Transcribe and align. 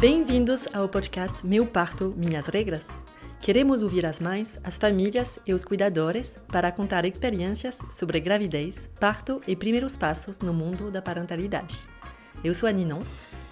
Bem-vindos 0.00 0.66
ao 0.74 0.88
podcast 0.88 1.46
Meu 1.46 1.64
Parto, 1.64 2.12
Minhas 2.16 2.46
Regras. 2.46 2.88
Queremos 3.40 3.80
ouvir 3.80 4.04
as 4.04 4.18
mães, 4.18 4.58
as 4.64 4.76
famílias 4.76 5.38
e 5.46 5.54
os 5.54 5.64
cuidadores 5.64 6.36
para 6.48 6.72
contar 6.72 7.04
experiências 7.04 7.78
sobre 7.90 8.18
gravidez, 8.18 8.90
parto 8.98 9.40
e 9.46 9.54
primeiros 9.54 9.96
passos 9.96 10.40
no 10.40 10.52
mundo 10.52 10.90
da 10.90 11.00
parentalidade. 11.00 11.78
Eu 12.42 12.52
sou 12.54 12.68
a 12.68 12.72
Ninon, 12.72 13.02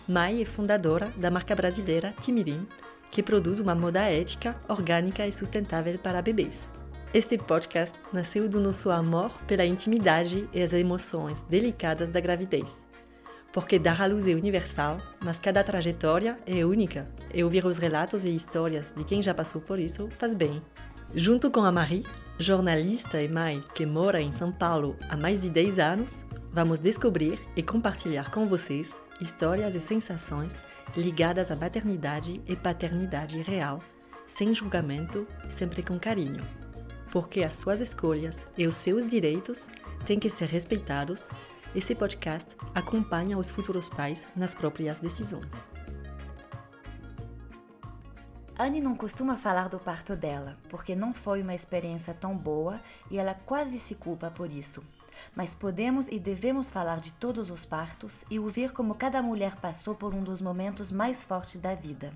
mãe 0.06 0.42
e 0.42 0.44
fundadora 0.44 1.12
da 1.16 1.30
marca 1.30 1.54
brasileira 1.54 2.12
Timirim, 2.20 2.66
que 3.08 3.22
produz 3.22 3.60
uma 3.60 3.74
moda 3.74 4.00
ética, 4.00 4.56
orgânica 4.68 5.24
e 5.24 5.30
sustentável 5.30 5.96
para 5.96 6.20
bebês. 6.20 6.66
Este 7.14 7.38
podcast 7.38 7.96
nasceu 8.12 8.48
do 8.48 8.60
nosso 8.60 8.90
amor 8.90 9.30
pela 9.46 9.64
intimidade 9.64 10.48
e 10.52 10.60
as 10.60 10.72
emoções 10.72 11.40
delicadas 11.42 12.10
da 12.10 12.20
gravidez. 12.20 12.82
Porque 13.52 13.78
dar 13.78 14.00
à 14.00 14.06
luz 14.06 14.26
é 14.26 14.32
universal, 14.32 14.98
mas 15.20 15.38
cada 15.38 15.62
trajetória 15.62 16.38
é 16.46 16.64
única, 16.64 17.08
e 17.32 17.44
ouvir 17.44 17.64
os 17.66 17.78
relatos 17.78 18.24
e 18.24 18.34
histórias 18.34 18.92
de 18.96 19.04
quem 19.04 19.20
já 19.20 19.34
passou 19.34 19.60
por 19.60 19.78
isso 19.78 20.08
faz 20.18 20.34
bem. 20.34 20.62
Junto 21.14 21.50
com 21.50 21.62
a 21.62 21.70
Marie, 21.70 22.06
jornalista 22.38 23.20
e 23.22 23.28
mãe 23.28 23.62
que 23.74 23.84
mora 23.84 24.20
em 24.20 24.32
São 24.32 24.50
Paulo 24.50 24.96
há 25.08 25.16
mais 25.16 25.38
de 25.38 25.50
10 25.50 25.78
anos, 25.78 26.22
vamos 26.50 26.78
descobrir 26.78 27.38
e 27.54 27.62
compartilhar 27.62 28.30
com 28.30 28.46
vocês 28.46 28.98
histórias 29.20 29.74
e 29.74 29.80
sensações 29.80 30.62
ligadas 30.96 31.50
à 31.50 31.56
maternidade 31.56 32.40
e 32.46 32.56
paternidade 32.56 33.40
real, 33.42 33.80
sem 34.26 34.54
julgamento 34.54 35.26
sempre 35.48 35.82
com 35.82 35.98
carinho 35.98 36.42
porque 37.12 37.44
as 37.44 37.52
suas 37.54 37.80
escolhas 37.82 38.46
e 38.56 38.66
os 38.66 38.74
seus 38.74 39.06
direitos 39.06 39.68
têm 40.06 40.18
que 40.18 40.30
ser 40.30 40.48
respeitados. 40.48 41.28
Esse 41.74 41.94
podcast 41.94 42.54
acompanha 42.74 43.38
os 43.38 43.50
futuros 43.50 43.88
pais 43.88 44.26
nas 44.36 44.54
próprias 44.54 44.98
decisões. 44.98 45.66
Anne 48.58 48.80
não 48.80 48.94
costuma 48.94 49.38
falar 49.38 49.70
do 49.70 49.78
parto 49.78 50.14
dela, 50.14 50.58
porque 50.68 50.94
não 50.94 51.14
foi 51.14 51.40
uma 51.40 51.54
experiência 51.54 52.12
tão 52.12 52.36
boa 52.36 52.78
e 53.10 53.16
ela 53.18 53.34
quase 53.34 53.78
se 53.78 53.94
culpa 53.94 54.30
por 54.30 54.50
isso 54.52 54.82
mas 55.34 55.54
podemos 55.54 56.06
e 56.08 56.18
devemos 56.18 56.70
falar 56.70 57.00
de 57.00 57.10
todos 57.12 57.50
os 57.50 57.64
partos 57.64 58.24
e 58.30 58.38
ouvir 58.38 58.72
como 58.72 58.94
cada 58.94 59.22
mulher 59.22 59.56
passou 59.56 59.94
por 59.94 60.14
um 60.14 60.22
dos 60.22 60.40
momentos 60.40 60.92
mais 60.92 61.22
fortes 61.22 61.60
da 61.60 61.74
vida. 61.74 62.12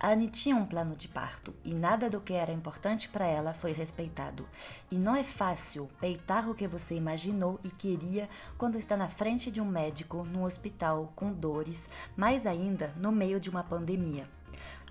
Anne 0.00 0.28
tinha 0.28 0.56
um 0.56 0.66
plano 0.66 0.96
de 0.96 1.06
parto 1.06 1.54
e 1.64 1.72
nada 1.72 2.10
do 2.10 2.20
que 2.20 2.32
era 2.32 2.52
importante 2.52 3.08
para 3.08 3.26
ela 3.26 3.54
foi 3.54 3.72
respeitado. 3.72 4.48
E 4.90 4.96
não 4.96 5.14
é 5.14 5.22
fácil 5.22 5.88
peitar 6.00 6.48
o 6.50 6.54
que 6.54 6.66
você 6.66 6.94
imaginou 6.94 7.60
e 7.62 7.70
queria 7.70 8.28
quando 8.58 8.76
está 8.76 8.96
na 8.96 9.08
frente 9.08 9.50
de 9.50 9.60
um 9.60 9.66
médico, 9.66 10.24
num 10.24 10.44
hospital, 10.44 11.12
com 11.14 11.32
dores, 11.32 11.88
mais 12.16 12.46
ainda 12.46 12.92
no 12.96 13.12
meio 13.12 13.38
de 13.38 13.48
uma 13.48 13.62
pandemia. 13.62 14.26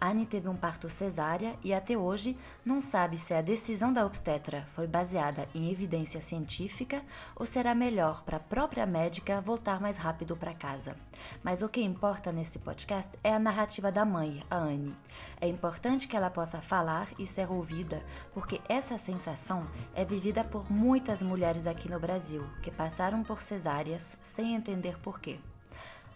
Anne 0.03 0.25
teve 0.25 0.49
um 0.49 0.55
parto 0.55 0.89
cesárea 0.89 1.55
e 1.63 1.71
até 1.71 1.95
hoje 1.95 2.35
não 2.65 2.81
sabe 2.81 3.19
se 3.19 3.35
a 3.35 3.41
decisão 3.41 3.93
da 3.93 4.03
obstetra 4.03 4.65
foi 4.73 4.87
baseada 4.87 5.47
em 5.53 5.71
evidência 5.71 6.19
científica 6.21 7.03
ou 7.35 7.45
será 7.45 7.75
melhor 7.75 8.23
para 8.23 8.37
a 8.37 8.39
própria 8.39 8.83
médica 8.87 9.39
voltar 9.39 9.79
mais 9.79 9.99
rápido 9.99 10.35
para 10.35 10.55
casa. 10.55 10.95
Mas 11.43 11.61
o 11.61 11.69
que 11.69 11.83
importa 11.83 12.31
nesse 12.31 12.57
podcast 12.57 13.11
é 13.23 13.31
a 13.31 13.37
narrativa 13.37 13.91
da 13.91 14.03
mãe, 14.03 14.41
a 14.49 14.57
Anne. 14.57 14.95
É 15.39 15.47
importante 15.47 16.07
que 16.07 16.17
ela 16.17 16.31
possa 16.31 16.59
falar 16.61 17.07
e 17.19 17.27
ser 17.27 17.51
ouvida, 17.51 18.03
porque 18.33 18.59
essa 18.67 18.97
sensação 18.97 19.67
é 19.93 20.03
vivida 20.03 20.43
por 20.43 20.71
muitas 20.71 21.21
mulheres 21.21 21.67
aqui 21.67 21.87
no 21.87 21.99
Brasil 21.99 22.43
que 22.63 22.71
passaram 22.71 23.23
por 23.23 23.39
cesáreas 23.43 24.17
sem 24.23 24.55
entender 24.55 24.97
porquê. 24.97 25.37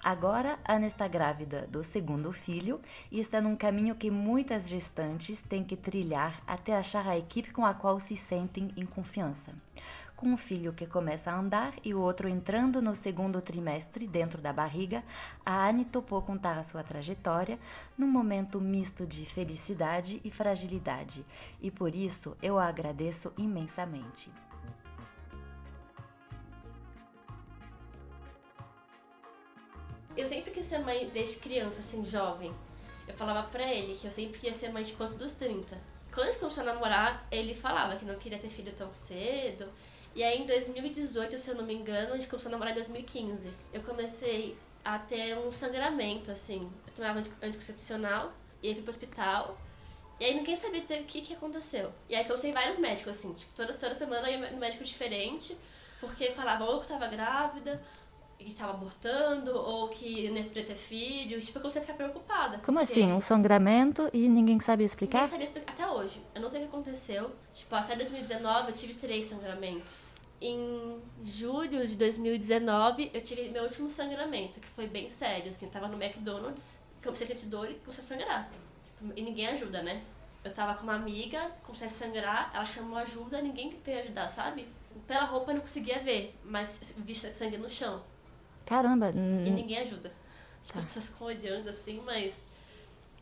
Agora, 0.05 0.59
Ana 0.63 0.85
está 0.85 1.07
grávida 1.07 1.65
do 1.65 1.83
segundo 1.83 2.31
filho 2.31 2.79
e 3.11 3.19
está 3.19 3.41
num 3.41 3.55
caminho 3.55 3.95
que 3.95 4.11
muitas 4.11 4.69
gestantes 4.69 5.41
têm 5.41 5.63
que 5.63 5.75
trilhar 5.75 6.43
até 6.45 6.77
achar 6.77 7.07
a 7.07 7.17
equipe 7.17 7.51
com 7.51 7.65
a 7.65 7.73
qual 7.73 7.99
se 7.99 8.15
sentem 8.15 8.69
em 8.77 8.85
confiança. 8.85 9.51
Com 10.15 10.27
um 10.27 10.37
filho 10.37 10.73
que 10.73 10.85
começa 10.85 11.31
a 11.31 11.35
andar 11.35 11.73
e 11.83 11.91
o 11.91 11.99
outro 11.99 12.29
entrando 12.29 12.83
no 12.83 12.95
segundo 12.95 13.41
trimestre 13.41 14.05
dentro 14.05 14.39
da 14.39 14.53
barriga, 14.53 15.03
a 15.43 15.67
Anne 15.67 15.85
topou 15.85 16.21
contar 16.21 16.55
a 16.59 16.63
sua 16.63 16.83
trajetória 16.83 17.57
num 17.97 18.07
momento 18.07 18.61
misto 18.61 19.07
de 19.07 19.25
felicidade 19.25 20.21
e 20.23 20.29
fragilidade, 20.29 21.25
e 21.59 21.71
por 21.71 21.95
isso 21.95 22.37
eu 22.43 22.59
a 22.59 22.67
agradeço 22.67 23.33
imensamente. 23.39 24.31
Eu 30.17 30.25
sempre 30.25 30.51
quis 30.51 30.65
ser 30.65 30.79
mãe 30.79 31.09
desde 31.13 31.37
criança, 31.37 31.79
assim, 31.79 32.05
jovem. 32.05 32.53
Eu 33.07 33.13
falava 33.13 33.47
pra 33.49 33.71
ele 33.71 33.95
que 33.95 34.07
eu 34.07 34.11
sempre 34.11 34.39
queria 34.39 34.53
ser 34.53 34.69
mãe 34.69 34.83
de 34.83 34.93
quanto 34.93 35.15
dos 35.15 35.33
30. 35.33 35.77
Quando 36.13 36.27
a 36.27 36.31
gente 36.31 36.39
começou 36.39 36.63
a 36.63 36.65
namorar, 36.65 37.27
ele 37.29 37.53
falava 37.53 37.95
que 37.95 38.05
não 38.05 38.15
queria 38.15 38.37
ter 38.37 38.49
filho 38.49 38.71
tão 38.71 38.91
cedo. 38.93 39.69
E 40.15 40.23
aí 40.23 40.41
em 40.41 40.45
2018, 40.45 41.37
se 41.37 41.49
eu 41.49 41.55
não 41.55 41.65
me 41.65 41.73
engano, 41.73 42.13
a 42.13 42.17
gente 42.17 42.27
começou 42.27 42.49
a 42.49 42.51
namorar 42.53 42.71
em 42.71 42.75
2015. 42.75 43.51
Eu 43.73 43.81
comecei 43.81 44.57
a 44.83 44.97
ter 44.97 45.37
um 45.37 45.51
sangramento, 45.51 46.31
assim. 46.31 46.61
Eu 46.87 46.93
tomava 46.93 47.19
anticoncepcional 47.19 48.31
e 48.63 48.69
aí 48.69 48.73
fui 48.73 48.83
pro 48.83 48.91
hospital. 48.91 49.57
E 50.19 50.23
aí 50.23 50.33
ninguém 50.33 50.55
sabia 50.55 50.79
dizer 50.79 51.01
o 51.01 51.05
que, 51.05 51.21
que 51.21 51.33
aconteceu. 51.33 51.91
E 52.07 52.15
aí 52.15 52.25
eu 52.25 52.33
usei 52.33 52.53
vários 52.53 52.77
médicos, 52.77 53.17
assim, 53.17 53.33
tipo, 53.33 53.53
toda, 53.53 53.73
toda 53.73 53.93
semana 53.93 54.29
eu 54.31 54.39
ia 54.39 54.51
no 54.51 54.57
médico 54.57 54.83
diferente, 54.83 55.57
porque 55.99 56.31
falavam 56.31 56.67
ou 56.67 56.79
que 56.79 56.85
eu 56.85 56.97
tava 56.97 57.07
grávida, 57.07 57.83
que 58.43 58.51
estava 58.51 58.73
abortando 58.73 59.55
ou 59.55 59.87
que 59.89 60.29
não 60.29 60.37
ia 60.37 60.43
ter 60.45 60.75
filhos, 60.75 61.45
tipo, 61.45 61.57
eu 61.57 61.61
comecei 61.61 61.81
a 61.81 61.85
ficar 61.85 61.95
preocupada. 61.95 62.59
Como 62.59 62.79
assim? 62.79 63.11
Um 63.11 63.21
sangramento 63.21 64.09
e 64.13 64.27
ninguém 64.27 64.59
sabia 64.59 64.85
explicar? 64.85 65.23
Ninguém 65.23 65.31
sabia 65.31 65.43
explicar. 65.45 65.71
Até 65.73 65.87
hoje. 65.87 66.21
Eu 66.33 66.41
não 66.41 66.49
sei 66.49 66.59
o 66.59 66.63
que 66.63 66.69
aconteceu. 66.69 67.31
Tipo, 67.51 67.75
até 67.75 67.95
2019 67.95 68.69
eu 68.69 68.73
tive 68.73 68.93
três 68.93 69.25
sangramentos. 69.25 70.09
Em 70.41 70.99
julho 71.23 71.87
de 71.87 71.95
2019 71.95 73.11
eu 73.13 73.21
tive 73.21 73.49
meu 73.49 73.63
último 73.63 73.89
sangramento, 73.89 74.59
que 74.59 74.67
foi 74.67 74.87
bem 74.87 75.09
sério, 75.09 75.49
assim. 75.49 75.65
Eu 75.65 75.71
tava 75.71 75.87
no 75.87 76.01
McDonald's, 76.01 76.77
comecei 77.01 77.25
a 77.25 77.27
sentir 77.27 77.47
dor 77.47 77.69
e 77.71 77.75
comecei 77.75 78.03
a 78.03 78.07
sangrar. 78.07 78.51
Tipo, 78.83 79.13
e 79.15 79.21
ninguém 79.21 79.47
ajuda, 79.47 79.81
né? 79.81 80.03
Eu 80.43 80.53
tava 80.53 80.75
com 80.75 80.83
uma 80.83 80.93
amiga, 80.93 81.51
comecei 81.63 81.87
a 81.87 81.89
sangrar, 81.89 82.51
ela 82.53 82.65
chamou 82.65 82.97
ajuda, 82.99 83.41
ninguém 83.41 83.75
veio 83.83 83.99
ajudar, 83.99 84.27
sabe? 84.27 84.67
Pela 85.07 85.23
roupa 85.23 85.51
eu 85.51 85.55
não 85.55 85.61
conseguia 85.61 85.99
ver, 85.99 86.35
mas 86.43 86.93
vi 86.97 87.15
sangue 87.15 87.57
no 87.57 87.69
chão. 87.69 88.03
Caramba. 88.65 89.09
E 89.09 89.49
ninguém 89.49 89.77
ajuda. 89.79 90.11
Tipo, 90.63 90.73
tá. 90.73 90.79
as 90.79 90.85
pessoas 90.85 91.09
ficam 91.09 91.27
olhando 91.27 91.69
assim, 91.69 92.01
mas. 92.05 92.41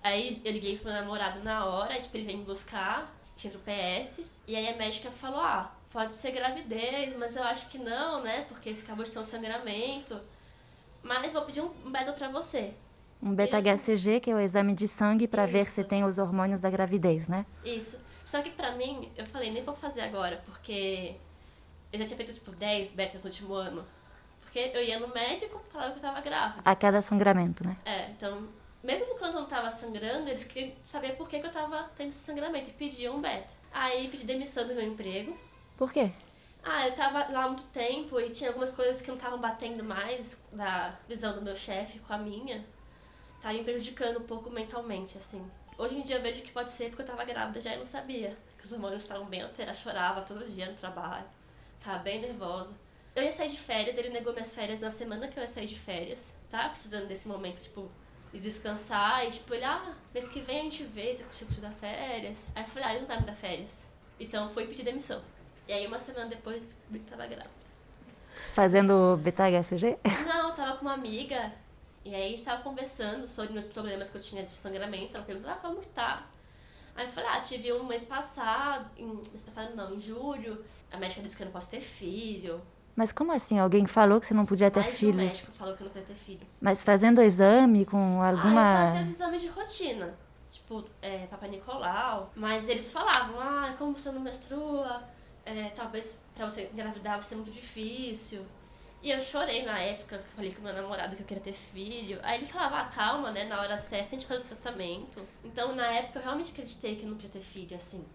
Aí 0.01 0.41
eu 0.43 0.51
liguei 0.51 0.77
pro 0.77 0.91
meu 0.91 1.01
namorado 1.01 1.41
na 1.43 1.65
hora, 1.65 1.97
tipo, 1.97 2.15
ele 2.17 2.25
veio 2.25 2.37
me 2.39 2.43
buscar, 2.43 3.13
tinha 3.37 3.51
pro 3.51 3.61
PS. 3.61 4.21
E 4.47 4.55
aí 4.55 4.67
a 4.67 4.75
médica 4.75 5.09
falou: 5.11 5.39
ah, 5.39 5.73
pode 5.89 6.13
ser 6.13 6.31
gravidez, 6.31 7.15
mas 7.17 7.35
eu 7.35 7.43
acho 7.43 7.69
que 7.69 7.77
não, 7.77 8.21
né? 8.21 8.45
Porque 8.49 8.73
você 8.73 8.83
acabou 8.83 9.05
de 9.05 9.11
ter 9.11 9.19
um 9.19 9.25
sangramento. 9.25 10.19
Mas 11.01 11.33
vou 11.33 11.43
pedir 11.43 11.61
um 11.61 11.91
beta 11.91 12.13
pra 12.13 12.29
você. 12.29 12.73
Um 13.21 13.33
beta-HCG, 13.33 14.19
que 14.19 14.31
é 14.31 14.35
o 14.35 14.39
exame 14.39 14.73
de 14.73 14.87
sangue 14.87 15.27
para 15.27 15.45
ver 15.45 15.65
se 15.65 15.83
tem 15.83 16.03
os 16.03 16.17
hormônios 16.17 16.59
da 16.59 16.69
gravidez, 16.69 17.27
né? 17.27 17.45
Isso. 17.63 17.97
Só 18.25 18.41
que 18.41 18.49
pra 18.49 18.71
mim, 18.71 19.09
eu 19.17 19.25
falei, 19.25 19.51
nem 19.51 19.63
vou 19.63 19.75
fazer 19.75 20.01
agora, 20.01 20.41
porque 20.45 21.15
eu 21.91 21.99
já 21.99 22.05
tinha 22.05 22.17
feito, 22.17 22.33
tipo, 22.33 22.51
10 22.51 22.91
betas 22.91 23.21
no 23.21 23.29
último 23.29 23.53
ano. 23.53 23.85
Porque 24.53 24.77
eu 24.77 24.83
ia 24.83 24.99
no 24.99 25.07
médico, 25.07 25.59
falava 25.71 25.93
que 25.93 25.97
eu 25.97 26.01
tava 26.03 26.21
grávida. 26.21 26.61
A 26.63 26.75
cada 26.75 27.01
sangramento, 27.01 27.65
né? 27.65 27.75
É, 27.83 28.11
então, 28.11 28.47
mesmo 28.83 29.17
quando 29.17 29.33
eu 29.33 29.41
não 29.41 29.47
tava 29.47 29.71
sangrando, 29.71 30.29
eles 30.29 30.43
queriam 30.43 30.75
saber 30.83 31.15
por 31.15 31.27
que, 31.27 31.39
que 31.39 31.47
eu 31.47 31.51
tava 31.51 31.89
tendo 31.97 32.09
esse 32.09 32.19
sangramento 32.19 32.69
e 32.69 32.73
pediam 32.73 33.15
um 33.15 33.19
beta. 33.19 33.51
Aí 33.73 34.07
pedi 34.09 34.25
demissão 34.25 34.67
do 34.67 34.75
meu 34.75 34.83
emprego. 34.83 35.35
Por 35.75 35.91
quê? 35.91 36.11
Ah, 36.63 36.87
eu 36.87 36.93
tava 36.93 37.27
lá 37.33 37.45
há 37.45 37.47
muito 37.47 37.63
tempo 37.73 38.19
e 38.19 38.29
tinha 38.29 38.51
algumas 38.51 38.71
coisas 38.71 39.01
que 39.01 39.07
não 39.07 39.15
estavam 39.15 39.41
batendo 39.41 39.83
mais 39.83 40.45
da 40.51 40.99
visão 41.09 41.33
do 41.33 41.41
meu 41.41 41.55
chefe 41.55 41.97
com 41.97 42.13
a 42.13 42.17
minha. 42.19 42.63
Tava 43.41 43.55
me 43.55 43.63
prejudicando 43.63 44.19
um 44.19 44.27
pouco 44.27 44.51
mentalmente, 44.51 45.17
assim. 45.17 45.43
Hoje 45.79 45.97
em 45.97 46.03
dia 46.03 46.17
eu 46.17 46.21
vejo 46.21 46.43
que 46.43 46.51
pode 46.51 46.69
ser 46.69 46.89
porque 46.89 47.01
eu 47.01 47.07
tava 47.07 47.25
grávida 47.25 47.59
já 47.59 47.73
e 47.73 47.77
não 47.77 47.85
sabia. 47.85 48.37
Que 48.59 48.65
os 48.65 48.71
hormônios 48.71 49.01
estavam 49.01 49.25
bem 49.25 49.41
alterados, 49.41 49.79
chorava 49.79 50.21
todo 50.21 50.47
dia 50.47 50.67
no 50.67 50.75
trabalho. 50.75 51.25
Tava 51.83 51.97
bem 51.97 52.21
nervosa 52.21 52.82
eu 53.15 53.23
ia 53.23 53.31
sair 53.31 53.49
de 53.49 53.59
férias, 53.59 53.97
ele 53.97 54.09
negou 54.09 54.33
minhas 54.33 54.53
férias 54.53 54.81
na 54.81 54.91
semana 54.91 55.27
que 55.27 55.37
eu 55.37 55.41
ia 55.41 55.47
sair 55.47 55.67
de 55.67 55.77
férias, 55.77 56.33
tá? 56.49 56.69
Precisando 56.69 57.07
desse 57.07 57.27
momento, 57.27 57.61
tipo, 57.61 57.89
de 58.33 58.39
descansar 58.39 59.25
e, 59.25 59.29
tipo, 59.29 59.53
ele, 59.53 59.63
ah, 59.63 59.93
mês 60.13 60.27
que 60.27 60.41
vem 60.41 60.61
a 60.61 60.63
gente 60.63 60.83
vê 60.83 61.13
se 61.13 61.21
eu 61.21 61.27
consigo 61.27 61.53
dar 61.61 61.71
férias. 61.71 62.47
Aí 62.55 62.63
eu 62.63 62.67
falei, 62.67 62.89
ah, 62.89 62.91
ele 62.91 63.01
não 63.01 63.07
vai 63.07 63.19
me 63.19 63.25
dar 63.25 63.35
férias. 63.35 63.85
Então 64.19 64.49
fui 64.49 64.65
pedir 64.65 64.83
demissão. 64.83 65.21
E 65.67 65.73
aí 65.73 65.85
uma 65.85 65.99
semana 65.99 66.27
depois 66.27 66.61
descobri 66.61 66.99
que 66.99 67.09
tava 67.09 67.25
grávida. 67.25 67.49
Fazendo 68.53 69.17
BTHCG? 69.17 69.99
Não, 70.25 70.49
eu 70.49 70.55
tava 70.55 70.77
com 70.77 70.81
uma 70.81 70.93
amiga 70.93 71.53
e 72.03 72.13
aí 72.13 72.25
a 72.25 72.29
gente 72.29 72.43
tava 72.43 72.61
conversando 72.63 73.25
sobre 73.27 73.53
meus 73.53 73.65
problemas 73.65 74.09
que 74.09 74.17
eu 74.17 74.21
tinha 74.21 74.43
de 74.43 74.49
sangramento. 74.49 75.15
Ela 75.15 75.25
perguntou, 75.25 75.51
ah, 75.51 75.55
como 75.55 75.79
que 75.79 75.87
tá? 75.87 76.27
Aí 76.95 77.05
eu 77.05 77.11
falei, 77.11 77.29
ah, 77.29 77.39
tive 77.39 77.71
um 77.73 77.85
mês 77.85 78.03
passado, 78.03 78.89
em, 78.97 79.07
mês 79.07 79.41
passado 79.41 79.75
não, 79.75 79.93
em 79.95 79.99
julho, 79.99 80.63
a 80.91 80.97
médica 80.97 81.21
disse 81.21 81.35
que 81.35 81.43
eu 81.43 81.45
não 81.45 81.51
posso 81.53 81.69
ter 81.69 81.81
filho, 81.81 82.61
Mas 82.95 83.11
como 83.11 83.31
assim? 83.31 83.57
Alguém 83.57 83.85
falou 83.87 84.19
que 84.19 84.25
você 84.25 84.33
não 84.33 84.45
podia 84.45 84.69
ter 84.69 84.79
Mais 84.81 84.91
de 84.91 84.95
um 84.97 84.99
filhos? 85.11 85.31
médico 85.31 85.51
falou 85.53 85.75
que 85.75 85.81
eu 85.81 85.85
não 85.85 85.91
podia 85.93 86.07
ter 86.07 86.13
filho. 86.15 86.47
Mas 86.61 86.83
fazendo 86.83 87.17
o 87.19 87.23
exame 87.23 87.85
com 87.85 88.21
Ah, 88.21 88.29
eu 88.31 88.37
alguma. 88.37 88.85
fazia 88.85 89.01
os 89.01 89.09
exames 89.09 89.41
de 89.41 89.47
rotina. 89.47 90.13
Tipo, 90.49 90.85
é, 91.01 91.25
Papa 91.25 91.47
Nicolau. 91.47 92.31
Mas 92.35 92.69
eles 92.69 92.91
falavam, 92.91 93.39
ah, 93.39 93.73
como 93.77 93.97
você 93.97 94.11
não 94.11 94.21
menstrua, 94.21 95.01
é, 95.45 95.69
talvez 95.69 96.23
pra 96.35 96.47
você 96.47 96.69
engravidar 96.71 97.13
vai 97.13 97.21
ser 97.23 97.35
muito 97.35 97.51
difícil. 97.51 98.45
E 99.01 99.09
eu 99.11 99.19
chorei 99.19 99.65
na 99.65 99.79
época, 99.79 100.17
que 100.19 100.23
eu 100.23 100.35
falei 100.35 100.51
com 100.53 100.61
meu 100.61 100.73
namorado 100.73 101.15
que 101.15 101.23
eu 101.23 101.25
queria 101.25 101.43
ter 101.43 101.51
filho. 101.53 102.19
Aí 102.23 102.37
ele 102.39 102.45
falava, 102.47 102.77
ah, 102.81 102.85
calma, 102.85 103.31
né, 103.31 103.45
na 103.45 103.59
hora 103.59 103.77
certa 103.77 104.15
a 104.15 104.19
gente 104.19 104.27
faz 104.27 104.39
o 104.41 104.43
tratamento. 104.43 105.19
Então, 105.43 105.75
na 105.75 105.87
época, 105.87 106.19
eu 106.19 106.23
realmente 106.23 106.51
acreditei 106.51 106.95
que 106.95 107.01
eu 107.03 107.07
não 107.09 107.15
podia 107.15 107.29
ter 107.31 107.41
filho, 107.41 107.75
assim. 107.75 108.05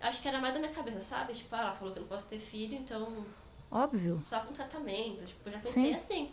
Eu 0.00 0.08
acho 0.08 0.20
que 0.20 0.28
era 0.28 0.38
mais 0.40 0.52
da 0.52 0.60
minha 0.60 0.72
cabeça, 0.72 1.00
sabe? 1.00 1.32
Tipo, 1.32 1.54
ah, 1.54 1.60
ela 1.60 1.72
falou 1.72 1.92
que 1.94 2.00
eu 2.00 2.02
não 2.02 2.08
posso 2.08 2.26
ter 2.26 2.38
filho, 2.38 2.74
então 2.76 3.24
Óbvio. 3.70 4.16
só 4.18 4.40
com 4.40 4.52
tratamento. 4.52 5.24
Tipo, 5.24 5.48
eu 5.48 5.52
já 5.52 5.58
pensei 5.58 5.84
Sim. 5.84 5.94
assim. 5.94 6.32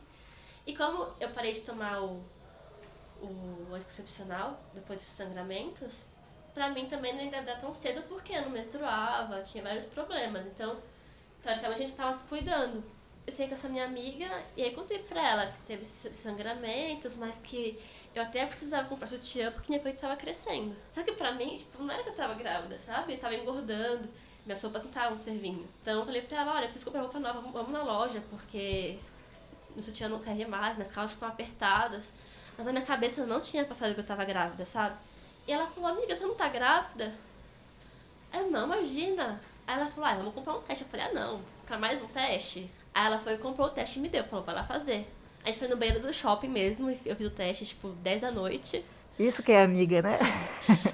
E 0.66 0.76
como 0.76 1.08
eu 1.20 1.30
parei 1.32 1.52
de 1.52 1.62
tomar 1.62 2.02
o, 2.02 2.24
o 3.22 3.74
anticoncepcional 3.74 4.60
depois 4.74 5.00
desses 5.00 5.14
sangramentos, 5.16 6.06
pra 6.54 6.70
mim 6.70 6.86
também 6.86 7.14
não 7.16 7.24
ia 7.24 7.42
dar 7.42 7.60
tão 7.60 7.74
cedo 7.74 8.04
porque 8.08 8.34
eu 8.34 8.44
não 8.44 8.50
menstruava, 8.50 9.42
tinha 9.42 9.64
vários 9.64 9.86
problemas. 9.86 10.46
Então, 10.46 10.78
teoricamente 11.42 11.84
a 11.84 11.88
gente 11.88 11.98
tava 11.98 12.14
se 12.14 12.26
cuidando. 12.28 12.84
Eu 13.26 13.32
sei 13.32 13.48
que 13.48 13.54
essa 13.54 13.70
minha 13.70 13.86
amiga, 13.86 14.28
e 14.56 14.64
aí 14.64 14.72
contei 14.76 15.00
pra 15.00 15.26
ela 15.26 15.48
que 15.48 15.58
teve 15.60 15.86
sangramentos, 15.86 17.16
mas 17.16 17.38
que 17.38 17.80
eu 18.14 18.22
até 18.22 18.46
precisava 18.46 18.88
comprar 18.90 19.08
sutiã 19.08 19.50
porque 19.52 19.70
minha 19.72 19.82
peito 19.82 20.02
tava 20.02 20.18
crescendo. 20.18 20.76
Só 20.94 21.04
que 21.04 21.14
pra 21.14 21.32
mim, 21.32 21.54
tipo, 21.56 21.82
não 21.82 21.94
era 21.94 22.04
que 22.04 22.10
eu 22.10 22.16
tava 22.16 22.34
grávida, 22.34 22.78
sabe? 22.78 23.14
Eu 23.14 23.20
tava 23.20 23.36
engordando, 23.36 24.10
minhas 24.46 24.62
roupas 24.62 24.84
não 24.84 24.90
estavam 24.90 25.18
servindo. 25.18 25.68
Então 25.82 26.00
eu 26.00 26.06
falei 26.06 26.22
pra 26.22 26.38
ela, 26.42 26.54
olha, 26.56 26.64
preciso 26.66 26.86
comprar 26.86 27.02
roupa 27.02 27.20
nova, 27.20 27.42
vamos- 27.42 27.70
na 27.72 27.82
loja, 27.84 28.22
porque 28.30 28.98
meu 29.74 29.82
sutiã 29.82 30.10
não 30.10 30.22
serve 30.22 30.46
mais, 30.46 30.74
minhas 30.76 30.92
calças 30.92 31.12
estão 31.14 31.28
apertadas. 31.30 32.12
Mas 32.58 32.66
na 32.66 32.72
minha 32.72 32.86
cabeça 32.86 33.26
não 33.26 33.40
tinha 33.40 33.66
passado 33.66 33.94
que 33.94 34.00
eu 34.00 34.06
tava 34.06 34.24
grávida, 34.26 34.66
sabe? 34.66 34.96
E 35.48 35.52
ela 35.52 35.68
falou, 35.68 35.90
amiga, 35.90 36.16
você 36.16 36.26
não 36.26 36.36
tá 36.36 36.48
grávida? 36.50 37.14
Eu, 38.32 38.50
não, 38.50 38.66
imagina. 38.66 39.42
Aí 39.66 39.76
ela 39.80 39.90
falou, 39.90 40.10
ah, 40.10 40.16
vamos 40.16 40.34
comprar 40.34 40.56
um 40.56 40.62
teste. 40.62 40.84
Eu 40.84 40.90
falei, 40.90 41.06
ah, 41.08 41.14
não, 41.14 41.42
pra 41.66 41.78
mais 41.78 42.02
um 42.02 42.08
teste? 42.08 42.70
Aí 42.94 43.06
ela 43.08 43.18
foi 43.20 43.38
comprou 43.38 43.68
o 43.68 43.70
teste 43.72 43.98
e 44.00 44.02
me 44.02 44.10
deu, 44.10 44.24
falou, 44.26 44.44
vai 44.46 44.54
lá 44.56 44.64
fazer. 44.64 45.12
A 45.44 45.48
gente 45.48 45.60
foi 45.60 45.68
no 45.68 45.78
banheiro 45.78 46.02
do 46.02 46.14
shopping 46.14 46.48
mesmo, 46.48 46.90
eu 47.06 47.16
fiz 47.16 47.28
o 47.28 47.30
teste, 47.34 47.66
tipo, 47.66 47.90
10 47.90 48.22
da 48.22 48.32
noite. 48.32 48.84
Isso 49.18 49.44
que 49.44 49.52
é 49.52 49.62
amiga, 49.62 50.02
né? 50.02 50.18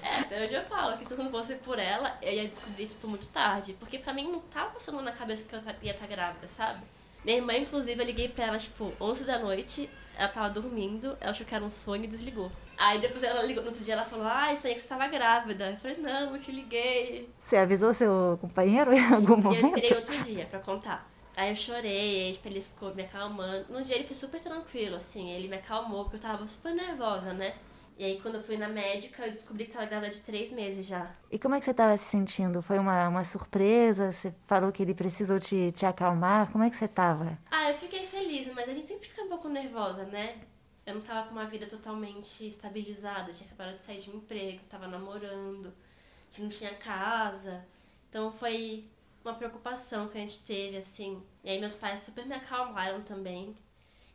É, 0.04 0.20
até 0.20 0.44
hoje 0.44 0.54
eu 0.54 0.64
falo 0.66 0.98
que 0.98 1.08
se 1.08 1.16
não 1.16 1.30
fosse 1.30 1.56
por 1.56 1.80
ela, 1.80 2.18
eu 2.22 2.34
ia 2.34 2.46
descobrir 2.46 2.84
isso 2.84 2.96
por 2.98 3.10
muito 3.10 3.28
tarde. 3.28 3.74
Porque 3.80 3.98
pra 3.98 4.14
mim 4.14 4.30
não 4.32 4.40
tava 4.40 4.72
passando 4.72 5.02
na 5.02 5.12
cabeça 5.12 5.44
que 5.44 5.56
eu 5.56 5.62
ia 5.82 5.92
estar 5.92 6.08
grávida, 6.08 6.48
sabe? 6.48 6.82
Minha 7.24 7.38
irmã, 7.38 7.54
inclusive, 7.56 8.02
eu 8.02 8.06
liguei 8.06 8.28
pra 8.30 8.46
ela, 8.46 8.58
tipo, 8.58 8.92
11 9.00 9.26
da 9.26 9.40
noite, 9.40 9.90
ela 10.18 10.28
tava 10.30 10.50
dormindo, 10.50 11.18
ela 11.22 11.32
achou 11.32 11.46
que 11.46 11.54
era 11.56 11.64
um 11.64 11.72
sonho 11.72 12.04
e 12.04 12.08
desligou. 12.08 12.52
Aí 12.78 13.00
depois 13.00 13.24
ela 13.24 13.42
ligou, 13.44 13.62
no 13.64 13.70
outro 13.70 13.84
dia 13.84 13.94
ela 13.94 14.06
falou, 14.06 14.26
ah, 14.26 14.56
sonhei 14.56 14.76
que 14.76 14.82
você 14.82 14.88
tava 14.88 15.08
grávida. 15.08 15.72
Eu 15.72 15.78
falei, 15.78 15.98
não, 15.98 16.32
eu 16.34 16.42
te 16.42 16.52
liguei. 16.52 17.30
Você 17.40 17.58
avisou 17.58 17.94
seu 17.94 18.38
companheiro 18.40 18.94
em 18.94 19.14
algum 19.14 19.34
E 19.34 19.38
eu 19.38 19.44
momento? 19.44 19.66
esperei 19.78 19.94
outro 19.94 20.24
dia 20.24 20.46
pra 20.46 20.60
contar. 20.60 21.10
Aí 21.36 21.50
eu 21.52 21.56
chorei, 21.56 22.26
aí 22.28 22.34
tipo, 22.34 22.48
ele 22.50 22.62
ficou 22.62 22.94
me 22.94 23.04
acalmando. 23.04 23.66
No 23.70 23.82
dia 23.82 23.96
ele 23.96 24.06
foi 24.06 24.16
super 24.16 24.40
tranquilo, 24.42 24.96
assim, 24.98 25.30
ele 25.32 25.48
me 25.48 25.56
acalmou, 25.58 26.04
porque 26.04 26.18
eu 26.18 26.22
tava 26.22 26.46
super 26.48 26.74
nervosa, 26.74 27.34
né? 27.34 27.54
E 28.00 28.06
aí 28.06 28.22
quando 28.22 28.36
eu 28.36 28.44
fui 28.44 28.56
na 28.56 28.70
médica, 28.70 29.26
eu 29.26 29.30
descobri 29.30 29.66
que 29.66 29.74
tava 29.74 29.86
grávida 29.86 30.14
de 30.14 30.22
três 30.22 30.54
meses 30.54 30.86
já. 30.86 31.14
E 31.30 31.38
como 31.38 31.56
é 31.56 31.60
que 31.60 31.66
você 31.66 31.72
estava 31.72 31.98
se 31.98 32.06
sentindo? 32.06 32.62
Foi 32.62 32.80
uma, 32.80 33.10
uma 33.10 33.26
surpresa? 33.26 34.10
Você 34.10 34.34
falou 34.48 34.72
que 34.72 34.82
ele 34.82 34.94
precisou 34.94 35.38
te, 35.38 35.74
te 35.74 35.86
acalmar? 35.86 36.50
Como 36.50 36.64
é 36.64 36.70
que 36.70 36.78
você 36.78 36.86
estava? 36.86 37.38
Ah, 37.52 37.70
eu 37.70 37.78
fiquei 37.78 38.08
feliz, 38.08 38.48
mas 38.56 38.70
a 38.70 38.72
gente 38.74 38.86
sempre 38.86 39.10
fica 39.10 39.22
um 39.24 39.28
pouco 39.28 39.50
nervosa, 39.50 40.06
né? 40.06 40.38
Eu 40.86 40.96
não 40.96 41.02
tava 41.02 41.28
com 41.28 41.34
uma 41.34 41.46
vida 41.48 41.68
totalmente 41.68 42.48
estabilizada, 42.48 43.34
tinha 43.34 43.50
acabado 43.50 43.76
de 43.76 43.82
sair 43.82 44.00
de 44.00 44.10
um 44.10 44.16
emprego, 44.16 44.62
tava 44.70 44.88
namorando, 44.88 45.68
a 45.68 46.32
gente 46.32 46.42
não 46.44 46.50
tinha 46.50 46.74
casa. 46.76 47.68
Então 48.08 48.32
foi 48.32 48.86
uma 49.26 49.34
preocupação 49.34 50.08
que 50.08 50.18
a 50.18 50.22
gente 50.22 50.46
teve, 50.46 50.78
assim. 50.78 51.22
E 51.44 51.50
aí 51.50 51.60
meus 51.60 51.74
pais 51.74 52.00
super 52.00 52.26
me 52.26 52.34
acalmaram 52.34 53.02
também. 53.02 53.58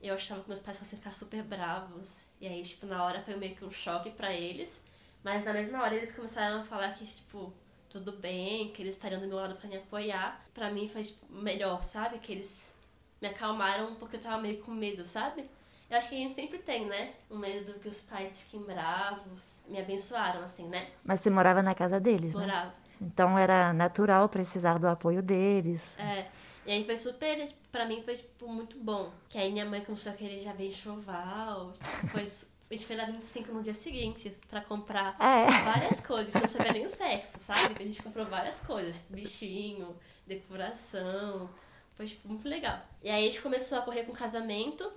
Eu 0.06 0.14
achava 0.14 0.42
que 0.42 0.48
meus 0.48 0.60
pais 0.60 0.78
fossem 0.78 0.98
ficar 0.98 1.12
super 1.12 1.42
bravos. 1.42 2.24
E 2.40 2.46
aí, 2.46 2.62
tipo, 2.62 2.84
na 2.84 3.02
hora 3.02 3.22
foi 3.22 3.36
meio 3.36 3.54
que 3.56 3.64
um 3.64 3.70
choque 3.70 4.10
pra 4.10 4.32
eles. 4.32 4.80
Mas 5.22 5.42
na 5.44 5.52
mesma 5.52 5.82
hora 5.82 5.94
eles 5.94 6.14
começaram 6.14 6.60
a 6.60 6.64
falar 6.64 6.92
que, 6.92 7.06
tipo, 7.06 7.50
tudo 7.88 8.12
bem, 8.12 8.70
que 8.72 8.82
eles 8.82 8.96
estariam 8.96 9.20
do 9.20 9.26
meu 9.26 9.36
lado 9.36 9.56
pra 9.56 9.68
me 9.68 9.76
apoiar. 9.76 10.44
Pra 10.52 10.70
mim 10.70 10.88
foi, 10.88 11.02
tipo, 11.02 11.32
melhor, 11.32 11.82
sabe? 11.82 12.18
Que 12.18 12.32
eles 12.32 12.74
me 13.20 13.28
acalmaram 13.28 13.94
porque 13.94 14.16
eu 14.16 14.20
tava 14.20 14.42
meio 14.42 14.58
com 14.58 14.72
medo, 14.72 15.04
sabe? 15.04 15.48
Eu 15.88 15.96
acho 15.96 16.08
que 16.08 16.14
a 16.14 16.18
gente 16.18 16.34
sempre 16.34 16.58
tem, 16.58 16.86
né? 16.86 17.14
O 17.30 17.38
medo 17.38 17.72
do 17.72 17.78
que 17.78 17.88
os 17.88 18.00
pais 18.00 18.42
fiquem 18.42 18.60
bravos. 18.62 19.56
Me 19.66 19.80
abençoaram, 19.80 20.42
assim, 20.42 20.68
né? 20.68 20.90
Mas 21.02 21.20
você 21.20 21.30
morava 21.30 21.62
na 21.62 21.74
casa 21.74 21.98
deles, 21.98 22.34
né? 22.34 22.40
Morava. 22.40 22.74
Então 23.00 23.38
era 23.38 23.72
natural 23.72 24.28
precisar 24.28 24.78
do 24.78 24.86
apoio 24.86 25.22
deles. 25.22 25.98
É. 25.98 26.26
E 26.66 26.72
aí 26.72 26.84
foi 26.84 26.96
super, 26.96 27.36
pra 27.70 27.84
mim 27.86 28.02
foi, 28.02 28.14
tipo, 28.16 28.48
muito 28.48 28.78
bom. 28.78 29.12
Que 29.28 29.38
aí 29.38 29.52
minha 29.52 29.66
mãe 29.66 29.82
começou 29.84 30.12
a 30.12 30.14
querer 30.14 30.40
já 30.40 30.52
ver 30.52 30.68
enxoval. 30.68 31.72
Tipo, 31.72 32.08
foi, 32.08 32.22
a 32.70 32.74
gente 32.74 32.86
foi 32.86 32.96
na 32.96 33.04
25 33.06 33.52
no 33.52 33.62
dia 33.62 33.74
seguinte 33.74 34.30
pra 34.48 34.60
comprar 34.62 35.14
É. 35.20 35.46
várias 35.64 36.00
coisas, 36.00 36.32
sem 36.32 36.46
saber 36.48 36.72
nem 36.72 36.86
o 36.86 36.88
sexo, 36.88 37.38
sabe? 37.38 37.74
A 37.78 37.82
gente 37.84 38.02
comprou 38.02 38.24
várias 38.26 38.60
coisas, 38.60 38.96
tipo, 38.98 39.12
bichinho, 39.14 39.94
decoração. 40.26 41.50
Foi, 41.94 42.06
tipo, 42.06 42.26
muito 42.28 42.48
legal. 42.48 42.80
E 43.02 43.10
aí 43.10 43.24
a 43.24 43.26
gente 43.26 43.42
começou 43.42 43.78
a 43.78 43.82
correr 43.82 44.04
com 44.04 44.12
o 44.12 44.16
casamento 44.16 44.90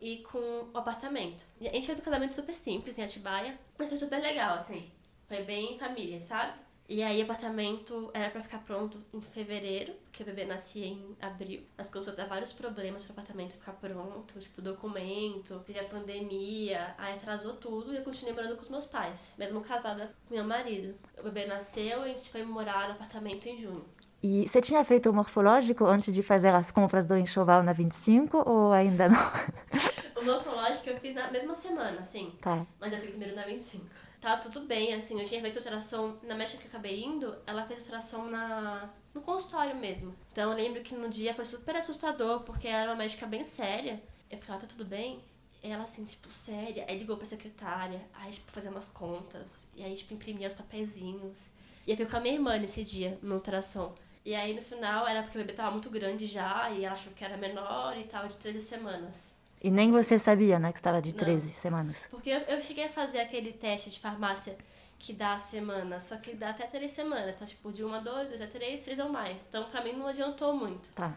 e 0.00 0.18
com 0.18 0.38
o 0.74 0.76
apartamento. 0.78 1.44
E 1.60 1.68
a 1.68 1.72
gente 1.72 1.86
fez 1.86 1.98
um 2.00 2.02
casamento 2.02 2.34
super 2.34 2.54
simples 2.56 2.98
em 2.98 3.04
Atibaia, 3.04 3.58
mas 3.78 3.88
foi 3.88 3.96
super 3.96 4.20
legal, 4.20 4.56
assim. 4.56 4.90
Foi 5.28 5.42
bem 5.44 5.78
família, 5.78 6.18
sabe? 6.20 6.52
E 6.92 7.02
aí 7.02 7.20
o 7.20 7.24
apartamento 7.24 8.10
era 8.12 8.28
pra 8.28 8.42
ficar 8.42 8.58
pronto 8.58 8.98
em 9.14 9.20
fevereiro, 9.22 9.94
porque 10.02 10.22
o 10.22 10.26
bebê 10.26 10.44
nascia 10.44 10.84
em 10.84 11.16
abril. 11.22 11.62
Mas 11.74 11.88
começou 11.88 12.12
a 12.12 12.16
dar 12.16 12.26
vários 12.26 12.52
problemas 12.52 13.02
pro 13.02 13.14
apartamento 13.14 13.52
ficar 13.52 13.72
pronto, 13.72 14.38
tipo 14.38 14.60
documento, 14.60 15.58
teve 15.60 15.78
a 15.78 15.84
pandemia, 15.84 16.94
aí 16.98 17.14
atrasou 17.14 17.54
tudo 17.54 17.94
e 17.94 17.96
eu 17.96 18.02
continuei 18.02 18.34
morando 18.34 18.56
com 18.56 18.60
os 18.60 18.68
meus 18.68 18.84
pais, 18.84 19.32
mesmo 19.38 19.62
casada 19.62 20.14
com 20.28 20.34
meu 20.34 20.44
marido. 20.44 20.94
O 21.18 21.22
bebê 21.22 21.46
nasceu 21.46 22.00
e 22.00 22.04
a 22.04 22.08
gente 22.08 22.28
foi 22.28 22.42
morar 22.42 22.88
no 22.88 22.92
apartamento 22.96 23.46
em 23.46 23.56
junho. 23.56 23.86
E 24.22 24.46
você 24.46 24.60
tinha 24.60 24.84
feito 24.84 25.08
o 25.08 25.14
morfológico 25.14 25.86
antes 25.86 26.12
de 26.12 26.22
fazer 26.22 26.52
as 26.52 26.70
compras 26.70 27.06
do 27.06 27.16
enxoval 27.16 27.62
na 27.62 27.72
25 27.72 28.46
ou 28.46 28.70
ainda 28.70 29.08
não? 29.08 29.16
O 30.14 30.24
morfológico 30.24 30.88
eu 30.88 31.00
fiz 31.00 31.14
na 31.14 31.32
mesma 31.32 31.52
semana, 31.52 31.98
assim. 31.98 32.32
Tá. 32.40 32.64
Mas 32.78 32.92
eu 32.92 33.00
fiz 33.00 33.10
primeiro 33.10 33.34
na 33.34 33.44
25. 33.44 33.84
Tava 34.22 34.40
tudo 34.40 34.60
bem, 34.60 34.94
assim, 34.94 35.18
eu 35.18 35.26
tinha 35.26 35.40
feito 35.40 35.56
ultrassom 35.56 36.16
na 36.22 36.36
médica 36.36 36.58
que 36.58 36.66
eu 36.66 36.68
acabei 36.68 37.02
indo, 37.02 37.36
ela 37.44 37.66
fez 37.66 37.80
ultrassom 37.80 38.26
na, 38.28 38.88
no 39.12 39.20
consultório 39.20 39.74
mesmo. 39.74 40.14
Então 40.30 40.48
eu 40.52 40.56
lembro 40.56 40.80
que 40.80 40.94
no 40.94 41.08
dia 41.08 41.34
foi 41.34 41.44
super 41.44 41.74
assustador, 41.74 42.44
porque 42.44 42.68
era 42.68 42.88
uma 42.88 42.96
médica 42.96 43.26
bem 43.26 43.42
séria. 43.42 44.00
Eu 44.30 44.38
falei, 44.38 44.56
ah, 44.56 44.60
tá 44.60 44.66
tudo 44.68 44.84
bem? 44.84 45.18
Ela 45.60 45.82
assim, 45.82 46.04
tipo, 46.04 46.30
séria. 46.30 46.86
Aí 46.88 46.96
ligou 46.96 47.16
pra 47.16 47.26
secretária, 47.26 48.00
aí, 48.14 48.30
tipo, 48.30 48.52
fazer 48.52 48.68
umas 48.68 48.88
contas. 48.88 49.66
E 49.74 49.82
aí, 49.82 49.96
tipo, 49.96 50.14
imprimia 50.14 50.46
os 50.46 50.54
papeizinhos. 50.54 51.42
E 51.84 51.90
eu 51.90 51.96
fui 51.96 52.06
com 52.06 52.16
a 52.16 52.20
minha 52.20 52.34
irmã 52.34 52.56
nesse 52.58 52.84
dia, 52.84 53.18
no 53.22 53.34
ultrassom. 53.34 53.92
E 54.24 54.36
aí, 54.36 54.54
no 54.54 54.62
final, 54.62 55.04
era 55.04 55.24
porque 55.24 55.36
o 55.36 55.40
bebê 55.40 55.52
tava 55.52 55.72
muito 55.72 55.90
grande 55.90 56.26
já, 56.26 56.70
e 56.70 56.84
ela 56.84 56.94
achou 56.94 57.12
que 57.12 57.24
era 57.24 57.36
menor 57.36 57.98
e 57.98 58.04
tava 58.04 58.28
de 58.28 58.36
13 58.36 58.60
semanas. 58.60 59.31
E 59.62 59.70
nem 59.70 59.92
você 59.92 60.18
sabia, 60.18 60.58
né, 60.58 60.72
que 60.72 60.78
estava 60.78 61.00
de 61.00 61.12
Não. 61.12 61.18
13 61.18 61.48
semanas. 61.50 61.96
Porque 62.10 62.30
eu, 62.30 62.38
eu 62.40 62.60
cheguei 62.60 62.84
a 62.86 62.88
fazer 62.88 63.20
aquele 63.20 63.52
teste 63.52 63.90
de 63.90 64.00
farmácia 64.00 64.56
que 64.98 65.12
dá 65.12 65.34
a 65.34 65.38
semana, 65.38 66.00
só 66.00 66.16
que 66.16 66.34
dá 66.34 66.50
até 66.50 66.66
três 66.66 66.90
semanas. 66.92 67.34
Então, 67.34 67.46
tipo, 67.46 67.72
de 67.72 67.84
uma 67.84 67.98
a 67.98 68.00
dois, 68.00 68.28
dois 68.28 68.40
a 68.40 68.46
três, 68.46 68.80
três 68.80 68.98
ou 68.98 69.08
mais. 69.08 69.44
Então, 69.48 69.64
pra 69.70 69.82
mim, 69.82 69.92
não 69.92 70.06
adiantou 70.06 70.54
muito. 70.56 70.90
Tá. 70.92 71.12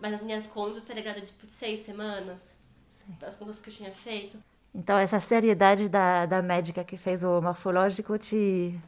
Mas 0.00 0.14
as 0.14 0.22
minhas 0.22 0.46
contas, 0.46 0.78
eu 0.78 0.82
teria 0.84 1.02
ligado, 1.02 1.24
tipo, 1.24 1.46
de 1.46 1.52
seis 1.52 1.80
semanas. 1.80 2.54
As 3.20 3.34
contas 3.36 3.58
que 3.60 3.68
eu 3.68 3.74
tinha 3.74 3.90
feito. 3.92 4.38
Então 4.74 4.96
essa 4.96 5.20
seriedade 5.20 5.88
da, 5.88 6.24
da 6.24 6.40
médica 6.40 6.82
que 6.82 6.96
fez 6.96 7.22
o 7.22 7.40
morfológico 7.42 8.16
te, 8.16 8.78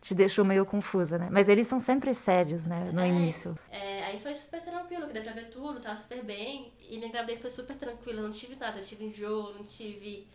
te 0.00 0.14
deixou 0.14 0.44
meio 0.44 0.64
confusa, 0.64 1.18
né? 1.18 1.28
Mas 1.30 1.48
eles 1.48 1.66
são 1.66 1.80
sempre 1.80 2.14
sérios, 2.14 2.64
né, 2.66 2.90
no 2.92 3.00
É. 3.00 3.08
início. 3.08 3.58
É, 3.70 4.03
aí 4.14 4.20
foi 4.20 4.34
super 4.34 4.60
tranquilo, 4.62 5.06
que 5.06 5.12
deu 5.12 5.22
pra 5.22 5.32
ver 5.32 5.48
tudo, 5.50 5.80
tava 5.80 5.96
super 5.96 6.22
bem. 6.24 6.72
E 6.88 6.96
minha 6.98 7.10
gravidez 7.10 7.40
foi 7.40 7.50
super 7.50 7.76
tranquila, 7.76 8.22
não 8.22 8.30
tive 8.30 8.56
nada. 8.56 8.78
Eu 8.78 8.84
tive 8.84 9.04
enjoo, 9.04 9.52
não 9.54 9.64
tive 9.64 10.26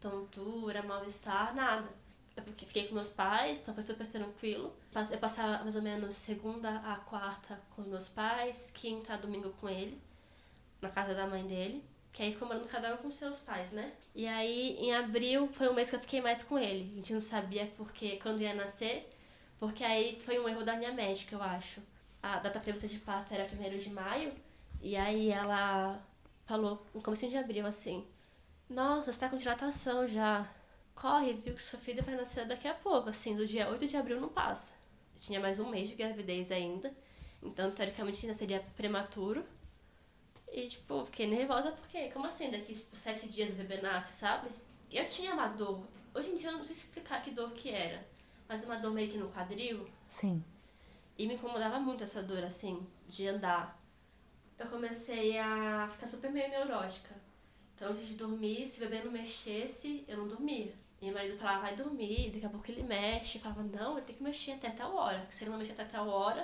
tontura, 0.00 0.82
mal-estar, 0.82 1.54
nada. 1.54 1.88
Eu 2.36 2.42
fiquei- 2.42 2.86
com 2.88 2.94
meus 2.94 3.08
pais, 3.08 3.60
então 3.60 3.72
foi 3.74 3.82
super 3.82 4.06
tranquilo. 4.06 4.74
Eu 5.10 5.18
passava 5.18 5.62
mais 5.62 5.74
ou 5.74 5.82
menos 5.82 6.14
segunda 6.14 6.68
a 6.80 6.96
quarta 6.98 7.58
com 7.74 7.80
os 7.82 7.86
meus 7.88 8.08
pais, 8.08 8.70
quinta 8.74 9.14
a 9.14 9.16
domingo 9.16 9.50
com 9.60 9.68
ele, 9.68 9.98
na 10.82 10.90
casa 10.90 11.14
da 11.14 11.26
mãe 11.26 11.46
dele. 11.46 11.82
Que 12.12 12.22
aí 12.22 12.32
ficou 12.32 12.48
morando 12.48 12.66
cada 12.68 12.94
um 12.94 12.98
com 12.98 13.10
seus 13.10 13.40
pais, 13.40 13.72
né? 13.72 13.92
E 14.14 14.26
aí, 14.26 14.76
em 14.78 14.94
abril, 14.94 15.48
foi 15.52 15.68
o 15.68 15.74
mês 15.74 15.90
que 15.90 15.96
eu 15.96 16.00
fiquei 16.00 16.20
mais 16.20 16.42
com 16.42 16.58
ele. 16.58 16.90
A 16.92 16.96
gente 16.96 17.12
não 17.14 17.20
sabia 17.22 17.70
porque 17.76 18.16
quando 18.18 18.40
ia 18.40 18.54
nascer, 18.54 19.10
porque 19.58 19.82
aí 19.84 20.18
foi 20.20 20.38
um 20.38 20.48
erro 20.48 20.62
da 20.64 20.76
minha 20.76 20.92
médica, 20.92 21.34
eu 21.34 21.42
acho. 21.42 21.80
A 22.26 22.40
data 22.40 22.58
prevista 22.58 22.88
de 22.88 22.98
parto 22.98 23.32
era 23.32 23.46
1 23.46 23.78
de 23.78 23.90
maio, 23.90 24.32
E 24.82 24.96
aí 24.96 25.30
ela 25.30 26.02
falou, 26.44 26.84
no 26.92 27.00
começo 27.00 27.28
de 27.28 27.36
abril, 27.36 27.64
assim, 27.64 28.04
nossa, 28.68 29.12
você 29.12 29.20
tá 29.20 29.28
com 29.28 29.36
dilatação 29.36 30.08
já. 30.08 30.44
Corre, 30.94 31.34
viu 31.34 31.54
que 31.54 31.62
sua 31.62 31.78
filha 31.78 32.02
vai 32.02 32.16
nascer 32.16 32.44
daqui 32.44 32.66
a 32.66 32.74
pouco, 32.74 33.08
assim, 33.08 33.36
do 33.36 33.46
dia 33.46 33.68
8 33.68 33.86
de 33.86 33.96
abril 33.96 34.20
não 34.20 34.28
passa. 34.28 34.72
Eu 35.14 35.20
tinha 35.20 35.38
mais 35.38 35.60
um 35.60 35.68
mês 35.68 35.88
de 35.88 35.94
gravidez 35.94 36.50
ainda, 36.50 36.92
então 37.40 37.70
teoricamente 37.70 38.26
ainda 38.26 38.36
seria 38.36 38.60
prematuro. 38.76 39.44
E, 40.52 40.66
tipo, 40.66 41.04
fiquei 41.04 41.28
nervosa 41.28 41.70
porque, 41.72 42.08
como 42.10 42.26
assim, 42.26 42.50
daqui 42.50 42.72
tipo, 42.74 42.96
sete 42.96 43.28
dias 43.28 43.50
o 43.50 43.56
bebê 43.56 43.80
nasce, 43.80 44.12
sabe? 44.12 44.48
Eu 44.90 45.06
tinha 45.06 45.32
uma 45.32 45.46
dor. 45.48 45.80
Hoje 46.12 46.30
em 46.30 46.36
dia 46.36 46.48
eu 46.48 46.54
não 46.54 46.62
sei 46.62 46.74
explicar 46.74 47.22
que 47.22 47.30
dor 47.30 47.52
que 47.52 47.70
era, 47.70 48.04
mas 48.48 48.64
uma 48.64 48.76
dor 48.76 48.92
meio 48.92 49.10
que 49.10 49.18
no 49.18 49.30
quadril. 49.30 49.88
Sim. 50.08 50.42
E 51.18 51.26
me 51.26 51.34
incomodava 51.34 51.78
muito 51.80 52.04
essa 52.04 52.22
dor, 52.22 52.44
assim, 52.44 52.86
de 53.06 53.26
andar. 53.26 53.80
Eu 54.58 54.66
comecei 54.66 55.38
a 55.38 55.88
ficar 55.92 56.06
super 56.06 56.30
meio 56.30 56.50
neurótica. 56.50 57.14
Então, 57.74 57.88
antes 57.88 58.06
de 58.06 58.14
dormir, 58.14 58.66
se 58.66 58.78
o 58.78 58.88
bebê 58.88 59.04
não 59.04 59.12
mexesse, 59.12 60.04
eu 60.08 60.16
não 60.16 60.28
dormia. 60.28 60.72
E 61.00 61.06
meu 61.06 61.14
marido 61.14 61.36
falava, 61.36 61.62
vai 61.62 61.76
dormir, 61.76 62.30
daqui 62.30 62.46
a 62.46 62.48
pouco 62.48 62.70
ele 62.70 62.82
mexe. 62.82 63.36
Eu 63.36 63.42
falava, 63.42 63.62
não, 63.62 63.96
ele 63.96 64.06
tem 64.06 64.16
que 64.16 64.22
mexer 64.22 64.52
até 64.52 64.70
tal 64.70 64.94
hora. 64.94 65.26
Se 65.28 65.44
ele 65.44 65.50
não 65.50 65.58
mexer 65.58 65.72
até 65.72 65.84
tal 65.84 66.08
hora, 66.08 66.42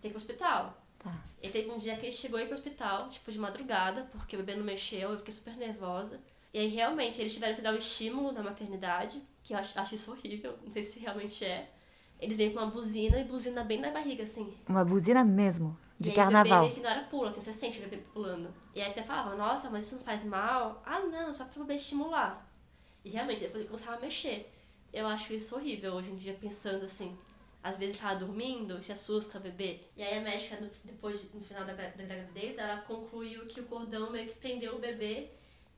tem 0.00 0.02
que 0.02 0.08
ir 0.08 0.10
pro 0.10 0.16
hospital. 0.18 0.76
Tá. 0.98 1.14
E 1.42 1.48
teve 1.48 1.70
um 1.70 1.78
dia 1.78 1.96
que 1.96 2.06
ele 2.06 2.12
chegou 2.12 2.38
a 2.38 2.42
ir 2.42 2.46
pro 2.46 2.54
hospital, 2.54 3.08
tipo, 3.08 3.30
de 3.30 3.38
madrugada, 3.38 4.08
porque 4.10 4.34
o 4.34 4.38
bebê 4.40 4.56
não 4.56 4.64
mexeu, 4.64 5.10
eu 5.10 5.18
fiquei 5.18 5.32
super 5.32 5.56
nervosa. 5.56 6.20
E 6.52 6.58
aí, 6.58 6.66
realmente, 6.66 7.20
eles 7.20 7.34
tiveram 7.34 7.54
que 7.54 7.62
dar 7.62 7.74
o 7.74 7.76
estímulo 7.76 8.32
na 8.32 8.42
maternidade, 8.42 9.22
que 9.42 9.54
eu 9.54 9.58
acho, 9.58 9.78
acho 9.78 9.94
isso 9.94 10.10
horrível, 10.10 10.58
não 10.62 10.70
sei 10.72 10.82
se 10.82 10.98
realmente 10.98 11.44
é. 11.44 11.70
Eles 12.20 12.36
vêm 12.38 12.52
com 12.52 12.58
uma 12.60 12.70
buzina 12.70 13.18
e 13.18 13.24
buzina 13.24 13.62
bem 13.64 13.80
na 13.80 13.90
barriga, 13.90 14.22
assim. 14.22 14.56
Uma 14.68 14.84
buzina 14.84 15.24
mesmo, 15.24 15.78
de 15.98 16.08
e 16.08 16.10
aí, 16.10 16.16
carnaval. 16.16 16.62
meio 16.62 16.74
que 16.74 16.80
na 16.80 16.90
hora 16.90 17.02
pula, 17.04 17.28
assim, 17.28 17.40
você 17.40 17.52
sente 17.52 17.78
o 17.78 17.82
bebê 17.82 17.98
pulando. 18.12 18.54
E 18.74 18.80
aí 18.80 18.90
até 18.90 19.02
falava, 19.02 19.36
nossa, 19.36 19.68
mas 19.70 19.86
isso 19.86 19.96
não 19.96 20.02
faz 20.04 20.24
mal? 20.24 20.82
Ah, 20.86 21.00
não, 21.00 21.32
só 21.34 21.44
pro 21.44 21.60
bebê 21.64 21.74
estimular. 21.74 22.48
E 23.04 23.10
realmente, 23.10 23.40
depois 23.40 23.60
ele 23.60 23.68
começava 23.68 23.96
a 23.96 24.00
mexer. 24.00 24.50
Eu 24.92 25.06
acho 25.06 25.32
isso 25.34 25.54
horrível 25.56 25.92
hoje 25.94 26.10
em 26.10 26.16
dia, 26.16 26.34
pensando 26.40 26.84
assim. 26.84 27.16
Às 27.62 27.78
vezes 27.78 27.94
ele 27.96 28.02
tava 28.02 28.20
dormindo, 28.20 28.82
se 28.82 28.92
assusta 28.92 29.38
o 29.38 29.40
bebê. 29.40 29.80
E 29.96 30.02
aí 30.02 30.18
a 30.18 30.20
médica, 30.20 30.56
no, 30.60 30.70
depois, 30.84 31.20
no 31.34 31.40
final 31.40 31.64
da, 31.64 31.72
gra- 31.74 31.92
da 31.96 32.04
gravidez, 32.04 32.56
ela 32.58 32.78
concluiu 32.82 33.44
que 33.46 33.60
o 33.60 33.64
cordão 33.64 34.10
meio 34.10 34.28
que 34.28 34.34
prendeu 34.36 34.76
o 34.76 34.78
bebê 34.78 35.30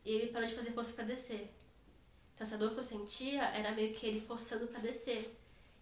e 0.05 0.11
ele 0.13 0.27
parou 0.33 0.47
de 0.47 0.55
fazer 0.55 0.71
força 0.73 0.93
pra 0.93 1.05
descer. 1.05 1.51
Então 2.35 2.47
essa 2.47 2.59
dor 2.59 2.73
que 2.73 2.79
eu 2.81 2.83
sentia 2.83 3.43
era 3.45 3.73
meio 3.73 3.95
que 3.95 4.05
ele 4.07 4.21
forçando 4.21 4.67
pra 4.67 4.81
descer. 4.81 5.35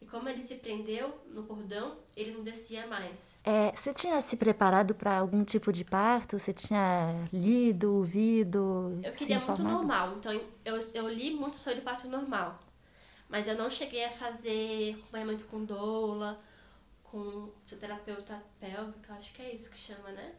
E 0.05 0.07
como 0.07 0.29
ele 0.29 0.43
se 0.43 0.57
prendeu 0.57 1.19
no 1.31 1.45
cordão, 1.45 1.97
ele 2.15 2.33
não 2.33 2.45
descia 2.45 2.87
mais. 2.87 3.35
É, 3.43 3.75
você 3.75 3.91
tinha 3.91 4.21
se 4.21 4.37
preparado 4.37 4.95
para 4.95 5.17
algum 5.17 5.43
tipo 5.43 5.73
de 5.73 5.83
parto? 5.83 6.39
Você 6.39 6.53
tinha 6.53 7.27
lido, 7.33 7.95
ouvido? 7.95 9.01
Eu 9.03 9.13
queria 9.15 9.41
muito 9.41 9.63
normal, 9.63 10.17
então 10.19 10.31
eu, 10.63 10.79
eu 10.93 11.09
li 11.09 11.35
muito 11.35 11.57
sobre 11.57 11.81
parto 11.81 12.07
normal. 12.07 12.61
Mas 13.31 13.49
eu 13.49 13.57
não 13.57 13.71
cheguei 13.71 14.05
a 14.05 14.11
fazer 14.11 14.95
acompanhamento 14.99 15.45
com 15.45 15.65
doula, 15.65 16.39
com 17.05 17.51
fisioterapeuta 17.65 18.43
pélvica, 18.61 19.15
acho 19.15 19.33
que 19.33 19.41
é 19.41 19.55
isso 19.55 19.71
que 19.71 19.79
chama, 19.79 20.11
né? 20.11 20.35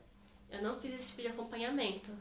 Eu 0.47 0.61
não 0.61 0.79
fiz 0.79 0.93
esse 0.93 1.07
tipo 1.07 1.23
de 1.23 1.29
acompanhamento. 1.29 2.11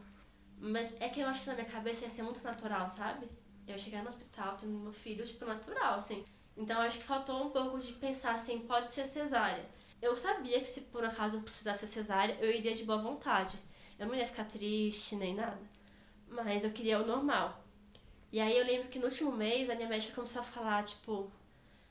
Mas 0.59 0.99
é 0.99 1.11
que 1.11 1.21
eu 1.21 1.29
acho 1.29 1.43
que 1.43 1.49
na 1.49 1.55
minha 1.55 1.67
cabeça 1.67 2.05
ia 2.05 2.09
ser 2.09 2.23
muito 2.23 2.43
natural, 2.43 2.89
sabe? 2.89 3.29
Eu 3.69 3.79
chegar 3.79 4.01
no 4.01 4.09
hospital 4.09 4.57
tendo 4.59 4.79
meu 4.79 4.95
filho, 4.95 5.27
tipo, 5.27 5.45
natural, 5.45 5.97
assim. 5.97 6.25
Então 6.57 6.81
acho 6.81 6.99
que 6.99 7.05
faltou 7.05 7.45
um 7.45 7.51
pouco 7.51 7.79
de 7.79 7.93
pensar 7.95 8.35
assim, 8.35 8.61
pode 8.61 8.89
ser 8.89 9.07
cesárea. 9.07 9.65
Eu 10.01 10.17
sabia 10.17 10.61
que 10.61 10.69
se 10.69 10.83
por 10.83 11.05
acaso 11.05 11.37
eu 11.37 11.43
precisasse 11.43 11.87
ser 11.87 11.87
cesárea, 11.87 12.37
eu 12.41 12.51
iria 12.51 12.75
de 12.75 12.85
boa 12.85 12.99
vontade. 12.99 13.59
Eu 13.99 14.07
não 14.07 14.15
ia 14.15 14.27
ficar 14.27 14.45
triste 14.45 15.17
nem 15.17 15.35
nada. 15.35 15.61
Mas 16.29 16.65
eu 16.65 16.71
queria 16.71 17.01
o 17.01 17.07
normal. 17.07 17.65
E 18.31 18.41
aí 18.41 18.57
eu 18.59 18.65
lembro 18.65 18.89
que 18.89 18.99
no 18.99 19.07
último 19.07 19.33
mês 19.33 19.71
a 19.71 19.75
minha 19.75 19.89
médica 19.89 20.15
começou 20.15 20.41
a 20.41 20.45
falar, 20.45 20.83
tipo, 20.85 21.31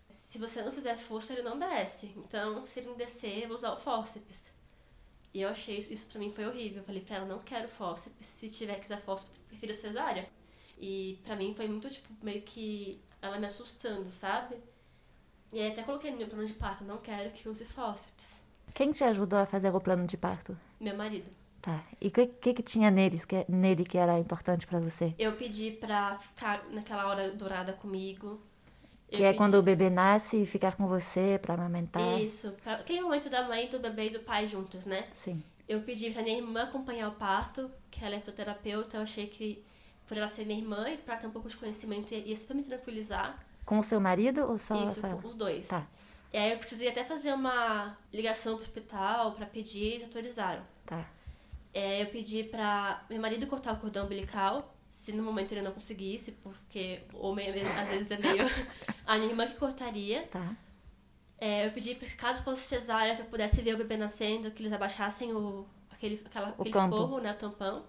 se 0.10 0.38
você 0.38 0.62
não 0.62 0.72
fizer 0.72 0.98
força, 0.98 1.34
ele 1.34 1.41
não 1.41 1.58
desce. 1.58 2.13
Então, 2.17 2.65
se 2.65 2.79
ele 2.79 2.89
não 2.89 2.98
descer, 2.98 3.43
eu 3.43 3.48
vou 3.48 3.58
usar 3.58 3.72
o 3.72 3.77
fórceps. 3.77 4.51
E 5.34 5.41
eu 5.41 5.50
achei 5.50 5.77
isso, 5.77 5.91
isso 5.91 6.08
pra 6.08 6.20
mim 6.20 6.32
foi 6.32 6.46
horrível. 6.46 6.79
Eu 6.79 6.86
falei 6.86 7.01
pra 7.01 7.15
ela, 7.15 7.25
não 7.25 7.39
quero 7.39 7.67
fórceps. 7.67 8.25
Se 8.27 8.50
tiver 8.50 8.75
que 8.75 8.86
usar 8.86 8.98
fórceps, 9.00 9.36
prefiro 9.48 9.74
cesárea. 9.74 10.29
E 10.77 11.20
pra 11.24 11.36
mim 11.36 11.53
foi 11.55 11.67
muito, 11.67 11.89
tipo, 11.89 12.10
meio 12.22 12.41
que 12.43 13.01
ela 13.23 13.39
me 13.39 13.45
assustando, 13.47 14.11
sabe? 14.11 14.55
E 15.51 15.59
aí 15.59 15.71
até 15.71 15.83
coloquei 15.83 16.11
no 16.11 16.17
meu 16.17 16.27
plano 16.27 16.45
de 16.45 16.53
parto, 16.53 16.83
não 16.83 16.97
quero 16.97 17.29
que 17.31 17.47
use 17.47 17.63
fórceps. 17.63 18.41
Quem 18.73 18.91
te 18.91 19.03
ajudou 19.03 19.39
a 19.39 19.45
fazer 19.45 19.73
o 19.73 19.79
plano 19.79 20.05
de 20.05 20.17
parto? 20.17 20.57
Meu 20.79 20.95
marido. 20.95 21.25
Tá. 21.61 21.81
E 22.01 22.07
o 22.07 22.11
que, 22.11 22.25
que, 22.27 22.53
que 22.55 22.63
tinha 22.63 22.91
neles, 22.91 23.23
que, 23.23 23.45
nele 23.47 23.85
que 23.85 23.97
era 23.97 24.19
importante 24.19 24.67
para 24.67 24.79
você? 24.79 25.13
Eu 25.17 25.33
pedi 25.37 25.71
pra 25.71 26.17
ficar 26.19 26.65
naquela 26.69 27.07
hora 27.07 27.31
dourada 27.31 27.71
comigo. 27.71 28.41
Eu 29.09 29.17
Que 29.19 29.23
é 29.23 29.27
pedi- 29.27 29.37
quando 29.37 29.53
o 29.55 29.61
bebê 29.61 29.89
nasce 29.89 30.41
e 30.41 30.45
ficar 30.45 30.75
com 30.75 30.87
você 30.87 31.39
para 31.41 31.53
amamentar? 31.53 32.19
Isso, 32.19 32.51
pra... 32.63 32.73
aquele 32.75 33.01
momento 33.01 33.29
da 33.29 33.47
mãe, 33.47 33.69
do 33.69 33.79
bebê 33.79 34.07
e 34.07 34.09
do 34.09 34.19
pai 34.21 34.47
juntos, 34.47 34.83
né? 34.85 35.07
Sim. 35.15 35.41
Eu 35.69 35.81
pedi 35.83 36.09
pra 36.11 36.21
minha 36.23 36.37
irmã 36.37 36.63
acompanhar 36.63 37.07
o 37.09 37.13
parto, 37.13 37.71
que 37.89 38.03
ela 38.03 38.15
é 38.15 38.19
fisioterapeuta, 38.19 38.97
eu 38.97 39.03
achei 39.03 39.27
que 39.27 39.63
por 40.07 40.17
ela 40.17 40.27
ser 40.27 40.45
minha 40.45 40.60
irmã 40.60 40.89
e 40.89 40.98
pra 40.98 41.15
ter 41.17 41.27
um 41.27 41.31
pouco 41.31 41.48
de 41.48 41.57
conhecimento 41.57 42.13
ia 42.13 42.36
super 42.36 42.55
me 42.55 42.63
tranquilizar. 42.63 43.39
Com 43.65 43.79
o 43.79 43.83
seu 43.83 44.00
marido 44.00 44.41
ou 44.48 44.57
só, 44.57 44.83
Isso, 44.83 45.01
só 45.01 45.07
ela? 45.07 45.22
os 45.24 45.36
dois. 45.36 45.67
Tá. 45.67 45.88
E 46.33 46.38
aí 46.38 46.51
eu 46.51 46.57
precisei 46.57 46.88
até 46.89 47.03
fazer 47.03 47.31
uma 47.33 47.98
ligação 48.12 48.55
pro 48.55 48.63
hospital 48.63 49.33
pra 49.33 49.45
pedir 49.45 49.83
e 49.83 49.93
eles 49.93 50.07
autorizaram. 50.07 50.63
Tá. 50.86 51.07
É, 51.74 52.01
eu 52.01 52.07
pedi 52.07 52.43
pra 52.43 53.03
meu 53.10 53.22
marido 53.22 53.48
cortar 53.48 53.74
o 53.74 53.77
cordão 53.77 54.05
umbilical, 54.05 54.75
se 54.91 55.12
no 55.12 55.24
momento 55.24 55.51
ele 55.53 55.62
não 55.62 55.72
conseguisse, 55.72 56.31
porque 56.33 57.01
o 57.13 57.27
homem 57.27 57.50
às 57.50 57.89
vezes 57.89 58.12
é 58.12 58.17
meio. 58.17 58.45
A 59.05 59.15
minha 59.17 59.29
irmã 59.29 59.48
que 59.48 59.55
cortaria. 59.55 60.27
Tá. 60.27 60.55
É, 61.38 61.65
eu 61.67 61.72
pedi 61.72 61.95
que 61.95 62.15
caso 62.15 62.43
fosse 62.43 62.62
cesárea, 62.62 63.15
que 63.15 63.22
eu 63.22 63.25
pudesse 63.25 63.62
ver 63.62 63.74
o 63.74 63.77
bebê 63.77 63.98
nascendo, 63.98 64.50
que 64.51 64.62
eles 64.62 64.72
abaixassem 64.72 65.33
o, 65.33 65.65
aquele, 65.91 66.22
aquela, 66.25 66.50
aquele 66.50 66.72
campo. 66.72 66.95
forro, 66.95 67.19
né, 67.19 67.31
o 67.31 67.36
tampão. 67.36 67.86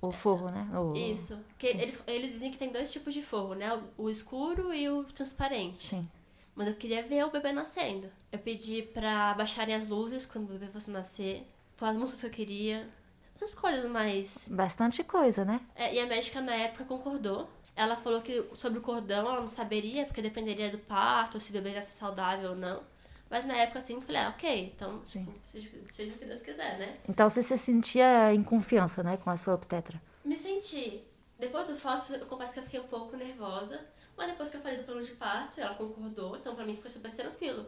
O 0.00 0.12
forro, 0.12 0.50
né? 0.50 0.68
O... 0.78 0.94
Isso. 0.94 1.38
Que 1.58 1.68
eles, 1.68 2.02
eles 2.06 2.32
dizem 2.32 2.50
que 2.50 2.58
tem 2.58 2.70
dois 2.70 2.92
tipos 2.92 3.14
de 3.14 3.22
forro, 3.22 3.54
né? 3.54 3.74
O, 3.96 4.04
o 4.04 4.10
escuro 4.10 4.72
e 4.72 4.88
o 4.88 5.04
transparente. 5.04 5.88
Sim. 5.88 6.08
Mas 6.54 6.68
eu 6.68 6.74
queria 6.74 7.02
ver 7.02 7.24
o 7.24 7.30
bebê 7.30 7.52
nascendo. 7.52 8.08
Eu 8.32 8.38
pedi 8.38 8.82
pra 8.82 9.34
baixarem 9.34 9.74
as 9.74 9.88
luzes 9.88 10.24
quando 10.24 10.44
o 10.44 10.52
bebê 10.52 10.66
fosse 10.68 10.90
nascer, 10.90 11.46
pôr 11.76 11.86
as 11.86 11.96
músicas 11.96 12.20
que 12.20 12.26
eu 12.26 12.30
queria. 12.30 12.88
Essas 13.34 13.54
coisas 13.54 13.84
mais. 13.90 14.46
Bastante 14.48 15.04
coisa, 15.04 15.44
né? 15.44 15.60
É, 15.74 15.94
e 15.94 16.00
a 16.00 16.06
médica 16.06 16.40
na 16.40 16.54
época 16.54 16.84
concordou. 16.84 17.48
Ela 17.74 17.94
falou 17.94 18.22
que 18.22 18.42
sobre 18.54 18.78
o 18.78 18.82
cordão 18.82 19.28
ela 19.28 19.40
não 19.40 19.46
saberia, 19.46 20.06
porque 20.06 20.22
dependeria 20.22 20.70
do 20.70 20.78
parto, 20.78 21.38
se 21.38 21.50
o 21.50 21.52
bebê 21.52 21.74
nasce 21.74 21.98
saudável 21.98 22.50
ou 22.50 22.56
não. 22.56 22.82
Mas 23.28 23.44
na 23.44 23.56
época 23.56 23.80
assim, 23.80 23.94
eu 23.94 24.00
falei, 24.00 24.20
ah, 24.20 24.28
ok, 24.28 24.72
então, 24.74 25.00
tipo, 25.00 25.32
seja, 25.50 25.68
seja 25.90 26.14
o 26.14 26.18
que 26.18 26.24
Deus 26.24 26.42
quiser, 26.42 26.78
né? 26.78 26.96
Então 27.08 27.28
você 27.28 27.42
se 27.42 27.56
sentia 27.58 28.32
em 28.32 28.42
confiança, 28.42 29.02
né? 29.02 29.16
Com 29.16 29.30
a 29.30 29.36
sua 29.36 29.54
obstetra. 29.54 30.00
Me 30.24 30.38
senti. 30.38 31.02
Depois 31.38 31.66
do 31.66 31.76
fósforo, 31.76 32.18
eu 32.18 32.26
confesso 32.26 32.54
que 32.54 32.58
eu 32.60 32.64
fiquei 32.64 32.80
um 32.80 32.86
pouco 32.86 33.16
nervosa. 33.16 33.80
Mas 34.16 34.28
depois 34.28 34.48
que 34.48 34.56
eu 34.56 34.60
falei 34.60 34.78
do 34.78 34.84
plano 34.84 35.02
de 35.02 35.12
parto, 35.12 35.60
ela 35.60 35.74
concordou. 35.74 36.36
Então 36.36 36.54
pra 36.54 36.64
mim 36.64 36.76
foi 36.76 36.90
super 36.90 37.12
tranquilo. 37.12 37.66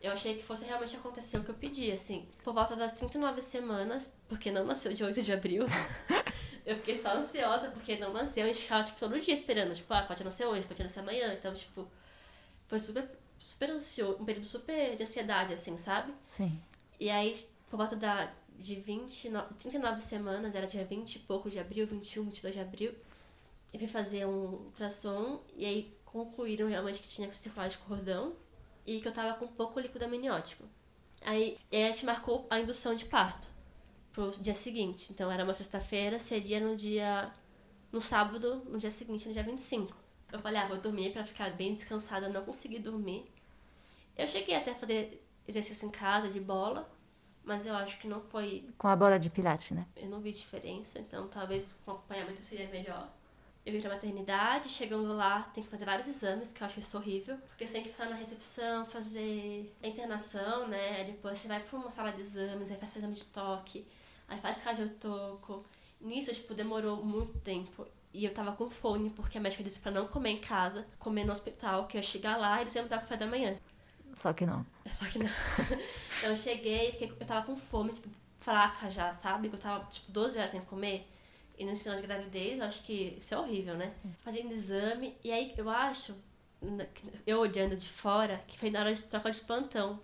Eu 0.00 0.12
achei 0.12 0.36
que 0.36 0.44
fosse 0.44 0.64
realmente 0.64 0.94
acontecer 0.94 1.38
o 1.38 1.44
que 1.44 1.50
eu 1.50 1.54
pedi, 1.54 1.90
assim. 1.90 2.28
Por 2.44 2.54
volta 2.54 2.76
das 2.76 2.92
39 2.92 3.40
semanas, 3.40 4.12
porque 4.28 4.50
não 4.50 4.64
nasceu 4.64 4.92
de 4.92 5.02
8 5.02 5.22
de 5.22 5.32
abril. 5.32 5.66
eu 6.64 6.76
fiquei 6.76 6.94
só 6.94 7.16
ansiosa 7.16 7.68
porque 7.70 7.98
não 7.98 8.12
nasceu. 8.12 8.44
A 8.44 8.46
gente 8.46 8.62
ficava, 8.62 8.84
tipo, 8.84 8.98
todo 9.00 9.18
dia 9.18 9.34
esperando. 9.34 9.74
Tipo, 9.74 9.92
ah, 9.92 10.02
pode 10.02 10.22
nascer 10.22 10.46
hoje, 10.46 10.66
pode 10.68 10.82
nascer 10.82 11.00
amanhã. 11.00 11.34
Então, 11.34 11.52
tipo, 11.52 11.88
foi 12.68 12.78
super, 12.78 13.10
super 13.40 13.70
ansioso. 13.70 14.20
Um 14.20 14.24
período 14.24 14.46
super 14.46 14.96
de 14.96 15.02
ansiedade, 15.02 15.52
assim, 15.52 15.76
sabe? 15.78 16.12
Sim. 16.26 16.60
E 16.98 17.10
aí, 17.10 17.36
por 17.70 17.76
volta 17.76 17.96
da, 17.96 18.32
de 18.58 18.74
29, 18.76 19.54
39 19.54 20.00
semanas, 20.00 20.54
era 20.54 20.66
dia 20.66 20.84
20 20.84 21.16
e 21.16 21.18
pouco 21.20 21.48
de 21.48 21.58
abril, 21.58 21.86
21, 21.86 22.24
22 22.24 22.54
de 22.54 22.60
abril, 22.60 22.94
eu 23.72 23.78
fui 23.78 23.88
fazer 23.88 24.26
um 24.26 24.64
ultrassom 24.64 25.40
e 25.56 25.64
aí 25.64 25.94
concluíram 26.04 26.68
realmente 26.68 27.00
que 27.00 27.08
tinha 27.08 27.32
circular 27.32 27.68
de 27.68 27.78
cordão 27.78 28.34
e 28.86 29.00
que 29.00 29.06
eu 29.06 29.12
tava 29.12 29.34
com 29.34 29.46
pouco 29.46 29.78
líquido 29.78 30.04
amniótico. 30.04 30.64
Aí, 31.22 31.58
aí 31.70 31.84
a 31.84 31.92
gente 31.92 32.06
marcou 32.06 32.46
a 32.48 32.58
indução 32.58 32.94
de 32.94 33.04
parto 33.04 33.48
pro 34.12 34.30
dia 34.30 34.54
seguinte. 34.54 35.12
Então 35.12 35.30
era 35.30 35.44
uma 35.44 35.54
sexta-feira, 35.54 36.18
seria 36.18 36.60
no 36.60 36.76
dia. 36.76 37.32
no 37.92 38.00
sábado, 38.00 38.62
no 38.66 38.78
dia 38.78 38.90
seguinte, 38.90 39.28
no 39.28 39.34
dia 39.34 39.42
25. 39.42 39.94
Eu 40.32 40.38
falei, 40.40 40.60
ah, 40.60 40.66
vou 40.66 40.78
dormir 40.78 41.12
pra 41.12 41.24
ficar 41.24 41.50
bem 41.50 41.72
descansada, 41.72 42.26
eu 42.26 42.32
não 42.32 42.44
consegui 42.44 42.78
dormir. 42.78 43.30
Eu 44.16 44.26
cheguei 44.26 44.54
até 44.54 44.72
a 44.72 44.74
fazer 44.74 45.24
exercício 45.46 45.86
em 45.86 45.90
casa 45.90 46.28
de 46.28 46.40
bola, 46.40 46.90
mas 47.44 47.64
eu 47.64 47.74
acho 47.74 47.98
que 47.98 48.06
não 48.06 48.20
foi. 48.20 48.68
Com 48.76 48.88
a 48.88 48.96
bola 48.96 49.18
de 49.18 49.30
pilates, 49.30 49.70
né? 49.70 49.86
Eu 49.96 50.08
não 50.08 50.20
vi 50.20 50.32
diferença, 50.32 50.98
então 50.98 51.28
talvez 51.28 51.72
com 51.84 51.92
acompanhamento 51.92 52.42
seria 52.42 52.68
melhor. 52.68 53.08
Eu 53.64 53.72
vim 53.72 53.80
pra 53.80 53.90
maternidade, 53.90 54.68
chegando 54.68 55.14
lá, 55.14 55.42
tem 55.54 55.62
que 55.62 55.68
fazer 55.68 55.84
vários 55.84 56.08
exames, 56.08 56.52
que 56.52 56.62
eu 56.62 56.66
acho 56.66 56.78
isso 56.80 56.96
horrível. 56.96 57.36
Porque 57.48 57.66
você 57.66 57.74
tem 57.74 57.82
que 57.82 57.90
estar 57.90 58.06
na 58.08 58.16
recepção, 58.16 58.86
fazer 58.86 59.74
a 59.82 59.86
internação, 59.86 60.66
né? 60.68 61.04
Depois 61.04 61.38
você 61.38 61.48
vai 61.48 61.60
pra 61.60 61.78
uma 61.78 61.90
sala 61.90 62.10
de 62.10 62.20
exames, 62.20 62.70
aí 62.70 62.78
faz 62.78 62.96
exame 62.96 63.14
de 63.14 63.26
toque. 63.26 63.86
aí 64.26 64.38
faz 64.40 64.58
cardiotoco. 64.62 65.64
Nisso, 66.00 66.32
tipo, 66.32 66.54
demorou 66.54 67.04
muito 67.04 67.38
tempo. 67.40 67.86
E 68.12 68.24
eu 68.24 68.32
tava 68.32 68.52
com 68.52 68.70
fome, 68.70 69.10
porque 69.10 69.38
a 69.38 69.40
médica 69.40 69.62
disse 69.62 69.80
pra 69.80 69.90
não 69.90 70.06
comer 70.06 70.30
em 70.30 70.40
casa, 70.40 70.86
comer 70.98 71.24
no 71.24 71.32
hospital, 71.32 71.86
que 71.86 71.96
eu 71.96 72.00
ia 72.00 72.02
chegar 72.02 72.36
lá 72.36 72.58
e 72.58 72.62
eles 72.62 72.74
iam 72.74 72.84
me 72.84 72.88
dar 72.88 73.00
café 73.00 73.16
da 73.16 73.26
manhã. 73.26 73.56
Só 74.16 74.32
que 74.32 74.46
não. 74.46 74.64
Só 74.90 75.04
que 75.06 75.18
não. 75.18 75.26
então 76.18 76.30
eu 76.30 76.36
cheguei, 76.36 76.92
fiquei, 76.92 77.12
eu 77.18 77.26
tava 77.26 77.46
com 77.46 77.56
fome, 77.56 77.92
tipo, 77.92 78.08
fraca 78.38 78.90
já, 78.90 79.12
sabe? 79.12 79.48
Eu 79.48 79.58
tava, 79.58 79.84
tipo, 79.86 80.10
12 80.10 80.38
horas 80.38 80.50
sem 80.50 80.60
comer. 80.62 81.06
E 81.58 81.64
nesse 81.64 81.82
final 81.82 81.98
de 81.98 82.06
gravidez, 82.06 82.58
eu 82.58 82.64
acho 82.64 82.82
que 82.82 83.14
isso 83.18 83.34
é 83.34 83.38
horrível, 83.38 83.76
né? 83.76 83.92
Fazendo 84.18 84.52
exame, 84.52 85.16
e 85.24 85.30
aí 85.30 85.54
eu 85.56 85.68
acho, 85.68 86.14
eu 87.26 87.40
olhando 87.40 87.76
de 87.76 87.88
fora, 87.88 88.42
que 88.46 88.58
foi 88.58 88.70
na 88.70 88.80
hora 88.80 88.94
de 88.94 89.02
troca 89.02 89.30
de 89.30 89.40
plantão. 89.40 90.00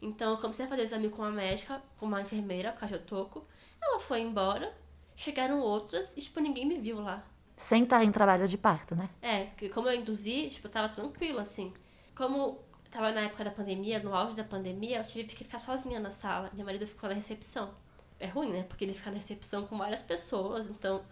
Então 0.00 0.32
eu 0.32 0.36
comecei 0.38 0.66
a 0.66 0.68
fazer 0.68 0.82
o 0.82 0.84
exame 0.84 1.08
com 1.08 1.22
uma 1.22 1.30
médica, 1.30 1.82
com 1.98 2.04
uma 2.04 2.20
enfermeira, 2.20 2.72
com 2.72 2.84
a 2.84 2.88
Jotoco. 2.88 3.46
Ela 3.80 3.98
foi 3.98 4.20
embora, 4.20 4.74
chegaram 5.16 5.60
outras 5.60 6.16
e, 6.16 6.20
tipo, 6.20 6.40
ninguém 6.40 6.66
me 6.66 6.78
viu 6.78 7.00
lá. 7.00 7.24
Sem 7.56 7.84
estar 7.84 8.04
em 8.04 8.10
trabalho 8.10 8.48
de 8.48 8.58
parto, 8.58 8.94
né? 8.96 9.08
É, 9.22 9.46
que 9.56 9.68
como 9.68 9.88
eu 9.88 9.94
induzi, 9.94 10.48
tipo, 10.48 10.66
eu 10.66 10.70
tava 10.70 10.88
tranquila, 10.88 11.42
assim. 11.42 11.72
Como 12.14 12.58
tava 12.90 13.12
na 13.12 13.22
época 13.22 13.44
da 13.44 13.50
pandemia, 13.50 14.00
no 14.00 14.14
auge 14.14 14.34
da 14.34 14.44
pandemia, 14.44 14.98
eu 14.98 15.02
tive 15.04 15.34
que 15.34 15.44
ficar 15.44 15.58
sozinha 15.58 16.00
na 16.00 16.10
sala. 16.10 16.50
Meu 16.52 16.64
marido 16.64 16.86
ficou 16.86 17.08
na 17.08 17.14
recepção. 17.14 17.74
É 18.18 18.26
ruim, 18.26 18.52
né? 18.52 18.64
Porque 18.64 18.84
ele 18.84 18.92
fica 18.92 19.10
na 19.10 19.16
recepção 19.16 19.66
com 19.66 19.76
várias 19.76 20.02
pessoas, 20.02 20.68
então 20.68 21.04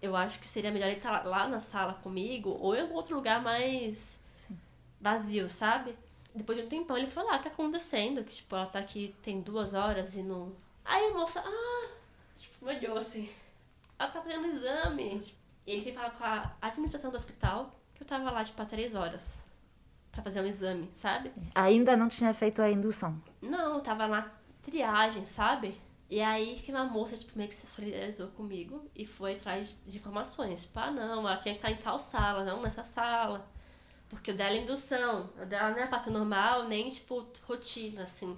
eu 0.00 0.14
acho 0.14 0.38
que 0.38 0.48
seria 0.48 0.70
melhor 0.70 0.86
ele 0.86 0.96
estar 0.96 1.24
lá 1.24 1.48
na 1.48 1.60
sala 1.60 1.94
comigo 1.94 2.50
ou 2.60 2.74
em 2.74 2.80
algum 2.80 2.94
outro 2.94 3.16
lugar 3.16 3.42
mais 3.42 4.18
Sim. 4.46 4.58
vazio, 5.00 5.48
sabe? 5.48 5.94
Depois 6.34 6.58
de 6.58 6.64
um 6.64 6.68
tempão 6.68 6.96
ele 6.96 7.06
falou, 7.06 7.30
ah, 7.30 7.38
tá 7.38 7.48
acontecendo, 7.48 8.22
que 8.22 8.34
tipo, 8.34 8.54
ela 8.54 8.66
tá 8.66 8.78
aqui 8.78 9.14
tem 9.22 9.40
duas 9.40 9.74
horas 9.74 10.16
e 10.16 10.22
não. 10.22 10.52
Aí 10.84 11.08
a 11.08 11.14
moça, 11.14 11.42
ah, 11.44 11.90
tipo, 12.38 12.64
me 12.64 12.76
olhou 12.76 12.96
assim. 12.96 13.28
Ela 13.98 14.10
tá 14.10 14.22
fazendo 14.22 14.46
exame. 14.46 15.20
E 15.66 15.72
ele 15.72 15.82
foi 15.82 15.92
falar 15.92 16.10
com 16.10 16.24
a 16.24 16.56
administração 16.62 17.10
do 17.10 17.16
hospital 17.16 17.74
que 17.94 18.02
eu 18.02 18.06
tava 18.06 18.30
lá, 18.30 18.42
tipo, 18.44 18.62
há 18.62 18.64
três 18.64 18.94
horas 18.94 19.38
para 20.10 20.22
fazer 20.22 20.40
um 20.40 20.46
exame, 20.46 20.88
sabe? 20.92 21.32
Ainda 21.54 21.96
não 21.96 22.08
tinha 22.08 22.32
feito 22.32 22.62
a 22.62 22.70
indução? 22.70 23.20
Não, 23.42 23.74
eu 23.74 23.80
tava 23.80 24.08
na 24.08 24.30
triagem, 24.62 25.24
sabe? 25.24 25.78
E 26.10 26.20
aí 26.20 26.56
que 26.56 26.72
uma 26.72 26.84
moça, 26.84 27.16
tipo, 27.16 27.36
meio 27.36 27.48
que 27.48 27.54
se 27.54 27.66
solidarizou 27.66 28.28
comigo 28.28 28.88
e 28.96 29.04
foi 29.04 29.34
atrás 29.34 29.76
de 29.86 29.98
informações. 29.98 30.62
Tipo, 30.62 30.78
ah, 30.78 30.90
não, 30.90 31.20
ela 31.20 31.36
tinha 31.36 31.54
que 31.54 31.58
estar 31.58 31.70
em 31.70 31.76
tal 31.76 31.98
sala, 31.98 32.44
não 32.44 32.62
nessa 32.62 32.82
sala. 32.82 33.46
Porque 34.08 34.30
o 34.30 34.34
dela 34.34 34.54
é 34.56 34.62
indução. 34.62 35.28
O 35.40 35.44
dela 35.44 35.70
não 35.70 35.78
é 35.78 35.86
parto 35.86 36.10
normal, 36.10 36.66
nem, 36.66 36.88
tipo, 36.88 37.26
rotina, 37.46 38.04
assim. 38.04 38.36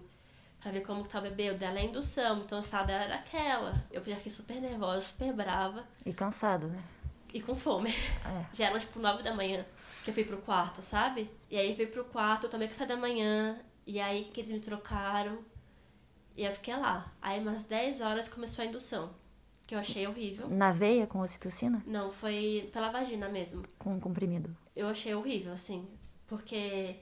Pra 0.61 0.71
ver 0.71 0.83
como 0.83 1.07
tá 1.07 1.19
o 1.19 1.23
bebê. 1.23 1.51
O 1.51 1.59
dela 1.59 1.79
é 1.79 1.85
indução, 1.85 2.41
então 2.41 2.59
a 2.59 2.63
sala 2.63 2.87
dela 2.87 3.05
era 3.05 3.15
aquela. 3.17 3.75
Eu 3.91 4.05
já 4.05 4.17
fiquei 4.17 4.31
super 4.31 4.61
nervosa, 4.61 5.01
super 5.01 5.33
brava. 5.33 5.85
E 6.05 6.13
cansada, 6.13 6.67
né? 6.67 6.83
E 7.33 7.41
com 7.41 7.55
fome. 7.55 7.91
É. 7.91 8.45
Já 8.53 8.67
era, 8.67 8.79
tipo, 8.79 8.99
nove 8.99 9.23
da 9.23 9.33
manhã 9.35 9.65
que 10.03 10.11
eu 10.11 10.15
fui 10.15 10.25
pro 10.25 10.39
quarto, 10.39 10.83
sabe? 10.83 11.31
E 11.51 11.57
aí 11.57 11.71
eu 11.71 11.77
fui 11.77 11.87
pro 11.87 12.05
quarto, 12.05 12.45
eu 12.45 12.51
tomei 12.51 12.69
café 12.69 12.87
da 12.87 12.97
manhã, 12.97 13.59
e 13.87 14.01
aí 14.01 14.25
que 14.25 14.41
eles 14.41 14.51
me 14.51 14.61
trocaram. 14.61 15.39
E 16.37 16.45
eu 16.45 16.53
fiquei 16.53 16.77
lá. 16.77 17.13
Aí 17.21 17.41
umas 17.41 17.65
10 17.65 18.01
horas 18.01 18.29
começou 18.29 18.63
a 18.63 18.67
indução, 18.67 19.11
que 19.67 19.75
eu 19.75 19.79
achei 19.79 20.07
horrível. 20.07 20.49
Na 20.49 20.73
veia 20.73 21.07
com 21.07 21.21
ocitocina? 21.21 21.83
Não, 21.87 22.11
foi 22.11 22.69
pela 22.73 22.91
vagina 22.91 23.29
mesmo. 23.29 23.63
Com 23.79 24.01
comprimido? 24.01 24.57
Eu 24.75 24.89
achei 24.89 25.15
horrível, 25.15 25.53
assim, 25.53 25.87
porque 26.27 26.97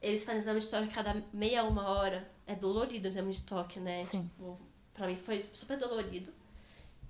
eles 0.00 0.24
fazem 0.24 0.40
exame 0.40 0.60
de 0.60 0.68
toque 0.68 0.88
cada 0.88 1.22
meia 1.32 1.64
uma 1.64 1.88
hora. 1.88 2.30
É 2.46 2.54
dolorido 2.54 3.06
o 3.06 3.08
exame 3.10 3.32
de 3.32 3.42
toque, 3.42 3.80
né? 3.80 4.04
Sim. 4.04 4.22
Tipo, 4.22 4.58
pra 4.94 5.06
mim 5.06 5.16
foi 5.16 5.44
super 5.52 5.76
dolorido. 5.76 6.32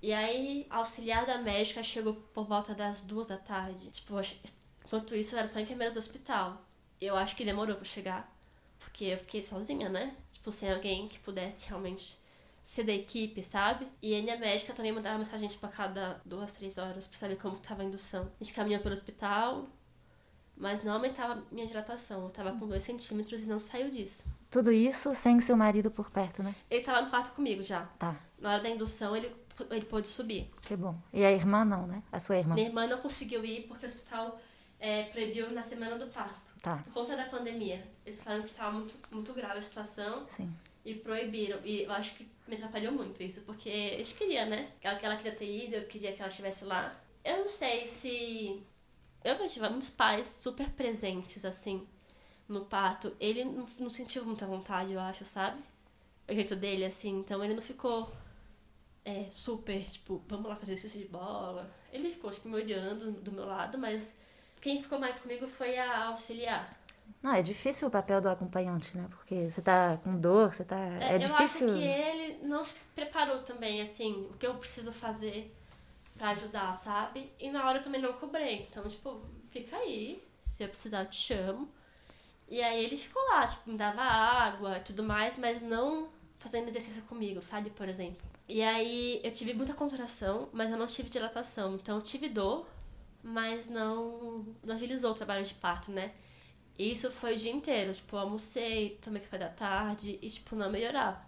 E 0.02 0.12
aí, 0.12 0.66
a 0.71 0.78
auxiliar 0.78 1.26
da 1.26 1.38
médica 1.38 1.83
chegou 1.83 2.15
por 2.15 2.47
volta 2.47 2.75
das 2.75 3.02
duas 3.02 3.26
da 3.26 3.37
tarde. 3.37 3.91
Tipo, 3.91 4.21
Enquanto 4.87 5.17
isso, 5.17 5.34
eu 5.34 5.41
era 5.41 5.49
só 5.49 5.58
enfermeira 5.58 5.93
do 5.93 5.99
hospital. 5.99 6.63
Eu 7.00 7.17
acho 7.17 7.34
que 7.34 7.45
demorou 7.45 7.75
para 7.75 7.84
chegar, 7.84 8.32
porque 8.78 9.06
eu 9.06 9.19
fiquei 9.19 9.43
sozinha, 9.43 9.89
né? 9.89 10.17
Tipo, 10.32 10.52
sem 10.52 10.73
alguém 10.73 11.08
que 11.08 11.19
pudesse 11.19 11.69
realmente 11.69 12.17
ser 12.63 12.84
da 12.84 12.93
equipe, 12.93 13.43
sabe? 13.43 13.87
E 14.00 14.17
a 14.17 14.23
minha 14.23 14.37
médica 14.37 14.73
também 14.73 14.93
mandava 14.93 15.19
mensagem, 15.19 15.49
tipo, 15.49 15.67
a 15.67 15.69
cada 15.69 16.21
duas, 16.25 16.52
três 16.52 16.78
horas 16.78 17.08
pra 17.08 17.19
saber 17.19 17.37
como 17.37 17.58
tava 17.58 17.82
a 17.82 17.84
indução. 17.84 18.30
A 18.41 18.45
gente 18.45 18.54
caminhou 18.54 18.80
pelo 18.80 18.95
hospital, 18.95 19.67
mas 20.56 20.82
não 20.82 20.95
aumentava 20.95 21.42
minha 21.50 21.66
dilatação. 21.66 22.25
Eu 22.25 22.30
tava 22.30 22.52
com 22.52 22.66
dois 22.66 22.82
centímetros 22.82 23.42
e 23.42 23.47
não 23.47 23.58
saiu 23.58 23.90
disso. 23.90 24.25
Tudo 24.50 24.73
isso 24.73 25.14
sem 25.14 25.40
seu 25.40 25.56
marido 25.56 25.90
por 25.90 26.10
perto, 26.10 26.42
né? 26.42 26.54
Ele 26.71 26.82
tava 26.82 27.02
no 27.02 27.10
quarto 27.10 27.34
comigo 27.34 27.62
já. 27.62 27.82
Tá. 27.99 28.16
Na 28.38 28.54
hora 28.54 28.62
da 28.62 28.69
indução, 28.69 29.14
ele, 29.14 29.30
ele 29.71 29.84
pôde 29.84 30.08
subir. 30.08 30.50
Que 30.62 30.76
bom. 30.76 30.97
E 31.12 31.25
a 31.25 31.32
irmã 31.32 31.64
não, 31.64 31.86
né? 31.86 32.02
A 32.10 32.21
sua 32.21 32.38
irmã? 32.38 32.54
Minha 32.54 32.69
irmã 32.69 32.86
não 32.86 32.99
conseguiu 32.99 33.45
ir 33.45 33.66
porque 33.69 33.84
o 33.84 33.88
hospital 33.88 34.40
é, 34.80 35.04
proibiu 35.04 35.50
na 35.50 35.62
semana 35.62 35.99
do 35.99 36.06
parto. 36.06 36.54
Tá. 36.62 36.78
Por 36.84 36.92
conta 36.92 37.16
da 37.16 37.26
pandemia. 37.26 37.86
Eles 38.04 38.21
falaram 38.21 38.42
que 38.42 38.50
estava 38.50 38.73
muito, 38.73 38.95
muito 39.10 39.32
grave 39.34 39.58
a 39.58 39.62
situação. 39.62 40.26
Sim. 40.28 40.52
E 40.84 40.95
proibiram. 40.95 41.58
E 41.64 41.82
eu 41.82 41.92
acho 41.92 42.14
que 42.14 42.28
me 42.47 42.54
atrapalhou 42.54 42.92
muito 42.92 43.23
isso, 43.23 43.40
porque 43.42 43.69
eles 43.69 44.12
queriam, 44.12 44.47
né? 44.47 44.71
Ela, 44.80 44.99
ela 45.02 45.16
queria 45.16 45.32
ter 45.32 45.66
ido, 45.66 45.76
eu 45.76 45.86
queria 45.86 46.12
que 46.12 46.21
ela 46.21 46.28
estivesse 46.28 46.64
lá. 46.64 46.95
Eu 47.25 47.38
não 47.38 47.49
sei 47.49 47.86
se. 47.86 48.62
Eu 49.26 49.49
tive 49.49 49.69
muitos 49.69 49.91
pais 49.91 50.36
super 50.39 50.71
presentes, 50.71 51.45
assim, 51.45 51.84
no 52.49 52.65
parto. 52.65 53.12
Ele 53.19 53.45
não, 53.45 53.67
não 53.80 53.89
sentiu 53.91 54.25
muita 54.25 54.47
vontade, 54.47 54.93
eu 54.93 55.00
acho, 55.00 55.25
sabe? 55.25 55.60
O 56.28 56.32
jeito 56.32 56.54
dele, 56.54 56.84
assim. 56.84 57.19
Então 57.19 57.43
ele 57.43 57.54
não 57.54 57.60
ficou 57.60 58.12
é, 59.04 59.26
super, 59.28 59.82
tipo, 59.84 60.23
vamos 60.28 60.49
lá 60.49 60.54
fazer 60.54 60.75
exercício 60.75 61.00
de 61.00 61.08
bola. 61.08 61.69
Ele 61.93 62.08
ficou, 62.08 62.30
tipo, 62.30 62.49
me 62.49 62.54
olhando 62.54 63.10
do 63.10 63.32
meu 63.32 63.45
lado, 63.45 63.76
mas 63.76 64.15
quem 64.60 64.80
ficou 64.80 64.97
mais 64.97 65.19
comigo 65.19 65.49
foi 65.49 65.76
a 65.76 66.06
auxiliar. 66.06 66.78
Não, 67.21 67.34
é 67.34 67.43
difícil 67.43 67.89
o 67.89 67.91
papel 67.91 68.21
do 68.21 68.28
acompanhante, 68.28 68.97
né? 68.97 69.08
Porque 69.10 69.50
você 69.50 69.60
tá 69.60 69.97
com 70.04 70.17
dor, 70.21 70.54
você 70.54 70.65
tá. 70.65 70.78
É, 71.00 71.17
é 71.17 71.19
difícil. 71.19 71.67
Eu 71.67 71.75
acho 71.75 71.82
que 71.82 71.89
ele 71.89 72.47
não 72.47 72.65
se 72.65 72.76
preparou 72.95 73.41
também, 73.41 73.82
assim, 73.82 74.28
o 74.30 74.34
que 74.34 74.47
eu 74.47 74.54
preciso 74.54 74.93
fazer 74.93 75.52
para 76.17 76.31
ajudar, 76.31 76.73
sabe? 76.75 77.33
E 77.39 77.50
na 77.50 77.67
hora 77.67 77.79
eu 77.79 77.83
também 77.83 78.00
não 78.00 78.13
cobrei. 78.15 78.67
Então, 78.71 78.87
tipo, 78.89 79.21
fica 79.50 79.76
aí. 79.76 80.23
Se 80.45 80.65
eu 80.65 80.69
precisar, 80.69 81.02
eu 81.02 81.11
te 81.11 81.17
chamo. 81.17 81.69
E 82.49 82.63
aí 82.63 82.85
ele 82.85 82.97
ficou 82.97 83.23
lá, 83.29 83.47
tipo, 83.47 83.71
me 83.71 83.76
dava 83.76 84.02
água 84.02 84.79
e 84.79 84.81
tudo 84.81 85.02
mais, 85.02 85.37
mas 85.37 85.61
não 85.61 86.09
fazendo 86.39 86.69
exercício 86.69 87.02
comigo, 87.05 87.43
sabe? 87.43 87.71
Por 87.71 87.89
exemplo. 87.89 88.25
E 88.49 88.63
aí 88.63 89.21
eu 89.25 89.33
tive 89.33 89.52
muita 89.55 89.75
contração, 89.75 90.49
mas 90.52 90.71
eu 90.71 90.79
não 90.79 90.87
tive 90.87 91.11
dilatação. 91.11 91.75
Então 91.75 91.97
eu 91.97 92.02
tive 92.02 92.29
dor, 92.29 92.67
mas 93.23 93.67
não, 93.67 94.47
não 94.63 94.75
agilizou 94.75 95.11
o 95.11 95.15
trabalho 95.15 95.45
de 95.45 95.55
parto, 95.55 95.91
né? 95.91 96.13
E 96.79 96.93
isso 96.93 97.11
foi 97.11 97.35
o 97.35 97.39
dia 97.39 97.52
inteiro, 97.52 97.93
tipo, 97.93 98.15
eu 98.17 98.21
almocei, 98.21 98.99
tomei 99.02 99.21
café 99.23 99.39
da 99.39 99.49
tarde 99.49 100.19
e, 100.21 100.29
tipo, 100.29 100.55
não 100.55 100.71
melhorava. 100.71 101.25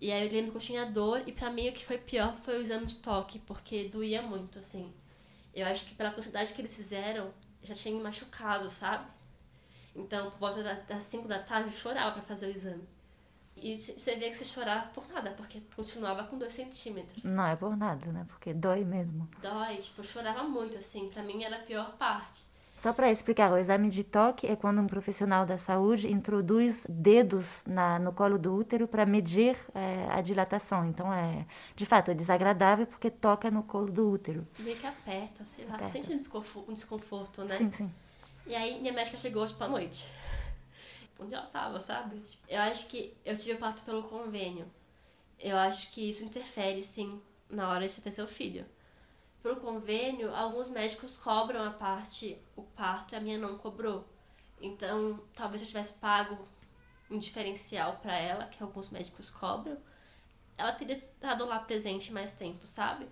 E 0.00 0.10
aí 0.10 0.26
eu 0.26 0.32
lembro 0.32 0.52
que 0.52 0.56
eu 0.56 0.62
tinha 0.62 0.86
dor 0.86 1.22
e 1.26 1.32
pra 1.32 1.50
mim 1.50 1.68
o 1.68 1.72
que 1.72 1.84
foi 1.84 1.98
pior 1.98 2.34
foi 2.38 2.58
o 2.58 2.62
exame 2.62 2.86
de 2.86 2.96
toque, 2.96 3.38
porque 3.40 3.88
doía 3.88 4.22
muito, 4.22 4.58
assim. 4.58 4.92
Eu 5.54 5.66
acho 5.66 5.84
que 5.84 5.94
pela 5.94 6.10
quantidade 6.10 6.52
que 6.52 6.60
eles 6.60 6.74
fizeram, 6.74 7.34
já 7.62 7.74
tinha 7.74 7.94
me 7.94 8.02
machucado, 8.02 8.68
sabe? 8.70 9.04
Então, 9.94 10.30
por 10.30 10.38
volta 10.38 10.62
das 10.88 11.02
5 11.04 11.28
da 11.28 11.40
tarde, 11.40 11.68
eu 11.68 11.74
chorava 11.74 12.12
para 12.12 12.22
fazer 12.22 12.46
o 12.46 12.50
exame. 12.50 12.88
E 13.56 13.76
você 13.76 14.16
vê 14.16 14.30
que 14.30 14.34
você 14.34 14.44
chorava 14.44 14.86
por 14.88 15.06
nada, 15.08 15.32
porque 15.32 15.60
continuava 15.76 16.24
com 16.24 16.38
2 16.38 16.50
centímetros. 16.50 17.24
Não 17.24 17.46
é 17.46 17.56
por 17.56 17.76
nada, 17.76 18.10
né? 18.10 18.24
Porque 18.26 18.54
dói 18.54 18.84
mesmo. 18.84 19.28
Dói, 19.42 19.76
tipo, 19.76 20.00
eu 20.00 20.04
chorava 20.04 20.44
muito, 20.44 20.78
assim. 20.78 21.10
Pra 21.10 21.22
mim 21.22 21.44
era 21.44 21.56
a 21.56 21.60
pior 21.60 21.92
parte. 21.98 22.44
Só 22.80 22.94
para 22.94 23.10
explicar, 23.10 23.52
o 23.52 23.58
exame 23.58 23.90
de 23.90 24.02
toque 24.02 24.46
é 24.46 24.56
quando 24.56 24.80
um 24.80 24.86
profissional 24.86 25.44
da 25.44 25.58
saúde 25.58 26.10
introduz 26.10 26.86
dedos 26.88 27.62
na, 27.66 27.98
no 27.98 28.10
colo 28.10 28.38
do 28.38 28.54
útero 28.54 28.88
para 28.88 29.04
medir 29.04 29.54
é, 29.74 30.06
a 30.10 30.22
dilatação. 30.22 30.86
Então, 30.86 31.12
é 31.12 31.44
de 31.76 31.84
fato, 31.84 32.10
é 32.10 32.14
desagradável 32.14 32.86
porque 32.86 33.10
toca 33.10 33.50
no 33.50 33.62
colo 33.62 33.90
do 33.90 34.10
útero. 34.10 34.48
Meio 34.58 34.78
que 34.78 34.86
aperta, 34.86 35.44
sei 35.44 35.66
lá. 35.66 35.74
Aperta. 35.74 35.92
Sente 35.92 36.10
um 36.10 36.16
desconforto, 36.16 36.70
um 36.70 36.74
desconforto, 36.74 37.44
né? 37.44 37.54
Sim, 37.54 37.70
sim. 37.70 37.92
E 38.46 38.54
aí, 38.54 38.80
minha 38.80 38.94
médica 38.94 39.18
chegou, 39.18 39.44
tipo, 39.46 39.62
à 39.62 39.68
noite 39.68 40.08
onde 41.20 41.34
ela 41.34 41.46
tava, 41.46 41.78
sabe? 41.80 42.22
Eu 42.48 42.60
acho 42.60 42.86
que 42.86 43.14
eu 43.24 43.36
tive 43.36 43.52
o 43.52 43.58
parto 43.58 43.84
pelo 43.84 44.04
convênio. 44.04 44.66
Eu 45.38 45.56
acho 45.56 45.90
que 45.90 46.08
isso 46.08 46.24
interfere, 46.24 46.82
sim, 46.82 47.20
na 47.48 47.68
hora 47.68 47.86
de 47.86 47.92
você 47.92 48.00
ter 48.00 48.10
seu 48.10 48.26
filho. 48.26 48.64
Pelo 49.42 49.56
convênio, 49.56 50.34
alguns 50.34 50.68
médicos 50.68 51.16
cobram 51.16 51.62
a 51.64 51.70
parte, 51.70 52.36
o 52.54 52.62
parto, 52.62 53.14
e 53.14 53.16
a 53.16 53.20
minha 53.20 53.38
não 53.38 53.56
cobrou. 53.56 54.06
Então, 54.60 55.18
talvez 55.34 55.62
eu 55.62 55.68
tivesse 55.68 55.94
pago 55.94 56.46
um 57.10 57.18
diferencial 57.18 57.98
para 58.02 58.14
ela, 58.14 58.46
que 58.46 58.62
alguns 58.62 58.90
médicos 58.90 59.30
cobram, 59.30 59.78
ela 60.56 60.72
teria 60.72 60.92
estado 60.92 61.44
lá 61.46 61.58
presente 61.58 62.12
mais 62.12 62.32
tempo, 62.32 62.66
sabe? 62.66 63.08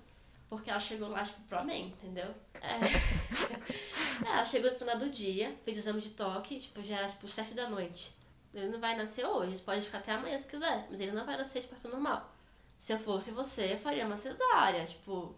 Porque 0.50 0.70
ela 0.70 0.80
chegou 0.80 1.08
lá, 1.08 1.22
tipo, 1.22 1.40
pro 1.42 1.58
amém, 1.58 1.88
entendeu? 1.88 2.34
É. 2.54 2.78
é 4.26 4.30
ela 4.34 4.44
chegou 4.44 4.70
no 4.70 4.78
final 4.78 4.98
do 4.98 5.10
dia, 5.10 5.56
fez 5.64 5.78
o 5.78 5.80
exame 5.80 6.00
de 6.00 6.10
toque, 6.10 6.58
tipo, 6.58 6.82
já 6.82 6.98
era, 6.98 7.06
tipo, 7.06 7.26
sete 7.26 7.54
da 7.54 7.68
noite. 7.68 8.14
Ele 8.52 8.68
não 8.68 8.80
vai 8.80 8.96
nascer 8.96 9.26
hoje, 9.26 9.60
pode 9.62 9.82
ficar 9.82 9.98
até 9.98 10.12
amanhã 10.12 10.36
se 10.36 10.46
quiser, 10.46 10.86
mas 10.90 11.00
ele 11.00 11.12
não 11.12 11.24
vai 11.24 11.36
nascer 11.36 11.60
de 11.60 11.68
parto 11.68 11.88
normal. 11.88 12.32
Se 12.78 12.92
eu 12.92 12.98
fosse 12.98 13.30
você, 13.30 13.74
eu 13.74 13.78
faria 13.78 14.06
uma 14.06 14.16
cesárea. 14.16 14.84
Tipo, 14.84 15.34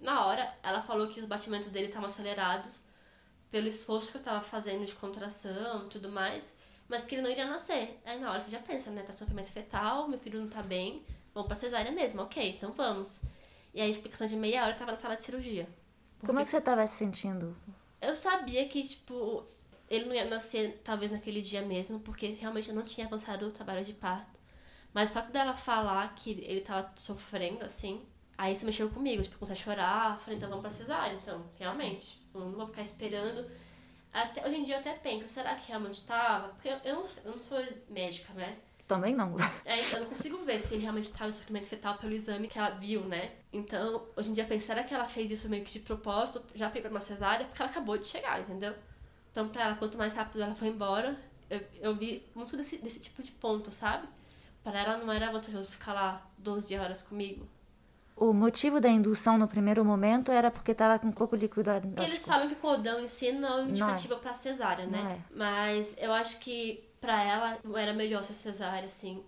na 0.00 0.26
hora, 0.26 0.54
ela 0.62 0.82
falou 0.82 1.08
que 1.08 1.20
os 1.20 1.26
batimentos 1.26 1.68
dele 1.68 1.86
estavam 1.86 2.06
acelerados 2.06 2.82
pelo 3.50 3.66
esforço 3.66 4.12
que 4.12 4.18
eu 4.18 4.22
tava 4.22 4.40
fazendo 4.40 4.84
de 4.84 4.94
contração 4.94 5.86
e 5.86 5.88
tudo 5.88 6.10
mais, 6.10 6.52
mas 6.88 7.04
que 7.04 7.14
ele 7.14 7.22
não 7.22 7.30
iria 7.30 7.46
nascer. 7.46 8.00
Aí 8.04 8.20
na 8.20 8.30
hora 8.30 8.40
você 8.40 8.50
já 8.50 8.58
pensa, 8.58 8.90
né? 8.90 9.02
Tá 9.02 9.12
sofrimento 9.12 9.50
fetal, 9.50 10.08
meu 10.08 10.18
filho 10.18 10.40
não 10.40 10.48
tá 10.48 10.62
bem, 10.62 11.04
vamos 11.32 11.46
pra 11.46 11.56
cesárea 11.56 11.90
mesmo, 11.92 12.22
ok, 12.22 12.56
então 12.56 12.72
vamos. 12.72 13.20
E 13.72 13.80
aí, 13.80 13.92
tipo, 13.92 14.08
questão 14.08 14.26
de 14.26 14.36
meia 14.36 14.62
hora 14.62 14.72
eu 14.72 14.76
tava 14.76 14.92
na 14.92 14.98
sala 14.98 15.16
de 15.16 15.22
cirurgia. 15.22 15.68
Como 16.24 16.38
é 16.38 16.44
que 16.44 16.50
você 16.50 16.60
tava 16.60 16.86
se 16.86 16.96
sentindo? 16.96 17.56
Eu 18.00 18.14
sabia 18.14 18.66
que, 18.68 18.82
tipo, 18.82 19.44
ele 19.88 20.06
não 20.06 20.14
ia 20.14 20.24
nascer 20.24 20.80
talvez 20.82 21.10
naquele 21.10 21.40
dia 21.40 21.62
mesmo, 21.62 22.00
porque 22.00 22.28
realmente 22.28 22.68
eu 22.68 22.74
não 22.74 22.82
tinha 22.82 23.06
avançado 23.06 23.46
o 23.46 23.52
trabalho 23.52 23.84
de 23.84 23.92
parto. 23.92 24.38
Mas 24.94 25.10
o 25.10 25.12
fato 25.12 25.30
dela 25.30 25.54
falar 25.54 26.14
que 26.14 26.30
ele 26.30 26.62
tava 26.62 26.90
sofrendo, 26.96 27.64
assim, 27.64 28.02
aí 28.36 28.52
isso 28.52 28.66
mexeu 28.66 28.88
comigo. 28.88 29.22
Tipo, 29.22 29.38
comecei 29.38 29.60
a 29.60 29.64
chorar, 29.64 30.18
falei, 30.20 30.36
então 30.36 30.48
vamos 30.48 30.62
pra 30.62 30.70
cesárea. 30.70 31.14
Então, 31.14 31.44
realmente, 31.58 32.18
tipo, 32.18 32.38
não 32.38 32.52
vou 32.52 32.66
ficar 32.66 32.82
esperando. 32.82 33.50
Até, 34.12 34.46
hoje 34.46 34.56
em 34.56 34.64
dia 34.64 34.76
eu 34.76 34.80
até 34.80 34.94
penso, 34.94 35.28
será 35.28 35.54
que 35.56 35.68
realmente 35.68 36.04
tava? 36.06 36.48
Porque 36.48 36.68
eu, 36.68 36.78
eu, 36.84 36.94
não, 36.94 37.06
eu 37.24 37.30
não 37.32 37.38
sou 37.38 37.58
médica, 37.88 38.32
né? 38.32 38.56
Também 38.86 39.14
não. 39.14 39.36
É, 39.64 39.80
então 39.80 39.98
eu 39.98 40.00
não 40.02 40.08
consigo 40.08 40.38
ver 40.38 40.60
se 40.60 40.74
ele 40.74 40.82
realmente 40.82 41.06
estava 41.06 41.28
em 41.28 41.32
sofrimento 41.32 41.66
fetal 41.66 41.98
pelo 41.98 42.12
exame 42.12 42.46
que 42.46 42.58
ela 42.58 42.70
viu, 42.70 43.02
né? 43.02 43.32
Então, 43.52 44.06
hoje 44.16 44.30
em 44.30 44.32
dia, 44.32 44.60
será 44.60 44.84
que 44.84 44.94
ela 44.94 45.08
fez 45.08 45.30
isso 45.30 45.48
meio 45.48 45.64
que 45.64 45.72
de 45.72 45.80
propósito, 45.80 46.42
já 46.54 46.70
pra 46.70 46.88
uma 46.88 47.00
cesárea? 47.00 47.46
Porque 47.46 47.60
ela 47.60 47.70
acabou 47.70 47.98
de 47.98 48.06
chegar, 48.06 48.40
entendeu? 48.40 48.74
Então, 49.30 49.48
pra 49.48 49.64
ela, 49.64 49.74
quanto 49.74 49.98
mais 49.98 50.14
rápido 50.14 50.40
ela 50.40 50.54
foi 50.54 50.68
embora, 50.68 51.16
eu, 51.50 51.60
eu 51.80 51.94
vi 51.96 52.24
muito 52.34 52.56
desse, 52.56 52.78
desse 52.78 53.00
tipo 53.00 53.22
de 53.22 53.32
ponto, 53.32 53.70
sabe? 53.72 54.08
Para 54.62 54.80
ela 54.80 54.96
não 54.98 55.12
era 55.12 55.30
vantajoso 55.30 55.72
ficar 55.72 55.92
lá 55.92 56.30
12 56.38 56.76
horas 56.76 57.02
comigo. 57.02 57.46
O 58.16 58.32
motivo 58.32 58.80
da 58.80 58.88
indução 58.88 59.36
no 59.36 59.46
primeiro 59.46 59.84
momento 59.84 60.32
era 60.32 60.50
porque 60.50 60.72
estava 60.72 60.98
com 60.98 61.12
pouco 61.12 61.36
líquido 61.36 61.70
Porque 61.94 62.02
eles 62.02 62.24
falam 62.24 62.48
que 62.48 62.54
o 62.54 62.56
cordão 62.56 62.98
em 62.98 63.06
si 63.06 63.30
não 63.30 63.58
é 63.58 63.62
um 63.62 63.66
Não 63.66 63.90
é. 63.90 64.16
pra 64.16 64.32
cesárea, 64.32 64.86
né? 64.86 65.18
É. 65.18 65.34
Mas 65.36 65.94
eu 65.98 66.12
acho 66.14 66.38
que 66.38 66.82
pra 66.98 67.22
ela 67.22 67.58
era 67.74 67.92
melhor 67.92 68.24
ser 68.24 68.32
cesárea, 68.32 68.86
assim. 68.86 69.22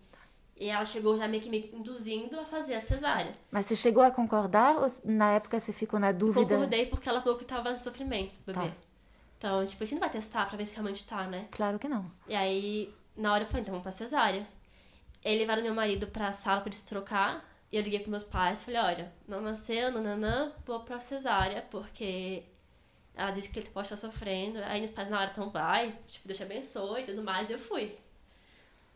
E 0.57 0.69
ela 0.71 0.87
chegou 0.87 1.17
já 1.19 1.29
meio 1.29 1.43
que 1.43 1.51
me 1.51 1.71
induzindo 1.73 2.41
a 2.41 2.45
fazer 2.45 2.75
a 2.75 2.81
cesárea. 2.81 3.33
Mas 3.51 3.67
você 3.67 3.77
chegou 3.77 4.03
a 4.03 4.11
concordar 4.11 4.77
ou 4.77 4.91
na 5.05 5.33
época 5.33 5.61
você 5.61 5.73
ficou 5.73 6.01
na 6.01 6.11
dúvida? 6.11 6.55
Concordei 6.55 6.87
porque 6.87 7.09
ela 7.09 7.21
falou 7.21 7.39
que 7.39 7.45
tava 7.45 7.71
em 7.71 7.79
sofrimento, 7.79 8.41
bebê. 8.45 8.59
Tá. 8.69 8.73
Então, 9.37 9.65
tipo, 9.65 9.83
a 9.83 9.87
gente 9.87 9.95
não 9.95 10.01
vai 10.01 10.11
testar 10.11 10.49
pra 10.49 10.57
ver 10.57 10.67
se 10.67 10.75
realmente 10.75 11.07
tá, 11.07 11.29
né? 11.29 11.47
Claro 11.53 11.79
que 11.79 11.89
não. 11.89 12.11
E 12.27 12.35
aí, 12.35 12.93
na 13.17 13.33
hora 13.33 13.45
eu 13.45 13.47
falei, 13.47 13.63
então 13.63 13.73
vamos 13.73 13.85
pra 13.85 13.93
cesárea. 13.93 14.45
Eles 15.25 15.41
levaram 15.41 15.63
meu 15.63 15.75
marido 15.75 16.09
pra 16.09 16.33
sala 16.33 16.61
pra 16.61 16.71
eles 16.71 16.83
trocar. 16.83 17.45
E 17.71 17.77
eu 17.77 17.83
liguei 17.83 17.99
pros 17.99 18.11
meus 18.11 18.25
pais 18.25 18.63
e 18.63 18.65
falei, 18.65 18.81
olha, 18.81 19.13
não 19.27 19.41
nasceu, 19.41 19.93
nananã, 19.93 20.53
vou 20.65 20.81
pra 20.81 20.99
cesárea, 20.99 21.63
porque 21.71 22.45
ela 23.15 23.31
disse 23.31 23.51
que 23.51 23.59
ele 23.59 23.69
pode 23.69 23.87
estar 23.87 23.97
sofrendo. 23.97 24.59
Aí 24.65 24.79
meus 24.81 24.91
pais 24.91 25.09
na 25.09 25.21
hora, 25.21 25.31
então 25.31 25.51
vai, 25.51 25.93
tipo, 26.07 26.33
te 26.33 26.43
abençoe 26.43 27.03
e 27.03 27.05
tudo 27.05 27.23
mais, 27.23 27.51
e 27.51 27.53
eu 27.53 27.59
fui. 27.59 27.99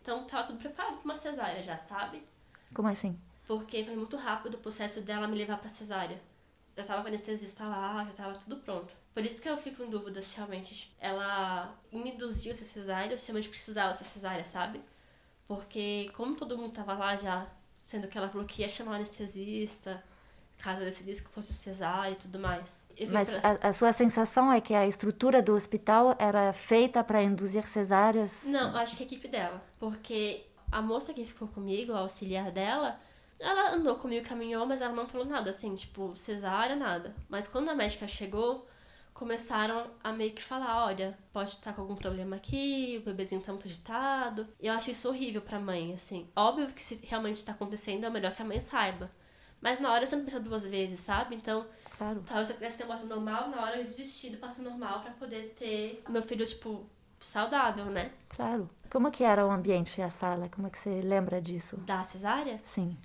Então 0.00 0.24
tava 0.24 0.46
tudo 0.46 0.58
preparado 0.58 0.94
pra 0.94 1.04
uma 1.04 1.14
cesárea 1.14 1.62
já, 1.62 1.76
sabe? 1.76 2.22
Como 2.74 2.88
assim? 2.88 3.18
Porque 3.46 3.84
foi 3.84 3.94
muito 3.94 4.16
rápido 4.16 4.54
o 4.54 4.58
processo 4.58 5.02
dela 5.02 5.28
me 5.28 5.36
levar 5.36 5.58
pra 5.58 5.68
cesárea. 5.68 6.20
Já 6.76 6.84
tava 6.84 7.02
com 7.02 7.08
anestesista 7.08 7.64
lá, 7.64 8.04
já 8.04 8.12
tava 8.12 8.32
tudo 8.34 8.56
pronto. 8.56 8.94
Por 9.12 9.24
isso 9.24 9.42
que 9.42 9.48
eu 9.48 9.58
fico 9.58 9.82
em 9.82 9.90
dúvida 9.90 10.22
se 10.22 10.36
realmente 10.36 10.94
ela 10.98 11.76
me 11.92 12.12
induziu 12.12 12.52
a 12.52 12.54
ser 12.54 12.64
cesárea 12.64 13.12
ou 13.12 13.18
se 13.18 13.28
realmente 13.28 13.50
precisava 13.50 13.94
ser 13.94 14.04
cesárea, 14.04 14.44
sabe? 14.44 14.80
Porque 15.46 16.10
como 16.14 16.34
todo 16.34 16.56
mundo 16.56 16.72
tava 16.72 16.94
lá 16.94 17.14
já, 17.16 17.46
sendo 17.92 18.08
que 18.08 18.16
ela 18.16 18.28
falou 18.28 18.46
que 18.46 18.62
ia 18.62 18.68
chamar 18.68 18.92
o 18.92 18.94
anestesista, 18.94 20.02
caso 20.58 20.80
decidisse 20.80 21.22
que 21.22 21.28
fosse 21.28 21.52
cesárea 21.52 22.12
e 22.12 22.16
tudo 22.16 22.38
mais. 22.38 22.80
Mas 23.10 23.28
pra- 23.28 23.58
a, 23.62 23.68
a 23.68 23.72
sua 23.72 23.92
sensação 23.92 24.50
é 24.50 24.60
que 24.62 24.72
a 24.74 24.86
estrutura 24.86 25.42
do 25.42 25.52
hospital 25.54 26.14
era 26.18 26.52
feita 26.54 27.04
para 27.04 27.22
induzir 27.22 27.68
cesáreas? 27.68 28.44
Não, 28.44 28.74
acho 28.76 28.96
que 28.96 29.02
a 29.02 29.06
equipe 29.06 29.28
dela. 29.28 29.62
Porque 29.78 30.46
a 30.70 30.80
moça 30.80 31.12
que 31.12 31.24
ficou 31.26 31.48
comigo, 31.48 31.92
a 31.92 31.98
auxiliar 31.98 32.50
dela, 32.50 32.98
ela 33.38 33.74
andou 33.74 33.96
comigo, 33.96 34.26
caminhou, 34.26 34.64
mas 34.64 34.80
ela 34.80 34.94
não 34.94 35.06
falou 35.06 35.26
nada, 35.26 35.50
assim, 35.50 35.74
tipo, 35.74 36.16
cesárea, 36.16 36.76
nada. 36.76 37.14
Mas 37.28 37.46
quando 37.46 37.68
a 37.68 37.74
médica 37.74 38.06
chegou, 38.08 38.66
começaram 39.14 39.90
a 40.02 40.12
meio 40.12 40.32
que 40.32 40.42
falar, 40.42 40.84
olha, 40.86 41.16
pode 41.32 41.50
estar 41.50 41.72
com 41.72 41.82
algum 41.82 41.94
problema 41.94 42.36
aqui, 42.36 42.98
o 43.00 43.04
bebezinho 43.04 43.40
tá 43.40 43.52
muito 43.52 43.66
agitado. 43.66 44.46
E 44.60 44.66
eu 44.66 44.72
acho 44.74 44.90
isso 44.90 45.08
horrível 45.08 45.42
pra 45.42 45.60
mãe, 45.60 45.92
assim. 45.92 46.28
Óbvio 46.34 46.68
que 46.68 46.82
se 46.82 47.00
realmente 47.04 47.44
tá 47.44 47.52
acontecendo, 47.52 48.04
é 48.04 48.10
melhor 48.10 48.32
que 48.34 48.42
a 48.42 48.44
mãe 48.44 48.60
saiba. 48.60 49.10
Mas 49.60 49.78
na 49.78 49.92
hora 49.92 50.04
você 50.04 50.16
não 50.16 50.24
pensa 50.24 50.40
duas 50.40 50.64
vezes, 50.64 51.00
sabe? 51.00 51.36
Então, 51.36 51.66
Claro. 52.02 52.22
Talvez 52.26 52.50
eu 52.50 52.56
quisesse 52.56 52.78
ter 52.78 52.84
um 52.84 52.88
parto 52.88 53.06
normal, 53.06 53.48
na 53.48 53.62
hora 53.62 53.76
eu 53.76 53.84
desisti 53.84 54.30
do 54.30 54.38
parto 54.38 54.60
normal 54.60 55.02
pra 55.02 55.12
poder 55.12 55.54
ter 55.56 56.02
meu 56.08 56.20
filho, 56.22 56.44
tipo, 56.44 56.84
saudável, 57.20 57.84
né? 57.86 58.12
Claro. 58.30 58.68
Como 58.90 59.08
que 59.10 59.22
era 59.22 59.46
o 59.46 59.50
ambiente 59.52 60.00
e 60.00 60.02
a 60.02 60.10
sala? 60.10 60.48
Como 60.48 60.66
é 60.66 60.70
que 60.70 60.78
você 60.78 61.00
lembra 61.00 61.40
disso? 61.40 61.76
Da 61.76 62.02
cesárea, 62.02 62.60
Sim. 62.66 62.96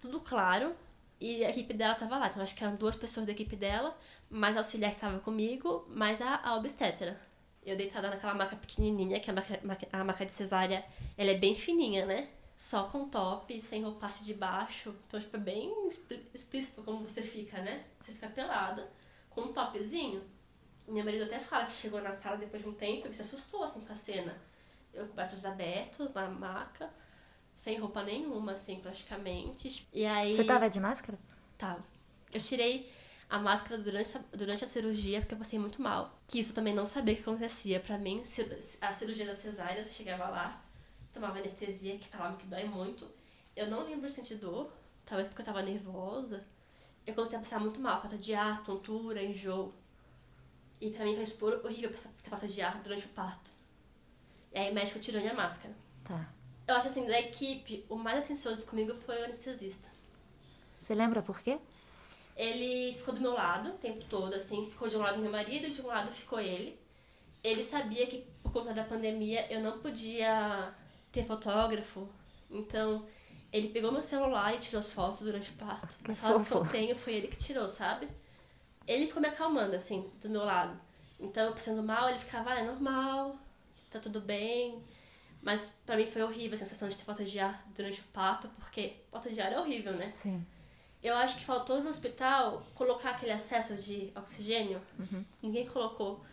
tudo 0.00 0.18
claro. 0.20 0.74
E 1.20 1.44
a 1.44 1.50
equipe 1.50 1.72
dela 1.74 1.94
tava 1.94 2.18
lá. 2.18 2.28
Então 2.28 2.42
acho 2.42 2.54
que 2.54 2.64
eram 2.64 2.76
duas 2.76 2.96
pessoas 2.96 3.26
da 3.26 3.32
equipe 3.32 3.56
dela, 3.56 3.96
mais 4.28 4.56
a 4.56 4.60
auxiliar 4.60 4.94
que 4.94 5.00
tava 5.00 5.18
comigo, 5.20 5.86
mais 5.88 6.20
a, 6.20 6.40
a 6.42 6.56
obstetra. 6.56 7.18
Eu 7.64 7.76
deitada 7.76 8.10
naquela 8.10 8.34
maca 8.34 8.56
pequenininha, 8.56 9.18
que 9.20 9.30
a 9.30 9.34
maca, 9.34 9.60
a 9.90 10.04
maca 10.04 10.26
de 10.26 10.32
cesárea, 10.32 10.84
ela 11.16 11.30
é 11.30 11.34
bem 11.38 11.54
fininha, 11.54 12.04
né? 12.04 12.28
Só 12.54 12.84
com 12.84 13.08
top, 13.08 13.58
sem 13.60 13.82
roupa 13.82 14.08
de 14.22 14.34
baixo. 14.34 14.94
Então, 15.06 15.18
tipo, 15.18 15.36
é 15.36 15.40
bem 15.40 15.88
explí- 15.88 16.28
explícito 16.34 16.82
como 16.82 17.08
você 17.08 17.22
fica, 17.22 17.60
né? 17.62 17.84
Você 18.00 18.12
fica 18.12 18.28
pelada, 18.28 18.88
com 19.30 19.42
um 19.42 19.52
topzinho. 19.52 20.22
Meu 20.86 21.04
marido 21.04 21.24
até 21.24 21.38
fala 21.40 21.64
que 21.64 21.72
chegou 21.72 22.02
na 22.02 22.12
sala 22.12 22.36
depois 22.36 22.62
de 22.62 22.68
um 22.68 22.74
tempo 22.74 23.08
e 23.08 23.14
se 23.14 23.22
assustou, 23.22 23.64
assim, 23.64 23.80
com 23.80 23.92
a 23.92 23.96
cena. 23.96 24.36
Eu 24.92 25.08
com 25.08 25.14
braços 25.14 25.44
abertos, 25.44 26.12
na 26.12 26.28
maca, 26.28 26.90
sem 27.54 27.78
roupa 27.78 28.02
nenhuma, 28.02 28.52
assim, 28.52 28.76
praticamente. 28.80 29.86
E 29.92 30.04
aí... 30.04 30.36
Você 30.36 30.44
tava 30.44 30.68
de 30.68 30.80
máscara? 30.80 31.18
Tava. 31.56 31.84
Eu 32.32 32.40
tirei 32.40 32.92
a 33.30 33.38
máscara 33.38 33.80
durante 33.82 34.16
a, 34.16 34.20
durante 34.32 34.64
a 34.64 34.66
cirurgia 34.66 35.20
porque 35.20 35.34
eu 35.34 35.38
passei 35.38 35.58
muito 35.58 35.80
mal. 35.80 36.18
Que 36.26 36.38
isso 36.40 36.50
eu 36.50 36.54
também 36.54 36.74
não 36.74 36.84
sabia 36.86 37.14
o 37.14 37.16
que 37.16 37.22
acontecia. 37.22 37.80
Pra 37.80 37.96
mim, 37.98 38.22
a 38.80 38.92
cirurgia 38.92 39.26
da 39.26 39.34
cesárea, 39.34 39.82
você 39.82 39.90
chegava 39.90 40.28
lá, 40.28 40.62
tomava 41.12 41.38
anestesia, 41.38 41.96
que 41.98 42.08
falavam 42.08 42.36
que 42.36 42.46
dói 42.46 42.64
muito. 42.64 43.08
Eu 43.54 43.68
não 43.68 43.84
lembro 43.84 44.06
de 44.06 44.12
sentir 44.12 44.36
dor, 44.36 44.72
talvez 45.06 45.28
porque 45.28 45.42
eu 45.42 45.46
tava 45.46 45.62
nervosa. 45.62 46.44
Eu 47.06 47.14
comecei 47.14 47.36
a 47.36 47.40
passar 47.40 47.60
muito 47.60 47.80
mal, 47.80 48.00
falta 48.00 48.16
de 48.18 48.34
ar, 48.34 48.62
tontura, 48.62 49.22
enjoo. 49.22 49.72
E 50.80 50.90
pra 50.90 51.04
mim 51.04 51.14
foi 51.14 51.22
expor 51.24 51.60
horrível 51.64 51.90
passar- 51.90 52.10
ter 52.22 52.30
falta 52.30 52.48
de 52.48 52.60
ar 52.60 52.82
durante 52.82 53.06
o 53.06 53.10
parto. 53.10 53.50
E 54.52 54.58
aí 54.58 54.70
o 54.70 54.74
médico 54.74 54.98
tirou 54.98 55.20
minha 55.20 55.34
máscara. 55.34 55.74
Tá. 56.02 56.28
Eu 56.66 56.74
acho 56.76 56.86
assim, 56.86 57.06
da 57.06 57.18
equipe, 57.18 57.84
o 57.88 57.96
mais 57.96 58.18
atencioso 58.18 58.66
comigo 58.66 58.94
foi 58.94 59.20
o 59.20 59.24
anestesista. 59.24 59.86
Você 60.80 60.94
lembra 60.94 61.22
por 61.22 61.40
quê? 61.40 61.58
Ele 62.36 62.94
ficou 62.94 63.14
do 63.14 63.20
meu 63.20 63.32
lado 63.32 63.70
o 63.70 63.78
tempo 63.78 64.04
todo, 64.08 64.34
assim, 64.34 64.64
ficou 64.64 64.88
de 64.88 64.96
um 64.96 65.00
lado 65.00 65.18
meu 65.18 65.30
marido 65.30 65.70
de 65.70 65.80
um 65.80 65.86
lado 65.86 66.10
ficou 66.10 66.40
ele. 66.40 66.78
Ele 67.42 67.62
sabia 67.62 68.06
que 68.06 68.26
por 68.42 68.52
conta 68.52 68.72
da 68.72 68.84
pandemia 68.84 69.46
eu 69.52 69.60
não 69.60 69.78
podia 69.78 70.72
ter 71.12 71.24
fotógrafo, 71.24 72.08
então 72.50 73.06
ele 73.52 73.68
pegou 73.68 73.92
meu 73.92 74.02
celular 74.02 74.52
e 74.54 74.58
tirou 74.58 74.80
as 74.80 74.90
fotos 74.90 75.20
durante 75.20 75.50
o 75.50 75.54
parto. 75.54 75.96
As 76.08 76.18
fotos 76.18 76.44
que 76.46 76.54
eu 76.54 76.66
tenho 76.66 76.96
foi 76.96 77.14
ele 77.14 77.28
que 77.28 77.36
tirou, 77.36 77.68
sabe? 77.68 78.08
Ele 78.86 79.06
ficou 79.06 79.22
me 79.22 79.28
acalmando, 79.28 79.76
assim, 79.76 80.10
do 80.20 80.28
meu 80.28 80.44
lado. 80.44 80.76
Então, 81.20 81.46
eu 81.46 81.52
passando 81.52 81.82
mal, 81.82 82.08
ele 82.08 82.18
ficava, 82.18 82.50
ah, 82.50 82.58
é 82.58 82.64
normal, 82.64 83.36
tá 83.90 84.00
tudo 84.00 84.20
bem. 84.20 84.82
Mas 85.44 85.74
pra 85.84 85.96
mim 85.96 86.06
foi 86.06 86.22
horrível 86.22 86.54
a 86.54 86.56
sensação 86.58 86.88
de 86.88 86.96
ter 86.96 87.04
falta 87.04 87.22
de 87.24 87.38
ar 87.38 87.62
durante 87.76 88.00
o 88.00 88.04
parto, 88.04 88.48
porque 88.58 88.94
falta 89.10 89.28
de 89.30 89.40
ar 89.40 89.52
é 89.52 89.60
horrível, 89.60 89.92
né? 89.92 90.12
Sim. 90.16 90.44
Eu 91.02 91.14
acho 91.16 91.36
que 91.36 91.44
faltou 91.44 91.82
no 91.82 91.90
hospital 91.90 92.62
colocar 92.74 93.10
aquele 93.10 93.32
acesso 93.32 93.74
de 93.76 94.10
oxigênio. 94.16 94.80
Ninguém 95.42 95.66
colocou. 95.66 96.24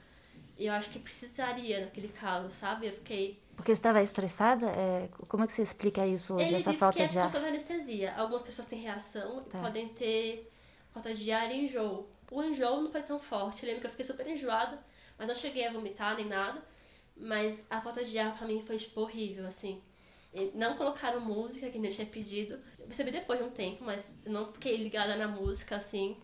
E 0.57 0.65
eu 0.67 0.73
acho 0.73 0.89
que 0.91 0.99
precisaria 0.99 1.81
naquele 1.81 2.07
caso, 2.07 2.49
sabe? 2.49 2.87
Eu 2.87 2.93
fiquei. 2.93 3.37
Porque 3.57 3.73
estava 3.73 4.01
estressada? 4.01 4.67
É, 4.67 5.09
como 5.27 5.43
é 5.43 5.47
que 5.47 5.51
você 5.53 5.61
explica 5.63 6.07
isso 6.07 6.35
hoje, 6.35 6.45
Ele 6.45 6.55
essa 6.55 6.71
falta 6.73 6.97
que 6.97 7.03
é 7.03 7.07
de 7.07 7.19
ar? 7.19 7.29
da 7.29 7.39
anestesia. 7.39 8.15
Algumas 8.15 8.41
pessoas 8.43 8.65
têm 8.67 8.79
reação 8.79 9.41
e 9.45 9.49
Tá. 9.49 9.59
podem 9.59 9.89
ter 9.89 10.49
falta 10.93 11.13
de 11.13 11.29
ar 11.31 11.51
e 11.51 11.65
enjoo. 11.65 12.09
O 12.31 12.41
enjoo 12.41 12.81
não 12.81 12.91
foi 12.91 13.01
tão 13.01 13.19
forte. 13.19 13.63
Eu 13.63 13.67
lembro 13.67 13.81
que 13.81 13.87
eu 13.87 13.91
fiquei 13.91 14.05
super 14.05 14.25
enjoada, 14.25 14.79
mas 15.17 15.27
não 15.27 15.35
cheguei 15.35 15.67
a 15.67 15.71
vomitar 15.73 16.15
nem 16.15 16.27
nada. 16.27 16.63
Mas 17.21 17.65
a 17.69 17.79
falta 17.81 18.03
de 18.03 18.17
ar 18.17 18.35
pra 18.37 18.47
mim 18.47 18.61
foi 18.61 18.77
tipo 18.77 18.99
horrível, 18.99 19.45
assim. 19.47 19.81
E 20.33 20.51
não 20.55 20.75
colocaram 20.75 21.21
música, 21.21 21.69
que 21.69 21.77
nem 21.77 21.91
tinha 21.91 22.07
pedido. 22.07 22.59
Eu 22.79 22.87
percebi 22.87 23.11
depois 23.11 23.39
de 23.39 23.45
um 23.45 23.51
tempo, 23.51 23.83
mas 23.83 24.17
não 24.25 24.51
fiquei 24.51 24.75
ligada 24.77 25.15
na 25.15 25.27
música, 25.27 25.75
assim. 25.75 26.17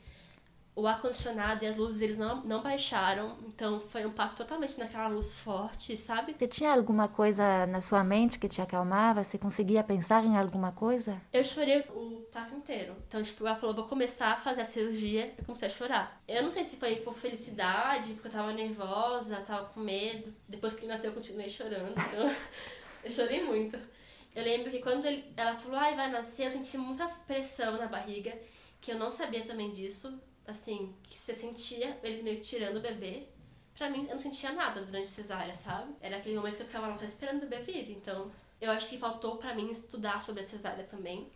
O 0.77 0.85
ar-condicionado 0.85 1.65
e 1.65 1.67
as 1.67 1.75
luzes 1.75 2.01
eles 2.01 2.19
não, 2.19 2.43
não 2.43 2.61
baixaram, 2.61 3.35
então 3.47 3.79
foi 3.79 4.05
um 4.05 4.11
parto 4.11 4.37
totalmente 4.37 4.77
naquela 4.77 5.07
luz 5.07 5.33
forte, 5.33 5.97
sabe? 5.97 6.35
Você 6.37 6.47
tinha 6.47 6.71
alguma 6.71 7.07
coisa 7.07 7.65
na 7.65 7.81
sua 7.81 8.03
mente 8.03 8.37
que 8.37 8.47
te 8.47 8.61
acalmava? 8.61 9.23
Você 9.23 9.39
conseguia 9.39 9.83
pensar 9.83 10.23
em 10.23 10.37
alguma 10.37 10.71
coisa? 10.71 11.19
Eu 11.33 11.43
chorei 11.43 11.79
o 11.89 12.21
parto 12.31 12.53
inteiro. 12.53 12.95
Então, 13.07 13.23
tipo, 13.23 13.47
ela 13.47 13.55
falou, 13.55 13.75
vou 13.75 13.85
começar 13.85 14.33
a 14.33 14.37
fazer 14.37 14.61
a 14.61 14.65
cirurgia, 14.65 15.33
eu 15.35 15.43
comecei 15.45 15.67
a 15.67 15.71
chorar. 15.71 16.21
Eu 16.27 16.43
não 16.43 16.51
sei 16.51 16.63
se 16.63 16.77
foi 16.77 16.97
por 16.97 17.15
felicidade, 17.15 18.13
porque 18.13 18.27
eu 18.27 18.31
tava 18.31 18.53
nervosa, 18.53 19.37
tava 19.37 19.65
com 19.69 19.79
medo. 19.79 20.31
Depois 20.47 20.75
que 20.75 20.81
ele 20.81 20.91
nasceu, 20.91 21.09
eu 21.09 21.15
continuei 21.15 21.49
chorando, 21.49 21.89
então 21.89 22.31
eu 23.03 23.09
chorei 23.09 23.43
muito. 23.43 23.79
Eu 24.35 24.43
lembro 24.43 24.69
que 24.69 24.77
quando 24.77 25.07
ele, 25.07 25.25
ela 25.35 25.55
falou, 25.55 25.79
ai, 25.79 25.95
vai 25.95 26.11
nascer, 26.11 26.45
eu 26.45 26.51
senti 26.51 26.77
muita 26.77 27.07
pressão 27.25 27.79
na 27.79 27.87
barriga, 27.87 28.37
que 28.79 28.91
eu 28.91 28.99
não 28.99 29.09
sabia 29.09 29.43
também 29.43 29.71
disso 29.71 30.21
assim, 30.47 30.95
que 31.03 31.17
você 31.17 31.33
sentia 31.33 31.99
eles 32.01 32.21
meio 32.23 32.37
que 32.37 32.43
tirando 32.43 32.77
o 32.77 32.81
bebê. 32.81 33.27
Pra 33.75 33.89
mim, 33.89 34.03
eu 34.03 34.11
não 34.11 34.17
sentia 34.17 34.51
nada 34.53 34.81
durante 34.81 35.07
cesárea, 35.07 35.53
sabe? 35.53 35.93
Era 36.01 36.17
aquele 36.17 36.35
momento 36.35 36.55
que 36.55 36.63
eu 36.63 36.65
ficava 36.65 36.87
lá 36.87 36.95
só 36.95 37.03
esperando 37.03 37.43
o 37.43 37.47
bebê 37.47 37.61
vir. 37.61 37.91
Então, 37.91 38.31
eu 38.59 38.71
acho 38.71 38.87
que 38.89 38.97
faltou 38.97 39.35
pra 39.37 39.53
mim 39.53 39.69
estudar 39.69 40.21
sobre 40.21 40.41
a 40.41 40.43
cesárea 40.43 40.83
também. 40.85 41.29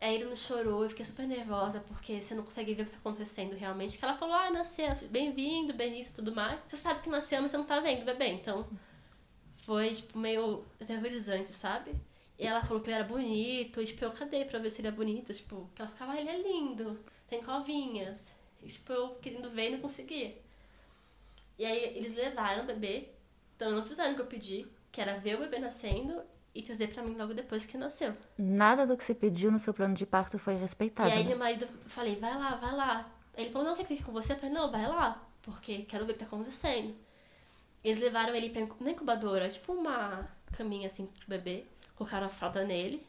Aí 0.00 0.14
ele 0.14 0.26
não 0.26 0.36
chorou, 0.36 0.84
eu 0.84 0.90
fiquei 0.90 1.04
super 1.04 1.26
nervosa, 1.26 1.80
porque 1.80 2.20
você 2.20 2.34
não 2.34 2.44
consegue 2.44 2.74
ver 2.74 2.82
o 2.82 2.84
que 2.84 2.92
tá 2.92 2.98
acontecendo 2.98 3.56
realmente. 3.56 3.98
Que 3.98 4.04
ela 4.04 4.16
falou, 4.16 4.34
ah, 4.34 4.50
nasceu, 4.50 4.88
bem-vindo, 5.10 5.72
Benício 5.72 6.12
e 6.12 6.14
tudo 6.14 6.34
mais. 6.34 6.62
Você 6.68 6.76
sabe 6.76 7.00
que 7.00 7.08
nasceu, 7.08 7.40
mas 7.40 7.50
você 7.50 7.56
não 7.56 7.64
tá 7.64 7.80
vendo 7.80 8.02
o 8.02 8.04
bebê. 8.04 8.28
Então, 8.28 8.68
foi, 9.56 9.92
tipo, 9.92 10.18
meio 10.18 10.64
aterrorizante, 10.80 11.50
sabe? 11.50 11.92
E 12.38 12.46
ela 12.46 12.62
falou 12.62 12.82
que 12.82 12.90
ele 12.90 12.96
era 12.96 13.04
bonito, 13.04 13.80
e, 13.80 13.86
tipo, 13.86 14.04
eu 14.04 14.12
cadê 14.12 14.44
pra 14.44 14.58
ver 14.58 14.70
se 14.70 14.82
ele 14.82 14.88
é 14.88 14.92
bonito? 14.92 15.32
Tipo, 15.32 15.68
ela 15.78 15.88
ficava, 15.88 16.12
ah, 16.12 16.20
ele 16.20 16.28
é 16.28 16.42
lindo 16.42 17.00
tem 17.28 17.42
covinhas. 17.42 18.34
E, 18.62 18.68
tipo, 18.68 18.92
eu 18.92 19.10
querendo 19.16 19.50
ver 19.50 19.68
e 19.68 19.72
não 19.72 19.80
conseguia. 19.80 20.36
E 21.58 21.64
aí 21.64 21.96
eles 21.96 22.14
levaram 22.14 22.64
o 22.64 22.66
bebê, 22.66 23.08
então 23.54 23.70
não 23.70 23.84
fizeram 23.84 24.12
o 24.12 24.14
que 24.14 24.22
eu 24.22 24.26
pedi, 24.26 24.66
que 24.92 25.00
era 25.00 25.18
ver 25.18 25.36
o 25.36 25.40
bebê 25.40 25.58
nascendo 25.58 26.22
e 26.54 26.62
trazer 26.62 26.88
para 26.88 27.02
mim 27.02 27.14
logo 27.16 27.34
depois 27.34 27.64
que 27.64 27.78
nasceu. 27.78 28.14
Nada 28.36 28.86
do 28.86 28.96
que 28.96 29.04
você 29.04 29.14
pediu 29.14 29.50
no 29.50 29.58
seu 29.58 29.72
plano 29.72 29.94
de 29.94 30.04
parto 30.04 30.38
foi 30.38 30.56
respeitado. 30.56 31.08
E 31.08 31.12
aí 31.12 31.22
né? 31.22 31.30
meu 31.30 31.38
marido, 31.38 31.66
falei, 31.86 32.16
vai 32.16 32.34
lá, 32.34 32.56
vai 32.56 32.74
lá. 32.74 33.10
Ele 33.34 33.50
falou, 33.50 33.68
não, 33.68 33.76
quer 33.76 33.84
que 33.84 33.92
eu 33.92 33.96
fique 33.96 34.06
com 34.06 34.12
você? 34.12 34.32
Eu 34.32 34.36
falei, 34.36 34.54
não, 34.54 34.70
vai 34.70 34.86
lá, 34.86 35.22
porque 35.42 35.82
quero 35.82 36.04
ver 36.04 36.12
o 36.12 36.14
que 36.14 36.20
tá 36.20 36.26
acontecendo. 36.26 36.94
Eles 37.84 38.00
levaram 38.00 38.34
ele 38.34 38.50
pra 38.50 38.66
na 38.80 38.90
incubadora, 38.90 39.48
tipo 39.48 39.72
uma 39.72 40.28
caminha 40.52 40.86
assim 40.86 41.06
pro 41.06 41.28
bebê, 41.28 41.64
colocaram 41.94 42.26
a 42.26 42.30
fralda 42.30 42.64
nele 42.64 43.06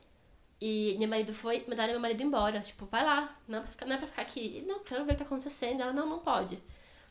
e 0.60 0.96
meu 0.98 1.08
marido 1.08 1.34
foi, 1.34 1.64
mandaram 1.68 1.94
meu 1.94 2.00
marido 2.00 2.22
embora. 2.24 2.60
Tipo, 2.62 2.86
vai 2.86 3.04
lá, 3.04 3.38
não 3.48 3.60
é 3.60 3.62
pra 3.62 3.72
ficar, 3.72 3.86
não 3.86 3.96
é 3.96 3.98
pra 3.98 4.08
ficar 4.08 4.22
aqui. 4.24 4.40
Ele, 4.40 4.66
não, 4.66 4.80
quero 4.80 5.06
ver 5.06 5.12
o 5.12 5.16
que 5.16 5.20
tá 5.20 5.26
acontecendo. 5.26 5.82
Ela, 5.82 5.94
não, 5.94 6.08
não 6.08 6.20
pode. 6.20 6.58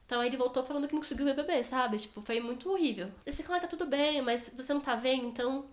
Então 0.05 0.21
aí 0.21 0.29
ele 0.29 0.37
voltou 0.37 0.65
falando 0.65 0.87
que 0.87 0.95
não 0.95 1.01
conseguiu 1.01 1.25
ver 1.25 1.33
o 1.33 1.35
bebê, 1.37 1.63
sabe? 1.65 1.97
Tipo, 1.99 2.23
foi 2.23 2.41
muito 2.41 2.71
horrível. 2.71 3.07
Ele 3.07 3.37
disse, 3.37 3.45
ah, 3.51 3.61
tá 3.61 3.67
tudo 3.67 3.87
bem, 3.87 4.23
mas 4.23 4.53
você 4.57 4.73
não 4.73 4.81
tá 4.81 4.95
vendo, 4.95 5.27
então. 5.27 5.67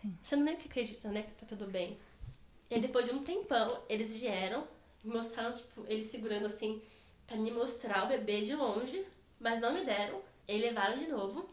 Sim. 0.00 0.16
Você 0.20 0.36
não 0.36 0.44
meio 0.44 0.56
que 0.56 0.66
acredita, 0.66 1.08
né, 1.08 1.22
que 1.22 1.32
tá 1.32 1.46
tudo 1.46 1.66
bem. 1.66 1.98
E 2.68 2.74
aí 2.74 2.80
depois 2.80 3.06
de 3.06 3.14
um 3.14 3.22
tempão, 3.22 3.80
eles 3.88 4.16
vieram, 4.16 4.66
mostraram, 5.04 5.52
tipo, 5.52 5.84
eles 5.86 6.06
segurando 6.06 6.46
assim, 6.46 6.82
pra 7.26 7.36
me 7.36 7.50
mostrar 7.50 8.04
o 8.04 8.08
bebê 8.08 8.40
de 8.40 8.56
longe, 8.56 9.06
mas 9.38 9.60
não 9.60 9.72
me 9.72 9.84
deram. 9.84 10.20
E 10.48 10.58
levaram 10.58 10.98
de 10.98 11.06
novo. 11.06 11.48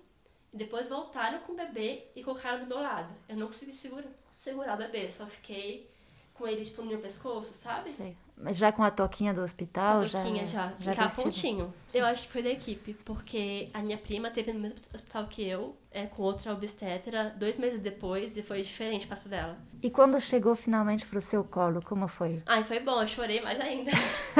Depois 0.53 0.87
voltaram 0.87 1.39
com 1.39 1.53
o 1.53 1.55
bebê 1.55 2.03
e 2.15 2.23
colocaram 2.23 2.59
do 2.59 2.67
meu 2.67 2.79
lado. 2.79 3.13
Eu 3.27 3.35
não 3.35 3.47
consegui 3.47 3.73
segurar, 3.73 4.07
segurar 4.29 4.75
o 4.75 4.77
bebê, 4.77 5.09
só 5.09 5.25
fiquei 5.25 5.89
com 6.33 6.47
ele, 6.47 6.63
tipo, 6.63 6.81
no 6.81 6.89
meu 6.89 6.99
pescoço, 6.99 7.53
sabe? 7.53 7.93
Sei. 7.93 8.15
Mas 8.35 8.57
já 8.57 8.71
com 8.71 8.83
a 8.83 8.89
toquinha 8.89 9.33
do 9.33 9.41
hospital? 9.41 9.99
Com 9.99 10.05
a 10.05 10.09
toquinha 10.09 10.47
já, 10.47 10.73
já, 10.79 10.91
já 10.91 10.95
tava 10.95 11.21
pontinho. 11.21 11.71
Eu 11.93 12.05
acho 12.05 12.27
que 12.27 12.33
foi 12.33 12.41
da 12.41 12.49
equipe, 12.49 12.93
porque 13.05 13.69
a 13.73 13.81
minha 13.81 13.97
prima 13.97 14.31
teve 14.31 14.51
no 14.51 14.59
mesmo 14.59 14.79
hospital 14.93 15.27
que 15.27 15.47
eu, 15.47 15.75
é, 15.91 16.07
com 16.07 16.23
outra 16.23 16.51
obstetra, 16.51 17.33
dois 17.37 17.59
meses 17.59 17.79
depois, 17.79 18.35
e 18.35 18.41
foi 18.41 18.61
diferente 18.61 19.05
para 19.05 19.17
dela. 19.19 19.57
E 19.81 19.89
quando 19.89 20.19
chegou 20.19 20.55
finalmente 20.55 21.05
pro 21.05 21.21
seu 21.21 21.43
colo, 21.43 21.81
como 21.83 22.07
foi? 22.07 22.41
Ai, 22.45 22.63
foi 22.63 22.79
bom, 22.79 23.01
eu 23.01 23.07
chorei 23.07 23.39
mais 23.41 23.59
ainda. 23.59 23.91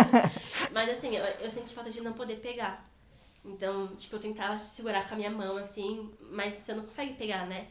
Mas 0.74 0.90
assim, 0.90 1.16
eu, 1.16 1.24
eu 1.24 1.52
senti 1.52 1.74
falta 1.74 1.92
de 1.92 2.02
não 2.02 2.14
poder 2.14 2.38
pegar. 2.38 2.84
Então, 3.46 3.96
tipo, 3.96 4.16
eu 4.16 4.20
tentava 4.20 4.58
segurar 4.58 5.08
com 5.08 5.16
a 5.16 5.18
minha 5.18 5.30
mão, 5.30 5.58
assim, 5.58 6.10
mas 6.32 6.56
você 6.56 6.74
não 6.74 6.84
consegue 6.84 7.14
pegar, 7.16 7.46
né? 7.46 7.68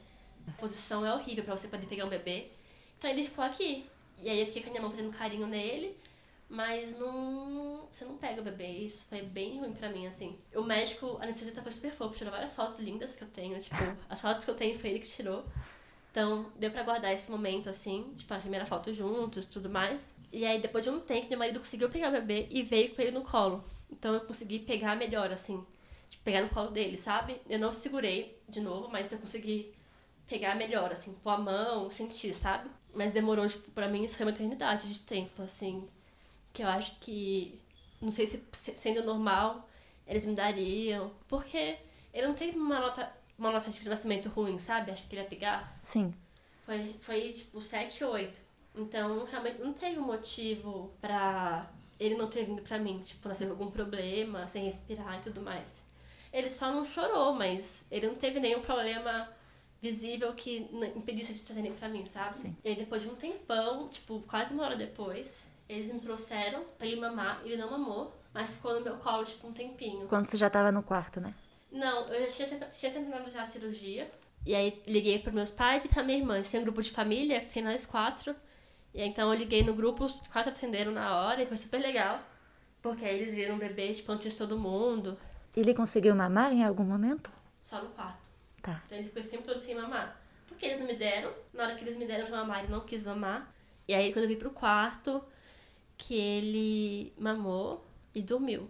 A 0.46 0.52
posição 0.52 1.06
é 1.06 1.14
horrível 1.14 1.44
pra 1.44 1.56
você 1.56 1.68
poder 1.68 1.86
pegar 1.86 2.04
um 2.04 2.10
bebê. 2.10 2.50
Então 2.98 3.10
ele 3.10 3.24
ficou 3.24 3.44
aqui. 3.44 3.86
E 4.20 4.28
aí 4.28 4.40
eu 4.40 4.46
fiquei 4.46 4.62
com 4.62 4.68
a 4.68 4.70
minha 4.72 4.82
mão 4.82 4.90
fazendo 4.90 5.10
carinho 5.16 5.46
nele, 5.46 5.96
mas 6.48 6.96
não. 6.98 7.88
Você 7.90 8.04
não 8.04 8.16
pega 8.16 8.40
o 8.40 8.44
bebê. 8.44 8.68
Isso 8.68 9.06
foi 9.06 9.22
bem 9.22 9.58
ruim 9.58 9.72
pra 9.72 9.88
mim, 9.88 10.06
assim. 10.06 10.38
O 10.54 10.62
médico, 10.62 11.16
a 11.20 11.24
anestesista 11.24 11.62
foi 11.62 11.72
super 11.72 11.90
fofo, 11.92 12.14
tirou 12.14 12.32
várias 12.32 12.54
fotos 12.54 12.78
lindas 12.78 13.16
que 13.16 13.22
eu 13.22 13.28
tenho. 13.28 13.58
Tipo, 13.58 13.76
as 14.08 14.20
fotos 14.20 14.44
que 14.44 14.50
eu 14.50 14.54
tenho 14.54 14.78
foi 14.78 14.90
ele 14.90 14.98
que 15.00 15.08
tirou. 15.08 15.44
Então, 16.10 16.52
deu 16.56 16.70
pra 16.70 16.82
guardar 16.82 17.12
esse 17.12 17.30
momento, 17.30 17.70
assim, 17.70 18.12
tipo, 18.14 18.34
a 18.34 18.38
primeira 18.38 18.66
foto 18.66 18.92
juntos 18.92 19.46
tudo 19.46 19.70
mais. 19.70 20.10
E 20.30 20.44
aí, 20.44 20.60
depois 20.60 20.84
de 20.84 20.90
um 20.90 21.00
tempo, 21.00 21.28
meu 21.28 21.38
marido 21.38 21.58
conseguiu 21.58 21.88
pegar 21.88 22.10
o 22.10 22.12
bebê 22.12 22.46
e 22.50 22.62
veio 22.62 22.94
com 22.94 23.00
ele 23.00 23.12
no 23.12 23.22
colo. 23.22 23.64
Então 23.92 24.14
eu 24.14 24.20
consegui 24.22 24.60
pegar 24.60 24.96
melhor, 24.96 25.30
assim. 25.30 25.64
Tipo, 26.08 26.24
pegar 26.24 26.42
no 26.42 26.48
colo 26.48 26.70
dele, 26.70 26.96
sabe? 26.96 27.40
Eu 27.48 27.58
não 27.58 27.72
segurei 27.72 28.40
de 28.48 28.60
novo, 28.60 28.88
mas 28.90 29.12
eu 29.12 29.18
consegui 29.18 29.72
pegar 30.26 30.56
melhor, 30.56 30.90
assim, 30.90 31.12
pôr 31.22 31.30
a 31.30 31.38
mão, 31.38 31.90
sentir, 31.90 32.34
sabe? 32.34 32.70
Mas 32.94 33.12
demorou, 33.12 33.46
tipo, 33.46 33.70
pra 33.70 33.88
mim 33.88 34.02
isso 34.04 34.16
foi 34.16 34.26
uma 34.26 34.32
eternidade 34.32 34.92
de 34.92 35.00
tempo, 35.00 35.42
assim. 35.42 35.88
Que 36.52 36.62
eu 36.62 36.68
acho 36.68 36.96
que. 37.00 37.60
Não 38.00 38.10
sei 38.10 38.26
se 38.26 38.42
sendo 38.52 39.04
normal 39.04 39.68
eles 40.06 40.26
me 40.26 40.34
dariam. 40.34 41.12
Porque 41.28 41.78
ele 42.12 42.26
não 42.26 42.34
teve 42.34 42.58
uma 42.58 42.80
nota, 42.80 43.10
uma 43.38 43.52
nota 43.52 43.70
de 43.70 43.88
nascimento 43.88 44.28
ruim, 44.28 44.58
sabe? 44.58 44.90
Acho 44.90 45.06
que 45.06 45.14
ele 45.14 45.22
ia 45.22 45.28
pegar. 45.28 45.80
Sim. 45.82 46.12
Foi, 46.62 46.94
foi 47.00 47.30
tipo 47.30 47.60
7, 47.60 48.04
8. 48.04 48.40
Então, 48.74 49.24
realmente 49.24 49.60
não 49.60 49.72
teve 49.72 49.98
um 49.98 50.06
motivo 50.06 50.92
pra 51.00 51.70
ele 52.02 52.16
não 52.16 52.28
ter 52.28 52.44
vindo 52.44 52.62
pra 52.62 52.78
mim, 52.78 52.98
tipo, 53.00 53.28
nascer 53.28 53.46
com 53.46 53.52
algum 53.52 53.70
problema, 53.70 54.48
sem 54.48 54.64
respirar 54.64 55.18
e 55.18 55.20
tudo 55.20 55.40
mais. 55.40 55.82
Ele 56.32 56.50
só 56.50 56.72
não 56.72 56.84
chorou, 56.84 57.34
mas 57.34 57.84
ele 57.90 58.06
não 58.06 58.14
teve 58.14 58.40
nenhum 58.40 58.60
problema 58.60 59.28
visível 59.80 60.32
que 60.32 60.68
impedisse 60.96 61.34
de 61.34 61.42
trazerem 61.42 61.72
pra 61.72 61.88
mim, 61.88 62.04
sabe? 62.06 62.40
Sim. 62.42 62.56
E 62.64 62.68
aí 62.68 62.76
depois 62.76 63.02
de 63.02 63.08
um 63.08 63.14
tempão, 63.14 63.88
tipo, 63.88 64.20
quase 64.26 64.54
uma 64.54 64.64
hora 64.64 64.76
depois, 64.76 65.42
eles 65.68 65.92
me 65.92 66.00
trouxeram 66.00 66.64
pra 66.78 66.86
ele 66.86 67.00
mamar, 67.00 67.42
ele 67.44 67.56
não 67.56 67.70
mamou, 67.70 68.12
mas 68.32 68.54
ficou 68.54 68.74
no 68.74 68.80
meu 68.80 68.96
colo, 68.96 69.24
tipo, 69.24 69.46
um 69.46 69.52
tempinho. 69.52 70.06
Quando 70.08 70.26
você 70.26 70.36
já 70.36 70.48
tava 70.48 70.72
no 70.72 70.82
quarto, 70.82 71.20
né? 71.20 71.34
Não, 71.70 72.06
eu 72.08 72.28
já 72.28 72.46
tinha, 72.46 72.60
tinha 72.68 72.92
terminado 72.92 73.30
já 73.30 73.42
a 73.42 73.46
cirurgia. 73.46 74.10
E 74.44 74.54
aí 74.54 74.82
liguei 74.86 75.18
para 75.18 75.32
meus 75.32 75.50
pais 75.50 75.84
e 75.84 75.88
pra 75.88 76.02
minha 76.02 76.18
irmã. 76.18 76.40
Tem 76.42 76.60
um 76.60 76.64
grupo 76.64 76.82
de 76.82 76.90
família, 76.90 77.40
tem 77.40 77.62
nós 77.62 77.86
quatro. 77.86 78.34
E 78.94 79.02
então 79.02 79.32
eu 79.32 79.38
liguei 79.38 79.62
no 79.62 79.74
grupo, 79.74 80.04
os 80.04 80.20
quatro 80.28 80.50
atenderam 80.50 80.92
na 80.92 81.16
hora 81.16 81.42
e 81.42 81.46
foi 81.46 81.56
super 81.56 81.80
legal. 81.80 82.20
Porque 82.82 83.04
aí 83.04 83.20
eles 83.20 83.34
viram 83.34 83.54
o 83.54 83.58
bebê, 83.58 83.92
tipo, 83.92 84.10
antes 84.10 84.32
de 84.32 84.38
todo 84.38 84.58
mundo. 84.58 85.16
Ele 85.56 85.72
conseguiu 85.72 86.14
mamar 86.14 86.52
em 86.52 86.64
algum 86.64 86.84
momento? 86.84 87.30
Só 87.62 87.80
no 87.80 87.90
quarto. 87.90 88.28
Tá. 88.60 88.82
Então 88.86 88.98
ele 88.98 89.06
ficou 89.06 89.20
esse 89.20 89.30
tempo 89.30 89.44
todo 89.44 89.58
sem 89.58 89.74
mamar. 89.74 90.20
Porque 90.46 90.66
eles 90.66 90.80
não 90.80 90.86
me 90.86 90.96
deram. 90.96 91.32
Na 91.52 91.64
hora 91.64 91.74
que 91.76 91.84
eles 91.84 91.96
me 91.96 92.06
deram 92.06 92.26
pra 92.26 92.38
mamar, 92.38 92.60
ele 92.60 92.72
não 92.72 92.80
quis 92.80 93.04
mamar. 93.04 93.52
E 93.86 93.94
aí 93.94 94.12
quando 94.12 94.24
eu 94.24 94.28
vim 94.28 94.36
pro 94.36 94.50
quarto, 94.50 95.22
que 95.96 96.14
ele 96.14 97.12
mamou 97.16 97.84
e 98.14 98.20
dormiu. 98.20 98.68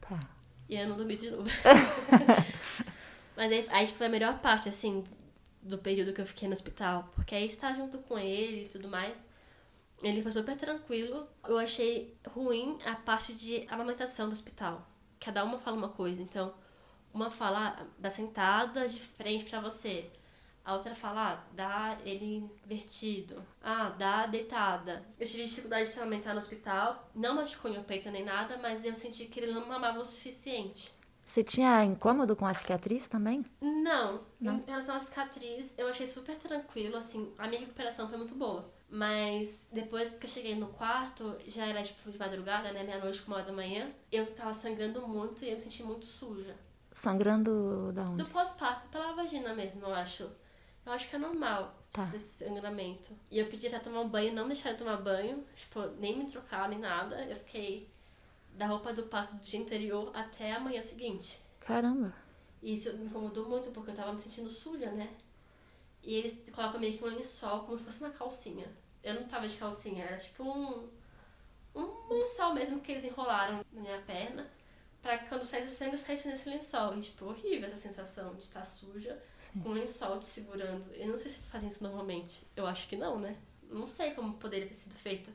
Tá. 0.00 0.20
E 0.68 0.76
eu 0.76 0.88
não 0.88 0.96
dormi 0.96 1.16
de 1.16 1.30
novo. 1.30 1.48
Mas 3.36 3.52
aí, 3.52 3.66
aí 3.70 3.86
foi 3.86 4.06
a 4.06 4.10
melhor 4.10 4.38
parte, 4.40 4.68
assim, 4.68 5.04
do 5.62 5.78
período 5.78 6.12
que 6.12 6.20
eu 6.20 6.26
fiquei 6.26 6.48
no 6.48 6.54
hospital. 6.54 7.10
Porque 7.14 7.34
aí 7.34 7.46
estar 7.46 7.74
junto 7.74 7.98
com 7.98 8.18
ele 8.18 8.64
e 8.64 8.68
tudo 8.68 8.88
mais. 8.88 9.16
Ele 10.02 10.22
foi 10.22 10.30
super 10.30 10.56
tranquilo. 10.56 11.26
Eu 11.46 11.58
achei 11.58 12.16
ruim 12.28 12.78
a 12.84 12.94
parte 12.94 13.34
de 13.34 13.66
amamentação 13.70 14.28
do 14.28 14.32
hospital. 14.32 14.86
Cada 15.20 15.44
uma 15.44 15.58
fala 15.58 15.76
uma 15.76 15.88
coisa. 15.88 16.20
Então, 16.22 16.54
uma 17.12 17.30
fala 17.30 17.86
dá 17.98 18.10
sentada 18.10 18.86
de 18.88 19.00
frente 19.00 19.44
para 19.44 19.60
você. 19.60 20.10
A 20.64 20.72
outra 20.72 20.94
fala, 20.94 21.32
ah, 21.32 21.44
dá 21.52 21.98
ele 22.04 22.50
invertido. 22.64 23.42
Ah, 23.62 23.90
dá 23.90 24.26
deitada. 24.26 25.04
Eu 25.20 25.26
tive 25.26 25.44
dificuldade 25.44 25.92
de 25.92 25.98
amamentar 25.98 26.32
no 26.32 26.40
hospital. 26.40 27.10
Não 27.14 27.34
machucou 27.34 27.70
meu 27.70 27.84
peito 27.84 28.10
nem 28.10 28.24
nada, 28.24 28.58
mas 28.58 28.84
eu 28.84 28.94
senti 28.94 29.26
que 29.26 29.40
ele 29.40 29.52
não 29.52 29.66
mamava 29.66 29.98
o 29.98 30.04
suficiente. 30.04 30.90
Você 31.26 31.44
tinha 31.44 31.84
incômodo 31.84 32.34
com 32.34 32.46
a 32.46 32.54
cicatriz 32.54 33.08
também? 33.08 33.44
Não. 33.60 34.22
não. 34.40 34.58
Em 34.60 34.64
relação 34.66 34.94
à 34.94 35.00
cicatriz, 35.00 35.74
eu 35.76 35.88
achei 35.88 36.06
super 36.06 36.36
tranquilo, 36.36 36.96
assim, 36.96 37.32
a 37.38 37.46
minha 37.46 37.60
recuperação 37.60 38.08
foi 38.08 38.18
muito 38.18 38.34
boa. 38.34 38.72
Mas 38.94 39.66
depois 39.72 40.10
que 40.10 40.24
eu 40.24 40.30
cheguei 40.30 40.54
no 40.54 40.68
quarto, 40.68 41.36
já 41.48 41.66
era 41.66 41.82
tipo 41.82 42.12
de 42.12 42.16
madrugada, 42.16 42.70
né? 42.70 42.84
Meia-noite, 42.84 43.24
uma 43.26 43.38
hora 43.38 43.46
da 43.46 43.52
manhã, 43.52 43.90
eu 44.10 44.24
tava 44.32 44.52
sangrando 44.52 45.04
muito 45.08 45.44
e 45.44 45.48
eu 45.48 45.56
me 45.56 45.60
senti 45.60 45.82
muito 45.82 46.06
suja. 46.06 46.54
Sangrando 46.92 47.90
da 47.92 48.02
onde? 48.04 48.22
Do 48.22 48.30
pós-parto, 48.30 48.86
pela 48.90 49.12
vagina 49.12 49.52
mesmo, 49.52 49.84
eu 49.84 49.92
acho. 49.92 50.30
Eu 50.86 50.92
acho 50.92 51.08
que 51.08 51.16
é 51.16 51.18
normal 51.18 51.74
tá. 51.90 52.08
esse 52.14 52.44
sangramento. 52.44 53.10
E 53.32 53.40
eu 53.40 53.46
pedi 53.48 53.68
pra 53.68 53.80
tomar 53.80 54.00
um 54.00 54.08
banho, 54.08 54.32
não 54.32 54.46
deixaram 54.46 54.76
tomar 54.76 54.98
banho, 54.98 55.44
tipo, 55.56 55.84
nem 55.98 56.16
me 56.16 56.26
trocar, 56.26 56.68
nem 56.68 56.78
nada. 56.78 57.24
Eu 57.24 57.34
fiquei 57.34 57.90
da 58.52 58.66
roupa 58.66 58.92
do 58.92 59.02
parto 59.02 59.34
do 59.34 59.40
dia 59.40 59.60
anterior 59.60 60.08
até 60.14 60.52
a 60.52 60.60
manhã 60.60 60.80
seguinte. 60.80 61.40
Caramba. 61.58 62.14
E 62.62 62.74
isso 62.74 62.92
me 62.92 63.06
incomodou 63.06 63.48
muito 63.48 63.72
porque 63.72 63.90
eu 63.90 63.96
tava 63.96 64.12
me 64.12 64.20
sentindo 64.20 64.48
suja, 64.48 64.92
né? 64.92 65.12
E 66.00 66.14
eles 66.14 66.38
colocam 66.52 66.78
meio 66.78 66.96
que 66.96 67.02
um 67.02 67.08
lençol 67.08 67.64
como 67.64 67.76
se 67.76 67.82
fosse 67.82 67.98
uma 67.98 68.10
calcinha. 68.10 68.83
Eu 69.04 69.14
não 69.14 69.24
tava 69.24 69.46
de 69.46 69.56
calcinha, 69.56 70.04
era 70.04 70.16
tipo 70.16 70.42
um. 70.42 70.88
Um 71.76 72.08
lençol 72.08 72.54
mesmo 72.54 72.80
que 72.80 72.92
eles 72.92 73.04
enrolaram 73.04 73.60
na 73.72 73.80
minha 73.80 73.98
perna. 74.02 74.46
Pra 75.02 75.18
que 75.18 75.28
quando 75.28 75.44
saísse 75.44 75.68
o 75.68 75.70
sangue, 75.76 75.98
saísse 75.98 76.26
nesse 76.28 76.48
lençol. 76.48 76.96
E, 76.96 77.00
tipo, 77.00 77.26
horrível 77.26 77.66
essa 77.66 77.76
sensação 77.76 78.32
de 78.34 78.42
estar 78.42 78.64
suja 78.64 79.20
Sim. 79.52 79.60
com 79.60 79.68
um 79.70 79.72
lençol 79.72 80.18
te 80.18 80.26
segurando. 80.26 80.84
Eu 80.94 81.08
não 81.08 81.16
sei 81.16 81.28
se 81.28 81.36
eles 81.36 81.48
fazem 81.48 81.68
isso 81.68 81.82
normalmente. 81.82 82.46
Eu 82.56 82.66
acho 82.66 82.88
que 82.88 82.96
não, 82.96 83.18
né? 83.18 83.36
Não 83.68 83.86
sei 83.88 84.12
como 84.12 84.34
poderia 84.34 84.66
ter 84.66 84.74
sido 84.74 84.94
feito. 84.94 85.30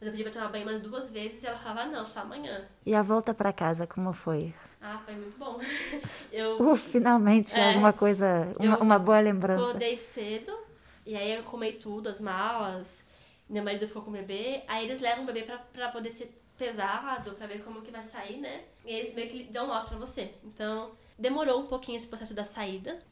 Mas 0.00 0.06
eu 0.08 0.10
pedi 0.10 0.24
pra 0.24 0.32
tomar 0.32 0.48
banho 0.48 0.64
mais 0.64 0.80
duas 0.80 1.10
vezes 1.10 1.42
e 1.42 1.46
ela 1.46 1.58
falava, 1.58 1.82
ah, 1.82 1.86
não, 1.86 2.04
só 2.04 2.20
amanhã. 2.20 2.66
E 2.84 2.94
a 2.94 3.02
volta 3.02 3.32
pra 3.32 3.52
casa, 3.52 3.86
como 3.86 4.12
foi? 4.12 4.52
Ah, 4.80 4.98
foi 5.04 5.14
muito 5.14 5.36
bom. 5.38 5.60
Eu 6.32 6.58
Uh, 6.60 6.74
finalmente, 6.76 7.54
É. 7.54 7.68
alguma 7.68 7.92
coisa, 7.92 8.48
uma, 8.58 8.74
Eu 8.76 8.80
uma 8.80 8.98
boa 8.98 9.20
lembrança. 9.20 9.62
acordei 9.62 9.96
cedo 9.96 10.63
e 11.06 11.14
aí 11.16 11.32
eu 11.32 11.40
arrumei 11.40 11.72
tudo, 11.74 12.08
as 12.08 12.20
malas. 12.20 13.04
Meu 13.48 13.62
marido 13.62 13.86
ficou 13.86 14.02
com 14.02 14.10
o 14.10 14.14
bebê. 14.14 14.62
Aí 14.66 14.84
eles 14.84 15.00
levam 15.00 15.24
o 15.24 15.26
bebê 15.26 15.42
pra, 15.42 15.58
pra 15.58 15.88
poder 15.90 16.10
ser 16.10 16.40
pesado, 16.56 17.32
pra 17.32 17.46
ver 17.46 17.62
como 17.62 17.82
que 17.82 17.90
vai 17.90 18.02
sair, 18.02 18.38
né? 18.38 18.62
E 18.84 18.92
eles 18.92 19.14
meio 19.14 19.28
que 19.28 19.44
dão 19.44 19.66
nota 19.66 19.88
pra 19.88 19.98
você. 19.98 20.34
Então, 20.44 20.92
demorou 21.18 21.60
um 21.60 21.66
pouquinho 21.66 21.96
esse 21.96 22.06
processo 22.06 22.34
da 22.34 22.44
saída. 22.44 23.02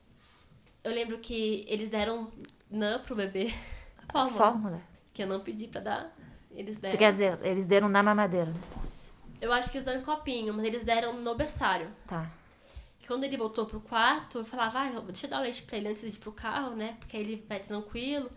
Eu 0.82 0.92
lembro 0.92 1.18
que 1.18 1.64
eles 1.68 1.88
deram 1.90 2.32
NAN 2.70 3.00
pro 3.00 3.14
bebê. 3.14 3.52
Fórmula. 4.10 4.36
Fórmula. 4.38 4.82
Que 5.12 5.22
eu 5.22 5.26
não 5.26 5.40
pedi 5.40 5.68
pra 5.68 5.80
dar. 5.80 6.16
Eles 6.50 6.76
deram. 6.76 6.92
Você 6.92 6.98
quer 6.98 7.10
dizer, 7.12 7.38
eles 7.42 7.66
deram 7.66 7.88
na 7.88 8.02
mamadeira. 8.02 8.50
né? 8.50 8.60
Eu 9.40 9.52
acho 9.52 9.70
que 9.70 9.76
eles 9.76 9.84
dão 9.84 9.94
em 9.94 10.02
copinho, 10.02 10.54
mas 10.54 10.64
eles 10.64 10.84
deram 10.84 11.14
no 11.14 11.34
berçário. 11.34 11.90
Tá. 12.06 12.30
E 13.02 13.06
quando 13.06 13.24
ele 13.24 13.36
voltou 13.36 13.66
pro 13.66 13.80
quarto, 13.80 14.38
eu 14.38 14.44
falava, 14.44 14.80
ah, 14.80 15.00
deixa 15.00 15.26
eu 15.26 15.30
dar 15.30 15.40
o 15.40 15.42
leite 15.42 15.62
pra 15.64 15.76
ele 15.76 15.88
antes 15.88 16.02
de 16.02 16.16
ir 16.16 16.20
pro 16.20 16.32
carro, 16.32 16.76
né? 16.76 16.96
Porque 17.00 17.16
aí 17.16 17.22
ele 17.22 17.44
vai 17.48 17.58
tranquilo. 17.58 18.30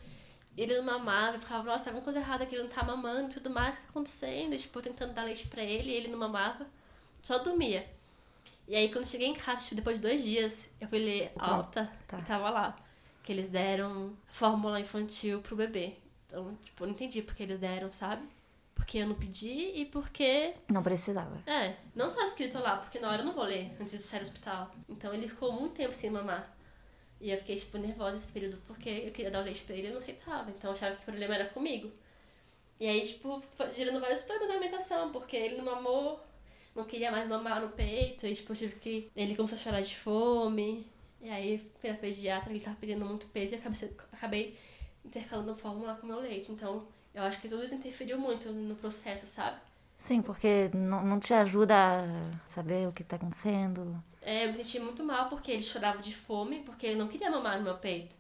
Ele 0.58 0.76
não 0.78 0.84
mamava, 0.84 1.38
eu 1.38 1.40
ficava, 1.40 1.64
nossa, 1.64 1.84
tá 1.84 1.90
alguma 1.92 2.04
coisa 2.04 2.20
errada 2.20 2.46
que 2.46 2.56
ele 2.56 2.64
não 2.64 2.70
tá 2.70 2.84
mamando 2.84 3.30
e 3.30 3.34
tudo 3.34 3.50
mais, 3.50 3.76
o 3.76 3.78
que 3.78 3.84
tá 3.84 3.90
acontecendo? 3.90 4.54
E, 4.54 4.58
tipo, 4.58 4.82
tentando 4.82 5.14
dar 5.14 5.24
leite 5.24 5.48
pra 5.48 5.62
ele, 5.62 5.92
e 5.92 5.94
ele 5.94 6.08
não 6.08 6.18
mamava, 6.18 6.66
só 7.22 7.38
dormia. 7.40 7.86
E 8.68 8.76
aí, 8.76 8.88
quando 8.88 9.04
eu 9.04 9.10
cheguei 9.10 9.28
em 9.28 9.36
casa, 9.36 9.62
tipo, 9.62 9.76
depois 9.76 9.98
de 9.98 10.02
dois 10.02 10.24
dias, 10.24 10.70
eu 10.80 10.88
fui 10.88 11.00
ler 11.00 11.32
alta 11.38 11.92
tá. 12.08 12.18
e 12.18 12.24
tava 12.24 12.50
lá. 12.50 12.76
Que 13.22 13.32
eles 13.34 13.50
deram 13.50 14.16
fórmula 14.28 14.80
infantil 14.80 15.42
pro 15.42 15.56
bebê. 15.56 15.98
Então, 16.28 16.58
tipo, 16.64 16.84
eu 16.84 16.88
não 16.88 16.94
entendi 16.94 17.22
porque 17.22 17.44
eles 17.44 17.60
deram, 17.60 17.92
sabe? 17.92 18.26
Porque 18.76 19.00
eu 19.00 19.08
não 19.08 19.16
pedi 19.16 19.72
e 19.74 19.86
porque 19.86 20.54
Não 20.70 20.84
precisava. 20.84 21.42
é, 21.48 21.76
não 21.96 22.08
só 22.10 22.22
escrito 22.24 22.60
lá, 22.60 22.78
porque 22.78 23.00
na 23.00 23.10
hora 23.10 23.22
eu 23.22 23.26
não 23.26 23.34
vou 23.34 23.46
ler 23.46 23.72
antes 23.80 23.94
de 23.94 24.00
sair 24.00 24.20
do 24.20 24.24
hospital. 24.24 24.70
Então 24.88 25.14
ele 25.14 25.28
ficou 25.28 25.52
muito 25.52 25.74
tempo 25.74 25.94
sem 25.94 26.10
mamar. 26.12 26.54
E 27.20 27.32
eu 27.32 27.38
fiquei, 27.38 27.56
tipo, 27.56 27.78
nervosa 27.78 28.18
esse 28.18 28.32
período 28.32 28.58
porque 28.68 28.90
eu 28.90 29.12
queria 29.12 29.32
dar 29.32 29.40
o 29.42 29.44
leite 29.44 29.64
pra 29.64 29.74
ele 29.74 29.84
e 29.84 29.86
ele 29.88 29.94
não 29.94 30.00
aceitava. 30.02 30.52
Então 30.52 30.70
eu 30.70 30.76
achava 30.76 30.96
que 30.96 31.02
o 31.02 31.06
problema 31.06 31.34
era 31.36 31.46
comigo. 31.46 31.90
E 32.80 32.88
aí, 32.88 33.02
tipo, 33.02 33.42
gerando 33.74 34.02
vários 34.02 34.20
problemas 34.20 34.50
na 34.50 34.56
alimentação, 34.56 35.12
porque 35.12 35.38
ele 35.38 35.56
não 35.56 35.64
mamou, 35.66 36.22
não 36.76 36.84
queria 36.84 37.10
mais 37.10 37.28
mamar 37.28 37.62
no 37.62 37.70
peito, 37.70 38.28
e 38.28 38.36
tipo, 38.36 38.52
eu 38.52 38.56
tive 38.58 38.76
que. 38.76 39.10
Ele 39.16 39.34
começou 39.36 39.58
a 39.58 39.62
chorar 39.62 39.82
de 39.82 39.96
fome. 39.96 40.86
E 41.22 41.30
aí 41.30 41.58
fui 41.80 41.90
na 41.90 41.96
pediatra, 41.98 42.52
ele 42.52 42.60
tava 42.60 42.76
perdendo 42.76 43.06
muito 43.06 43.28
peso 43.28 43.56
e 43.56 43.58
acabei, 43.58 43.90
acabei 44.12 44.60
intercalando 45.04 45.56
fórmula 45.56 45.96
com 45.96 46.04
o 46.06 46.10
meu 46.10 46.20
leite. 46.20 46.52
Então, 46.52 46.86
eu 47.16 47.24
acho 47.24 47.40
que 47.40 47.50
tudo 47.50 47.64
isso 47.64 47.74
interferiu 47.74 48.20
muito 48.20 48.52
no 48.52 48.76
processo, 48.76 49.26
sabe? 49.26 49.58
Sim, 49.98 50.22
porque 50.22 50.70
não, 50.74 51.04
não 51.04 51.20
te 51.20 51.34
ajuda 51.34 51.74
a 51.76 52.50
saber 52.50 52.88
o 52.88 52.92
que 52.92 53.04
tá 53.04 53.16
acontecendo. 53.16 54.04
É, 54.22 54.46
eu 54.46 54.52
me 54.52 54.58
senti 54.58 54.80
muito 54.80 55.04
mal 55.04 55.30
porque 55.30 55.52
ele 55.52 55.64
chorava 55.64 56.00
de 56.02 56.16
fome, 56.16 56.62
porque 56.64 56.86
ele 56.86 56.96
não 56.96 57.08
queria 57.08 57.32
mamar 57.32 57.58
no 57.58 57.64
meu 57.64 57.78
peito. 57.78 58.16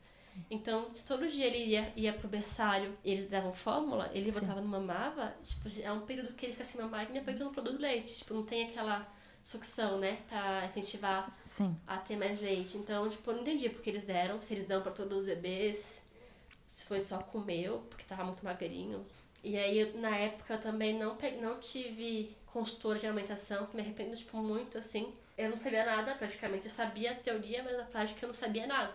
Então, 0.50 0.94
se 0.94 1.06
todo 1.06 1.28
dia 1.28 1.46
ele 1.46 1.66
ia, 1.66 1.94
ia 1.96 2.14
pro 2.14 2.28
berçário 2.28 2.98
e 3.04 3.12
eles 3.12 3.26
davam 3.26 3.54
fórmula, 3.54 4.10
ele 4.14 4.32
Sim. 4.32 4.40
botava, 4.40 4.62
não 4.62 4.68
mamava, 4.68 5.34
tipo, 5.42 5.70
é 5.82 5.92
um 5.92 6.02
período 6.02 6.34
que 6.34 6.46
ele 6.46 6.54
fica 6.54 6.66
sem 6.66 6.82
mamar 6.82 7.08
e 7.10 7.14
meu 7.14 7.24
peito 7.24 7.44
não 7.44 7.52
produz 7.52 7.80
leite. 7.80 8.16
Tipo, 8.16 8.34
não 8.34 8.44
tem 8.44 8.66
aquela 8.66 9.08
sucção, 9.42 10.00
né, 10.00 10.18
pra 10.28 10.66
incentivar 10.66 11.32
Sim. 11.50 11.76
a 11.88 11.98
ter 11.98 12.18
mais 12.18 12.42
leite. 12.42 12.78
Então, 12.78 13.08
tipo, 13.08 13.30
eu 13.30 13.36
não 13.36 13.42
entendi 13.42 13.70
porque 13.70 13.90
eles 13.90 14.04
deram, 14.04 14.42
se 14.42 14.54
eles 14.54 14.68
dão 14.68 14.82
pra 14.82 14.92
todos 14.92 15.20
os 15.20 15.26
bebês, 15.26 16.02
se 16.68 16.86
foi 16.86 17.00
só 17.00 17.20
com 17.20 17.40
o 17.40 17.46
meu, 17.46 17.80
porque 17.90 18.04
tava 18.06 18.24
muito 18.24 18.44
magrinho. 18.44 19.06
E 19.44 19.58
aí, 19.58 19.94
na 19.98 20.16
época, 20.18 20.56
eu 20.56 20.60
também 20.60 20.98
não, 20.98 21.16
pe- 21.16 21.32
não 21.40 21.60
tive 21.60 22.36
consultora 22.48 22.98
de 22.98 23.06
alimentação, 23.06 23.66
que 23.68 23.76
me 23.76 23.82
arrependo, 23.82 24.16
tipo, 24.16 24.38
muito, 24.38 24.78
assim. 24.78 25.14
Eu 25.38 25.50
não 25.50 25.58
sabia 25.58 25.86
nada, 25.86 26.16
praticamente. 26.16 26.66
Eu 26.66 26.72
sabia 26.72 27.12
a 27.12 27.16
teoria, 27.16 27.62
mas 27.64 27.78
na 27.78 27.84
prática 27.84 28.24
eu 28.24 28.28
não 28.28 28.34
sabia 28.34 28.66
nada. 28.66 28.92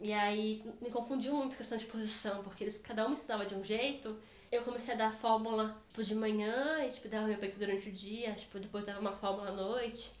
E 0.00 0.12
aí, 0.12 0.64
me 0.80 0.90
confundiu 0.90 1.34
muito 1.34 1.54
a 1.54 1.56
questão 1.56 1.76
de 1.78 1.86
posição, 1.86 2.42
porque 2.42 2.64
eles, 2.64 2.78
cada 2.78 3.04
um 3.04 3.08
me 3.08 3.14
ensinava 3.14 3.44
de 3.44 3.54
um 3.54 3.62
jeito. 3.64 4.16
Eu 4.50 4.62
comecei 4.62 4.94
a 4.94 4.96
dar 4.96 5.12
fórmula, 5.12 5.76
tipo, 5.88 6.02
de 6.02 6.14
manhã, 6.14 6.84
e, 6.84 6.88
tipo, 6.88 7.08
dava 7.08 7.26
meu 7.26 7.38
peito 7.38 7.58
durante 7.58 7.88
o 7.88 7.92
dia, 7.92 8.32
tipo, 8.34 8.58
depois 8.58 8.84
dava 8.84 9.00
uma 9.00 9.12
fórmula 9.12 9.50
à 9.50 9.52
noite. 9.52 10.12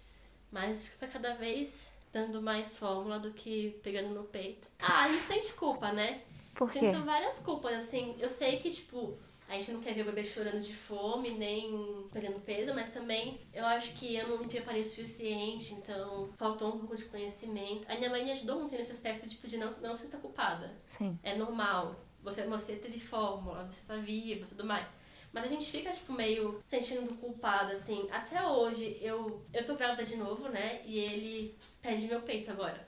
Mas 0.50 0.88
foi 0.88 1.08
cada 1.08 1.34
vez 1.34 1.90
dando 2.12 2.40
mais 2.42 2.78
fórmula 2.78 3.18
do 3.18 3.32
que 3.32 3.78
pegando 3.82 4.10
no 4.10 4.24
peito. 4.24 4.68
Ah, 4.78 5.08
e 5.08 5.18
sem 5.18 5.40
desculpa, 5.40 5.92
né? 5.92 6.22
Por 6.54 6.70
quê? 6.70 6.78
Sinto 6.78 7.04
várias 7.04 7.40
culpas, 7.40 7.74
assim. 7.74 8.14
Eu 8.18 8.28
sei 8.28 8.58
que, 8.58 8.70
tipo, 8.70 9.18
a 9.48 9.54
gente 9.54 9.72
não 9.72 9.80
quer 9.80 9.94
ver 9.94 10.02
o 10.02 10.04
bebê 10.06 10.24
chorando 10.24 10.60
de 10.60 10.72
fome, 10.72 11.30
nem 11.30 12.08
perdendo 12.12 12.40
peso, 12.40 12.72
mas 12.74 12.88
também 12.88 13.40
eu 13.52 13.64
acho 13.66 13.92
que 13.94 14.16
eu 14.16 14.28
não 14.28 14.38
me 14.38 14.46
preparei 14.46 14.80
o 14.80 14.84
suficiente, 14.84 15.74
então 15.74 16.30
faltou 16.36 16.68
um 16.68 16.78
pouco 16.78 16.96
de 16.96 17.04
conhecimento. 17.04 17.86
A 17.90 17.96
minha 17.96 18.08
mãe 18.08 18.24
me 18.24 18.32
ajudou 18.32 18.58
muito 18.58 18.74
nesse 18.74 18.92
aspecto, 18.92 19.28
tipo, 19.28 19.46
de 19.46 19.58
não, 19.58 19.72
não 19.80 19.94
se 19.94 20.04
sentir 20.04 20.16
culpada. 20.18 20.72
Sim. 20.88 21.18
É 21.22 21.36
normal. 21.36 21.96
Você, 22.22 22.46
você 22.46 22.76
teve 22.76 22.98
fórmula, 22.98 23.64
você 23.70 23.86
tá 23.86 23.96
viva 23.96 24.46
tudo 24.46 24.64
mais. 24.64 24.88
Mas 25.30 25.44
a 25.44 25.48
gente 25.48 25.70
fica, 25.70 25.90
tipo, 25.90 26.12
meio 26.12 26.58
sentindo 26.62 27.12
culpada, 27.16 27.74
assim. 27.74 28.06
Até 28.10 28.40
hoje, 28.46 28.96
eu, 29.02 29.44
eu 29.52 29.66
tô 29.66 29.74
grávida 29.74 30.04
de 30.04 30.16
novo, 30.16 30.48
né? 30.48 30.80
E 30.86 30.98
ele 30.98 31.58
pede 31.82 32.06
meu 32.06 32.22
peito 32.22 32.50
agora. 32.50 32.86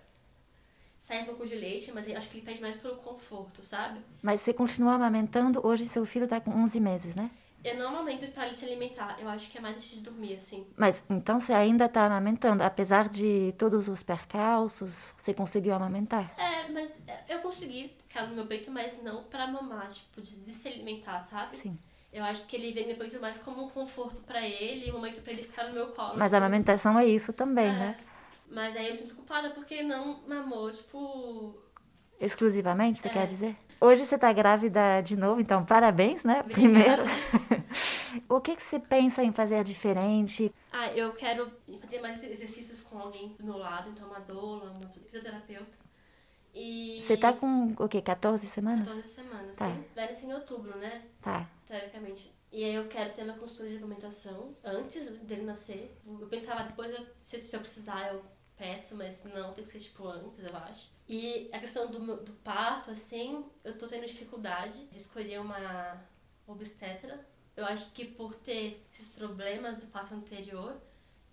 Sai 1.07 1.23
um 1.23 1.27
pouco 1.27 1.47
de 1.47 1.55
leite, 1.55 1.93
mas 1.93 2.05
acho 2.11 2.29
que 2.29 2.39
ele 2.39 2.45
pede 2.45 2.61
mais 2.61 2.77
pelo 2.77 2.97
conforto, 2.97 3.63
sabe? 3.63 4.01
Mas 4.21 4.41
você 4.41 4.53
continua 4.53 4.95
amamentando, 4.95 5.65
hoje 5.65 5.87
seu 5.87 6.05
filho 6.05 6.27
tá 6.27 6.41
com 6.41 6.51
11 6.51 6.81
meses, 6.81 7.15
né? 7.15 7.31
Eu 7.63 7.77
não 7.77 7.91
amamento 7.91 8.27
pra 8.33 8.45
ele 8.45 8.57
se 8.57 8.65
alimentar. 8.65 9.17
Eu 9.21 9.29
acho 9.29 9.49
que 9.49 9.57
é 9.57 9.61
mais 9.61 9.77
antes 9.77 9.89
de 9.89 10.01
dormir, 10.01 10.35
assim. 10.35 10.67
Mas 10.77 11.01
então 11.09 11.39
você 11.39 11.53
ainda 11.53 11.89
tá 11.89 12.07
amamentando, 12.07 12.61
apesar 12.65 13.09
de 13.09 13.55
todos 13.57 13.87
os 13.87 14.03
percalços, 14.03 15.15
você 15.17 15.33
conseguiu 15.33 15.75
amamentar? 15.75 16.35
É, 16.37 16.69
mas 16.73 16.91
eu 17.29 17.39
consegui 17.39 17.95
ficar 18.09 18.27
no 18.27 18.35
meu 18.35 18.47
peito, 18.47 18.73
mas 18.73 19.01
não 19.01 19.23
pra 19.23 19.47
mamar, 19.47 19.87
tipo, 19.87 20.21
de, 20.21 20.53
se 20.53 20.67
alimentar, 20.67 21.21
sabe? 21.21 21.57
Sim. 21.57 21.79
Eu 22.13 22.25
acho 22.25 22.47
que 22.47 22.57
ele 22.57 22.73
vê 22.73 22.85
meu 22.85 22.97
peito 22.97 23.21
mais 23.21 23.39
como 23.39 23.67
um 23.67 23.71
conforto 23.71 24.23
pra 24.23 24.45
ele, 24.45 24.91
um 24.91 24.95
momento 24.95 25.21
pra 25.23 25.33
ele 25.33 25.43
ficar 25.43 25.69
no 25.69 25.73
meu 25.73 25.87
colo. 25.93 26.15
Mas 26.17 26.27
tipo, 26.27 26.35
a 26.35 26.39
amamentação 26.39 26.99
é 26.99 27.07
isso 27.07 27.33
também, 27.33 27.69
É. 27.69 27.73
né? 27.73 27.97
Mas 28.51 28.77
aí 28.77 28.87
eu 28.87 28.93
me 28.93 28.97
sinto 28.99 29.15
culpada 29.15 29.51
porque 29.51 29.83
não 29.83 30.27
mamou, 30.27 30.71
tipo. 30.71 31.59
Exclusivamente, 32.19 33.01
você 33.01 33.09
É. 33.09 33.13
quer 33.13 33.27
dizer? 33.27 33.57
Hoje 33.79 34.07
você 34.07 34.17
tá 34.17 34.33
grávida 34.33 35.03
de 35.03 35.17
novo, 35.17 35.41
então 35.41 35.65
parabéns, 35.65 36.25
né? 36.25 36.43
Primeiro. 36.43 37.03
o 38.29 38.41
que, 38.41 38.57
que 38.57 38.63
você 38.63 38.79
pensa 38.79 39.23
em 39.23 39.33
fazer 39.33 39.63
diferente? 39.65 40.53
Ah, 40.73 40.91
eu 40.93 41.13
quero 41.13 41.53
fazer 41.83 42.01
mais 42.01 42.23
exercícios 42.25 42.81
com 42.81 42.99
alguém 42.99 43.37
do 43.39 43.45
meu 43.45 43.59
lado, 43.59 43.91
então 43.91 44.09
uma 44.09 44.21
doula, 44.21 44.71
uma 44.71 44.89
fisioterapeuta. 44.89 45.77
E. 46.55 47.03
Você 47.03 47.19
tá 47.19 47.35
com 47.35 47.75
o 47.79 47.87
quê? 47.87 48.01
14 48.01 48.47
semanas? 48.47 48.87
14 48.89 49.07
semanas. 49.09 49.57
Tá. 49.57 49.71
Vai 49.95 50.07
nascer 50.07 50.25
em 50.27 50.33
outubro, 50.33 50.75
né? 50.79 51.03
Tá. 51.21 51.47
Teoricamente. 51.67 52.35
E 52.51 52.65
aí 52.65 52.75
eu 52.75 52.87
quero 52.89 53.13
ter 53.13 53.25
uma 53.25 53.35
consulta 53.35 53.69
de 53.69 53.77
alimentação 53.77 54.57
antes 54.65 55.07
dele 55.21 55.43
nascer. 55.43 55.95
Eu 56.07 56.27
pensava 56.29 56.63
depois, 56.63 56.97
se 57.21 57.55
eu 57.55 57.61
precisar, 57.61 58.15
eu 58.15 58.23
peço, 58.57 58.97
mas 58.97 59.23
não, 59.25 59.53
tem 59.53 59.65
que 59.65 59.71
ser 59.71 59.81
tipo 59.81 60.07
antes, 60.07 60.41
eu 60.41 60.57
acho. 60.57 60.91
E 61.09 61.49
a 61.53 61.59
questão 61.59 61.91
do, 61.91 62.17
do 62.17 62.33
parto, 62.45 62.91
assim, 62.91 63.45
eu 63.63 63.77
tô 63.77 63.87
tendo 63.87 64.07
dificuldade 64.07 64.85
de 64.87 64.97
escolher 64.97 65.41
uma 65.41 66.03
obstetra. 66.47 67.27
Eu 67.57 67.65
acho 67.65 67.93
que 67.93 68.05
por 68.05 68.35
ter 68.35 68.85
esses 68.93 69.09
problemas 69.09 69.79
do 69.79 69.87
parto 69.87 70.15
anterior, 70.15 70.81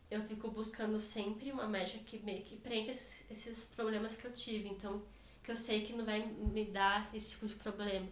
eu 0.10 0.24
fico 0.24 0.50
buscando 0.52 1.00
sempre 1.00 1.52
uma 1.52 1.68
médica 1.68 2.00
que 2.06 2.20
meio 2.20 2.44
que 2.44 2.56
preencha 2.58 2.92
esses, 2.92 3.32
esses 3.32 3.66
problemas 3.66 4.16
que 4.16 4.26
eu 4.26 4.32
tive. 4.32 4.70
Então, 4.70 5.02
que 5.44 5.52
eu 5.52 5.56
sei 5.56 5.82
que 5.82 5.94
não 5.94 6.06
vai 6.06 6.26
me 6.26 6.66
dar 6.66 7.10
esse 7.14 7.32
tipo 7.32 7.48
de 7.48 7.56
problema. 7.56 8.08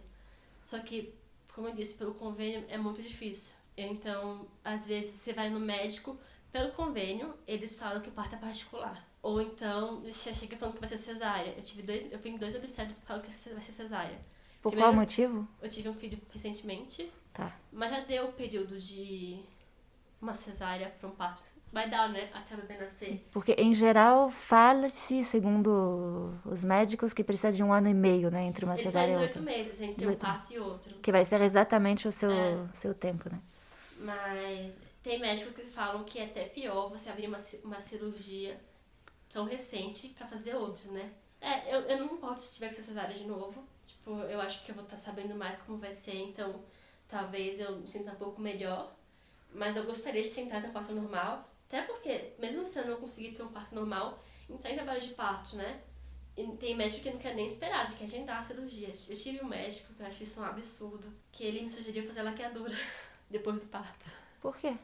Só 0.62 0.78
que, 0.80 1.14
como 1.54 1.68
eu 1.68 1.74
disse, 1.74 1.94
pelo 1.94 2.14
convênio 2.14 2.64
é 2.68 2.76
muito 2.76 3.02
difícil. 3.02 3.54
Então, 3.76 4.46
às 4.62 4.86
vezes 4.86 5.14
você 5.14 5.32
vai 5.32 5.48
no 5.48 5.58
médico, 5.58 6.18
pelo 6.52 6.70
convênio, 6.72 7.34
eles 7.46 7.74
falam 7.76 8.00
que 8.02 8.08
o 8.08 8.12
parto 8.12 8.34
é 8.34 8.38
particular. 8.38 9.02
Ou 9.22 9.40
então, 9.40 10.02
já 10.04 10.32
chega 10.32 10.56
falando 10.56 10.74
que 10.74 10.80
vai 10.80 10.88
ser 10.88 10.98
cesárea. 10.98 11.54
Eu 11.56 11.62
tive 11.62 11.82
dois, 11.82 12.12
eu 12.12 12.18
fui 12.18 12.30
em 12.30 12.36
dois 12.36 12.54
obstetras 12.54 12.98
que 12.98 13.06
falam 13.06 13.22
que 13.22 13.28
vai 13.30 13.62
ser 13.62 13.72
cesárea. 13.72 14.18
Por 14.60 14.70
Primeiro- 14.70 14.92
qual 14.92 15.00
motivo? 15.00 15.48
Eu 15.60 15.68
tive 15.68 15.88
um 15.88 15.94
filho 15.94 16.18
recentemente, 16.30 17.10
Tá. 17.32 17.52
mas 17.72 17.90
já 17.90 18.00
deu 18.00 18.26
o 18.26 18.32
período 18.32 18.78
de 18.78 19.40
uma 20.20 20.34
cesárea 20.34 20.88
para 21.00 21.08
um 21.08 21.12
parto. 21.12 21.42
Vai 21.72 21.88
dar, 21.88 22.08
né? 22.10 22.28
Até 22.34 22.54
o 22.54 22.58
bebê 22.58 22.76
nascer. 22.76 23.26
Porque, 23.32 23.52
em 23.52 23.74
geral, 23.74 24.30
fala-se, 24.30 25.24
segundo 25.24 26.34
os 26.44 26.62
médicos, 26.62 27.14
que 27.14 27.24
precisa 27.24 27.50
de 27.50 27.62
um 27.62 27.72
ano 27.72 27.88
e 27.88 27.94
meio, 27.94 28.30
né? 28.30 28.42
Entre 28.44 28.64
uma 28.66 28.74
Eles 28.74 28.84
cesárea 28.84 29.12
e 29.12 29.16
outra. 29.16 29.40
18 29.40 29.42
meses 29.42 29.80
entre 29.80 29.94
18 29.96 30.16
um 30.18 30.20
parto 30.20 30.52
e 30.52 30.58
outro. 30.58 30.94
Que 31.00 31.10
vai 31.10 31.24
ser 31.24 31.40
exatamente 31.40 32.06
o 32.06 32.12
seu, 32.12 32.30
É. 32.30 32.68
seu 32.74 32.92
tempo, 32.94 33.30
né? 33.32 33.40
Mas 33.98 34.78
tem 35.02 35.18
médicos 35.18 35.54
que 35.54 35.62
falam 35.62 36.04
que 36.04 36.18
é 36.18 36.24
até 36.24 36.44
pior 36.44 36.88
você 36.88 37.10
abrir 37.10 37.26
uma, 37.26 37.38
uma 37.64 37.80
cirurgia 37.80 38.60
tão 39.28 39.44
recente 39.44 40.10
pra 40.10 40.26
fazer 40.26 40.54
outra, 40.54 40.90
né? 40.92 41.12
É, 41.40 41.74
eu, 41.74 41.80
eu 41.80 41.98
não 41.98 42.14
importo 42.14 42.40
se 42.40 42.54
tiver 42.54 42.68
que 42.68 42.76
ser 42.76 42.82
cesárea 42.82 43.14
de 43.14 43.24
novo. 43.24 43.66
Tipo, 43.84 44.10
eu 44.20 44.40
acho 44.40 44.64
que 44.64 44.70
eu 44.70 44.74
vou 44.76 44.84
estar 44.84 44.96
sabendo 44.96 45.34
mais 45.34 45.58
como 45.58 45.76
vai 45.76 45.92
ser, 45.92 46.16
então 46.16 46.62
talvez 47.08 47.58
eu 47.58 47.76
me 47.78 47.88
sinta 47.88 48.12
um 48.12 48.16
pouco 48.16 48.40
melhor. 48.40 48.94
Mas 49.52 49.76
eu 49.76 49.84
gostaria 49.84 50.22
de 50.22 50.30
tentar 50.30 50.60
ter 50.60 50.68
um 50.68 50.72
parto 50.72 50.92
normal. 50.92 51.48
Até 51.66 51.82
porque, 51.82 52.34
mesmo 52.38 52.66
se 52.66 52.78
eu 52.78 52.86
não 52.86 52.96
conseguir 52.96 53.32
ter 53.32 53.42
um 53.42 53.48
parto 53.48 53.74
normal, 53.74 54.22
entrar 54.48 54.70
em 54.70 54.76
trabalho 54.76 55.00
de 55.00 55.14
parto, 55.14 55.56
né? 55.56 55.80
E 56.36 56.46
tem 56.56 56.76
médico 56.76 57.02
que 57.02 57.10
não 57.10 57.18
quer 57.18 57.34
nem 57.34 57.44
esperar, 57.44 57.86
de 57.88 57.96
que 57.96 58.04
agendar 58.04 58.38
a 58.38 58.42
cirurgia. 58.42 58.94
Eu 59.08 59.16
tive 59.16 59.42
um 59.42 59.48
médico, 59.48 59.92
que 59.94 60.00
eu 60.00 60.06
acho 60.06 60.22
isso 60.22 60.40
um 60.40 60.44
absurdo, 60.44 61.12
que 61.30 61.44
ele 61.44 61.60
me 61.60 61.68
sugeriu 61.68 62.06
fazer 62.06 62.22
laqueadura 62.22 62.74
depois 63.28 63.60
do 63.60 63.66
parto. 63.66 64.06
Por 64.40 64.56
quê? 64.56 64.74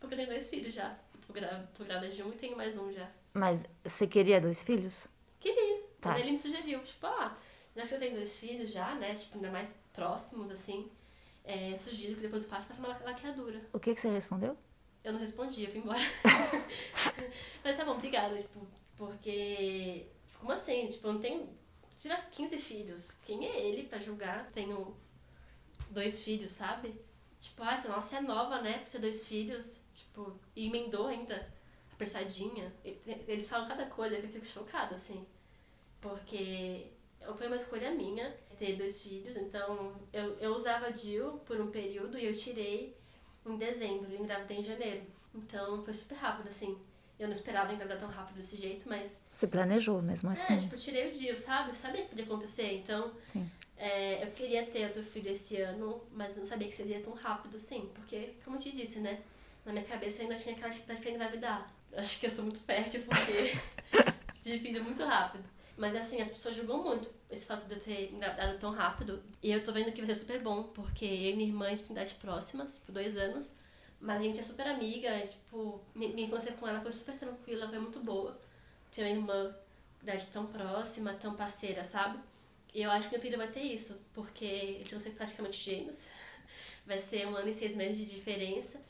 Porque 0.00 0.14
eu 0.14 0.18
tenho 0.18 0.28
dois 0.30 0.48
filhos 0.48 0.74
já. 0.74 0.96
Tô 1.26 1.32
grávida, 1.32 1.70
tô 1.74 1.84
grávida 1.84 2.12
de 2.14 2.22
um 2.22 2.28
e 2.32 2.36
tenho 2.36 2.56
mais 2.56 2.76
um 2.76 2.92
já. 2.92 3.10
Mas 3.34 3.64
você 3.84 4.06
queria 4.06 4.40
dois 4.40 4.62
filhos? 4.64 5.06
Queria. 5.40 5.82
Tá. 6.00 6.10
Mas 6.10 6.20
ele 6.20 6.30
me 6.30 6.36
sugeriu, 6.38 6.82
tipo, 6.82 7.06
ah, 7.06 7.36
já 7.76 7.82
que 7.86 7.94
eu 7.94 7.98
tenho 7.98 8.14
dois 8.14 8.38
filhos 8.38 8.70
já, 8.70 8.94
né? 8.94 9.14
Tipo, 9.14 9.36
ainda 9.36 9.50
mais 9.50 9.76
próximos, 9.92 10.50
assim. 10.50 10.90
É, 11.44 11.74
sugiro 11.76 12.14
que 12.14 12.20
depois 12.20 12.44
parto 12.44 12.66
faça 12.66 12.80
uma 12.80 12.88
la- 12.88 13.00
laqueadura. 13.04 13.60
O 13.72 13.80
que, 13.80 13.94
que 13.94 14.00
você 14.00 14.08
respondeu? 14.10 14.56
Eu 15.02 15.12
não 15.12 15.20
respondi, 15.20 15.64
eu 15.64 15.70
fui 15.70 15.80
embora. 15.80 15.98
Falei, 17.62 17.76
tá 17.76 17.84
bom, 17.84 17.92
obrigada, 17.92 18.36
tipo, 18.38 18.66
porque. 18.96 20.06
Como 20.38 20.52
assim? 20.52 20.86
Tipo, 20.86 21.08
eu 21.08 21.12
não 21.14 21.20
tenho. 21.20 21.48
Se 21.96 22.02
tivesse 22.02 22.26
15 22.30 22.58
filhos, 22.58 23.12
quem 23.26 23.46
é 23.46 23.60
ele 23.68 23.84
pra 23.84 23.98
julgar? 23.98 24.46
Tenho 24.52 24.96
dois 25.90 26.22
filhos, 26.22 26.52
sabe? 26.52 26.94
Tipo, 27.40 27.62
ah, 27.62 27.74
essa 27.74 27.88
nossa 27.88 28.16
é 28.16 28.20
nova, 28.20 28.60
né? 28.60 28.78
Pra 28.78 28.90
ter 28.90 28.98
dois 28.98 29.24
filhos. 29.26 29.80
Tipo, 29.94 30.38
e 30.54 30.66
emendou 30.66 31.06
ainda, 31.06 31.48
apressadinha. 31.92 32.72
Eles 32.84 33.48
falam 33.48 33.68
cada 33.68 33.86
coisa 33.86 34.16
que 34.16 34.26
eu 34.26 34.30
fico 34.30 34.46
chocada, 34.46 34.96
assim. 34.96 35.26
Porque 36.00 36.86
foi 37.36 37.46
uma 37.46 37.56
escolha 37.56 37.90
minha 37.90 38.34
ter 38.56 38.76
dois 38.76 39.00
filhos, 39.02 39.36
então 39.36 39.94
eu, 40.12 40.36
eu 40.38 40.52
usava 40.52 40.90
DIU 40.92 41.40
por 41.46 41.60
um 41.60 41.70
período 41.70 42.18
e 42.18 42.26
eu 42.26 42.34
tirei 42.34 42.96
em 43.46 43.56
dezembro, 43.56 44.12
e 44.12 44.16
engravidei 44.16 44.58
em 44.58 44.64
janeiro. 44.64 45.02
Então 45.34 45.82
foi 45.84 45.94
super 45.94 46.16
rápido, 46.16 46.48
assim. 46.48 46.76
Eu 47.18 47.28
não 47.28 47.34
esperava 47.34 47.72
engravidar 47.72 47.98
tão 48.00 48.08
rápido 48.08 48.36
desse 48.36 48.56
jeito, 48.56 48.88
mas 48.88 49.16
Você 49.30 49.46
planejou 49.46 50.00
mesmo 50.02 50.30
assim? 50.30 50.54
é, 50.54 50.56
tipo, 50.56 50.76
tirei 50.76 51.08
o 51.08 51.12
DIU, 51.12 51.36
sabe? 51.36 51.70
Eu 51.70 51.74
sabia 51.74 52.02
que 52.02 52.08
podia 52.08 52.24
acontecer, 52.24 52.72
então 52.78 53.12
Sim. 53.32 53.48
É, 53.78 54.24
eu 54.24 54.32
queria 54.32 54.66
ter 54.66 54.86
outro 54.86 55.02
filho 55.04 55.30
esse 55.30 55.56
ano, 55.56 56.02
mas 56.12 56.36
não 56.36 56.44
sabia 56.44 56.66
que 56.66 56.74
seria 56.74 57.00
tão 57.00 57.14
rápido 57.14 57.56
assim, 57.56 57.88
porque, 57.94 58.34
como 58.44 58.56
eu 58.56 58.60
te 58.60 58.72
disse, 58.72 58.98
né? 58.98 59.20
Na 59.64 59.72
minha 59.72 59.84
cabeça 59.84 60.18
eu 60.18 60.22
ainda 60.22 60.34
tinha 60.34 60.54
aquela 60.54 60.68
dificuldade 60.68 61.00
pra 61.00 61.10
engravidar. 61.10 61.72
Acho 61.92 62.18
que 62.18 62.26
eu 62.26 62.30
sou 62.30 62.44
muito 62.44 62.58
fértil 62.60 63.02
porque 63.02 63.52
tive 64.42 64.58
filho 64.58 64.82
muito 64.82 65.04
rápido. 65.04 65.44
Mas 65.76 65.94
assim, 65.94 66.20
as 66.20 66.28
pessoas 66.28 66.56
julgam 66.56 66.82
muito 66.82 67.08
esse 67.30 67.46
fato 67.46 67.66
de 67.66 67.74
eu 67.74 67.78
ter 67.78 68.12
engravidado 68.12 68.58
tão 68.58 68.72
rápido. 68.72 69.22
E 69.40 69.52
eu 69.52 69.62
tô 69.62 69.72
vendo 69.72 69.92
que 69.92 70.02
vai 70.02 70.06
ser 70.06 70.16
super 70.16 70.40
bom, 70.40 70.64
porque 70.64 71.04
eu 71.04 71.30
e 71.30 71.36
minha 71.36 71.48
irmã 71.48 71.66
a 71.66 71.70
gente 71.70 71.84
tem 71.84 71.94
idade 71.94 72.14
próximas, 72.14 72.74
tipo, 72.74 72.90
dois 72.90 73.16
anos. 73.16 73.52
Mas 74.00 74.20
a 74.20 74.22
gente 74.22 74.40
é 74.40 74.42
super 74.42 74.66
amiga, 74.66 75.20
tipo, 75.26 75.80
minha 75.94 76.26
infância 76.26 76.52
com 76.52 76.66
ela 76.66 76.80
foi 76.80 76.90
super 76.90 77.16
tranquila, 77.16 77.68
foi 77.68 77.78
muito 77.78 78.00
boa. 78.00 78.40
Ter 78.90 79.02
uma 79.02 79.10
irmã 79.10 79.54
de 79.98 80.10
idade 80.10 80.26
tão 80.28 80.46
próxima, 80.46 81.14
tão 81.14 81.34
parceira, 81.34 81.84
sabe? 81.84 82.18
E 82.78 82.82
eu 82.84 82.92
acho 82.92 83.08
que 83.08 83.16
meu 83.16 83.20
filho 83.20 83.36
vai 83.36 83.48
ter 83.48 83.62
isso, 83.62 84.00
porque 84.14 84.44
eles 84.44 84.88
vão 84.88 85.00
ser 85.00 85.10
praticamente 85.10 85.58
gêmeos. 85.58 86.06
Vai 86.86 87.00
ser 87.00 87.26
um 87.26 87.34
ano 87.34 87.48
e 87.48 87.52
seis 87.52 87.74
meses 87.74 87.96
de 88.06 88.14
diferença. 88.14 88.80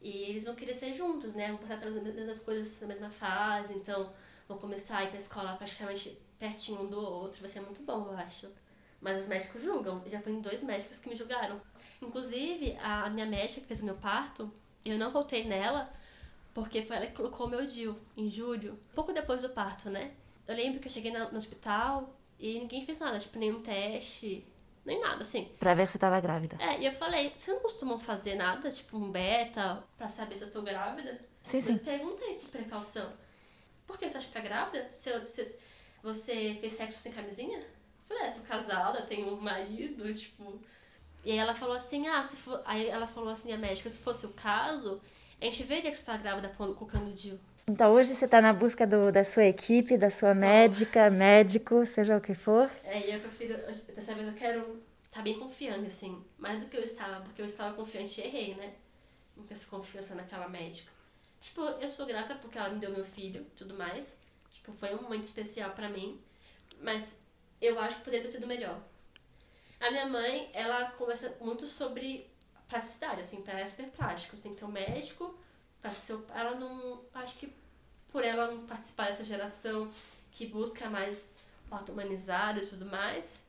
E 0.00 0.30
eles 0.30 0.46
vão 0.46 0.54
querer 0.54 0.72
ser 0.72 0.94
juntos, 0.94 1.34
né? 1.34 1.48
Vão 1.48 1.58
passar 1.58 1.78
pelas 1.78 2.02
mesmas 2.02 2.40
coisas 2.40 2.80
na 2.80 2.86
mesma 2.86 3.10
fase, 3.10 3.74
então 3.74 4.10
vão 4.48 4.56
começar 4.56 4.96
a 4.96 5.04
ir 5.04 5.08
pra 5.08 5.18
escola 5.18 5.54
praticamente 5.56 6.18
pertinho 6.38 6.84
um 6.84 6.86
do 6.88 6.98
outro. 6.98 7.42
Vai 7.42 7.50
ser 7.50 7.60
muito 7.60 7.82
bom, 7.82 8.06
eu 8.12 8.16
acho. 8.16 8.50
Mas 8.98 9.20
os 9.20 9.28
médicos 9.28 9.62
julgam. 9.62 10.02
Já 10.06 10.22
foi 10.22 10.32
em 10.32 10.40
dois 10.40 10.62
médicos 10.62 10.96
que 10.96 11.10
me 11.10 11.14
julgaram. 11.14 11.60
Inclusive, 12.00 12.78
a 12.80 13.10
minha 13.10 13.26
médica 13.26 13.60
que 13.60 13.66
fez 13.66 13.82
o 13.82 13.84
meu 13.84 13.96
parto, 13.96 14.50
eu 14.86 14.96
não 14.96 15.12
voltei 15.12 15.44
nela 15.44 15.92
porque 16.54 16.82
foi 16.82 16.96
ela 16.96 17.06
que 17.08 17.14
colocou 17.14 17.46
o 17.46 17.50
meu 17.50 17.66
DIU 17.66 17.94
em 18.16 18.30
julho, 18.30 18.80
pouco 18.94 19.12
depois 19.12 19.42
do 19.42 19.50
parto, 19.50 19.90
né? 19.90 20.14
Eu 20.48 20.56
lembro 20.56 20.80
que 20.80 20.88
eu 20.88 20.92
cheguei 20.92 21.12
no 21.12 21.36
hospital 21.36 22.10
e 22.38 22.58
ninguém 22.58 22.84
fez 22.84 22.98
nada, 22.98 23.18
tipo, 23.18 23.38
nenhum 23.38 23.60
teste, 23.62 24.46
nem 24.84 25.00
nada, 25.00 25.22
assim. 25.22 25.50
Pra 25.58 25.74
ver 25.74 25.88
se 25.88 25.98
tava 25.98 26.20
grávida. 26.20 26.56
É, 26.60 26.80
e 26.80 26.86
eu 26.86 26.92
falei, 26.92 27.30
vocês 27.34 27.54
não 27.56 27.62
costumam 27.62 27.98
fazer 27.98 28.34
nada, 28.34 28.70
tipo 28.70 28.96
um 28.96 29.10
beta, 29.10 29.82
pra 29.96 30.08
saber 30.08 30.36
se 30.36 30.44
eu 30.44 30.50
tô 30.50 30.62
grávida? 30.62 31.18
Sim, 31.42 31.60
sim. 31.60 31.78
Pergunta 31.78 32.22
aí 32.24 32.36
por 32.36 32.50
precaução. 32.50 33.12
Por 33.86 33.98
que 33.98 34.08
você 34.08 34.16
acha 34.16 34.26
que 34.28 34.32
tá 34.34 34.40
grávida? 34.40 34.88
Se 34.92 35.10
eu- 35.10 35.22
se 35.22 35.54
você 36.02 36.56
fez 36.60 36.72
sexo 36.72 36.98
sem 36.98 37.12
camisinha? 37.12 37.58
Eu 37.58 37.64
falei, 38.08 38.24
é, 38.24 38.30
sou 38.30 38.42
casada, 38.44 39.02
tenho 39.02 39.28
um 39.32 39.40
marido, 39.40 40.12
tipo. 40.14 40.60
E 41.24 41.30
aí 41.32 41.38
ela 41.38 41.54
falou 41.54 41.74
assim, 41.74 42.06
ah, 42.06 42.22
se 42.22 42.36
for. 42.36 42.60
Aí 42.66 42.86
ela 42.88 43.06
falou 43.06 43.30
assim, 43.30 43.52
a 43.52 43.56
médica, 43.56 43.88
se 43.88 44.00
fosse 44.02 44.26
o 44.26 44.32
caso, 44.34 45.00
a 45.40 45.44
gente 45.46 45.62
veria 45.62 45.90
que 45.90 45.96
você 45.96 46.04
tá 46.04 46.16
grávida 46.16 46.48
com 46.50 46.74
colocando 46.74 47.12
DIU. 47.12 47.38
Então 47.66 47.92
hoje 47.94 48.14
você 48.14 48.28
tá 48.28 48.42
na 48.42 48.52
busca 48.52 48.86
do, 48.86 49.10
da 49.10 49.24
sua 49.24 49.44
equipe, 49.44 49.96
da 49.96 50.10
sua 50.10 50.34
médica, 50.34 51.08
médico, 51.08 51.86
seja 51.86 52.16
o 52.16 52.20
que 52.20 52.34
for. 52.34 52.70
É, 52.84 53.14
eu 53.14 53.20
prefiro, 53.20 53.54
dessa 53.56 54.14
vez 54.14 54.28
eu 54.28 54.34
quero 54.34 54.82
estar 55.04 55.22
bem 55.22 55.38
confiante, 55.38 55.86
assim, 55.86 56.22
mais 56.36 56.62
do 56.62 56.68
que 56.68 56.76
eu 56.76 56.82
estava, 56.82 57.22
porque 57.22 57.40
eu 57.40 57.46
estava 57.46 57.74
confiante 57.74 58.20
e 58.20 58.24
errei, 58.24 58.54
né? 58.54 58.74
Ter 59.48 59.54
essa 59.54 59.66
confiança 59.66 60.14
naquela 60.14 60.48
médica. 60.48 60.92
Tipo, 61.40 61.62
eu 61.62 61.88
sou 61.88 62.06
grata 62.06 62.34
porque 62.34 62.58
ela 62.58 62.68
me 62.68 62.78
deu 62.78 62.90
meu 62.90 63.04
filho 63.04 63.46
tudo 63.56 63.74
mais. 63.74 64.14
Tipo, 64.50 64.72
foi 64.72 64.94
um 64.94 65.02
momento 65.02 65.24
especial 65.24 65.70
pra 65.70 65.88
mim. 65.88 66.20
Mas 66.80 67.16
eu 67.60 67.78
acho 67.80 67.96
que 67.96 68.04
poderia 68.04 68.24
ter 68.24 68.32
sido 68.32 68.46
melhor. 68.46 68.78
A 69.80 69.90
minha 69.90 70.06
mãe, 70.06 70.50
ela 70.52 70.90
conversa 70.92 71.34
muito 71.40 71.66
sobre 71.66 72.30
praticidade, 72.68 73.20
assim, 73.20 73.42
ela 73.46 73.60
é 73.60 73.66
super 73.66 73.88
prático. 73.88 74.36
Tem 74.36 74.52
que 74.52 74.58
ter 74.58 74.64
um 74.64 74.70
médico, 74.70 75.38
seu, 75.92 76.24
ela 76.34 76.54
não. 76.54 77.00
Acho 77.14 77.38
que 77.38 77.52
por 78.08 78.24
ela 78.24 78.46
não 78.46 78.66
participar 78.66 79.06
dessa 79.06 79.24
geração 79.24 79.90
que 80.30 80.46
busca 80.46 80.88
mais 80.88 81.24
parto 81.68 81.92
humanizado 81.92 82.60
e 82.60 82.66
tudo 82.66 82.86
mais, 82.86 83.42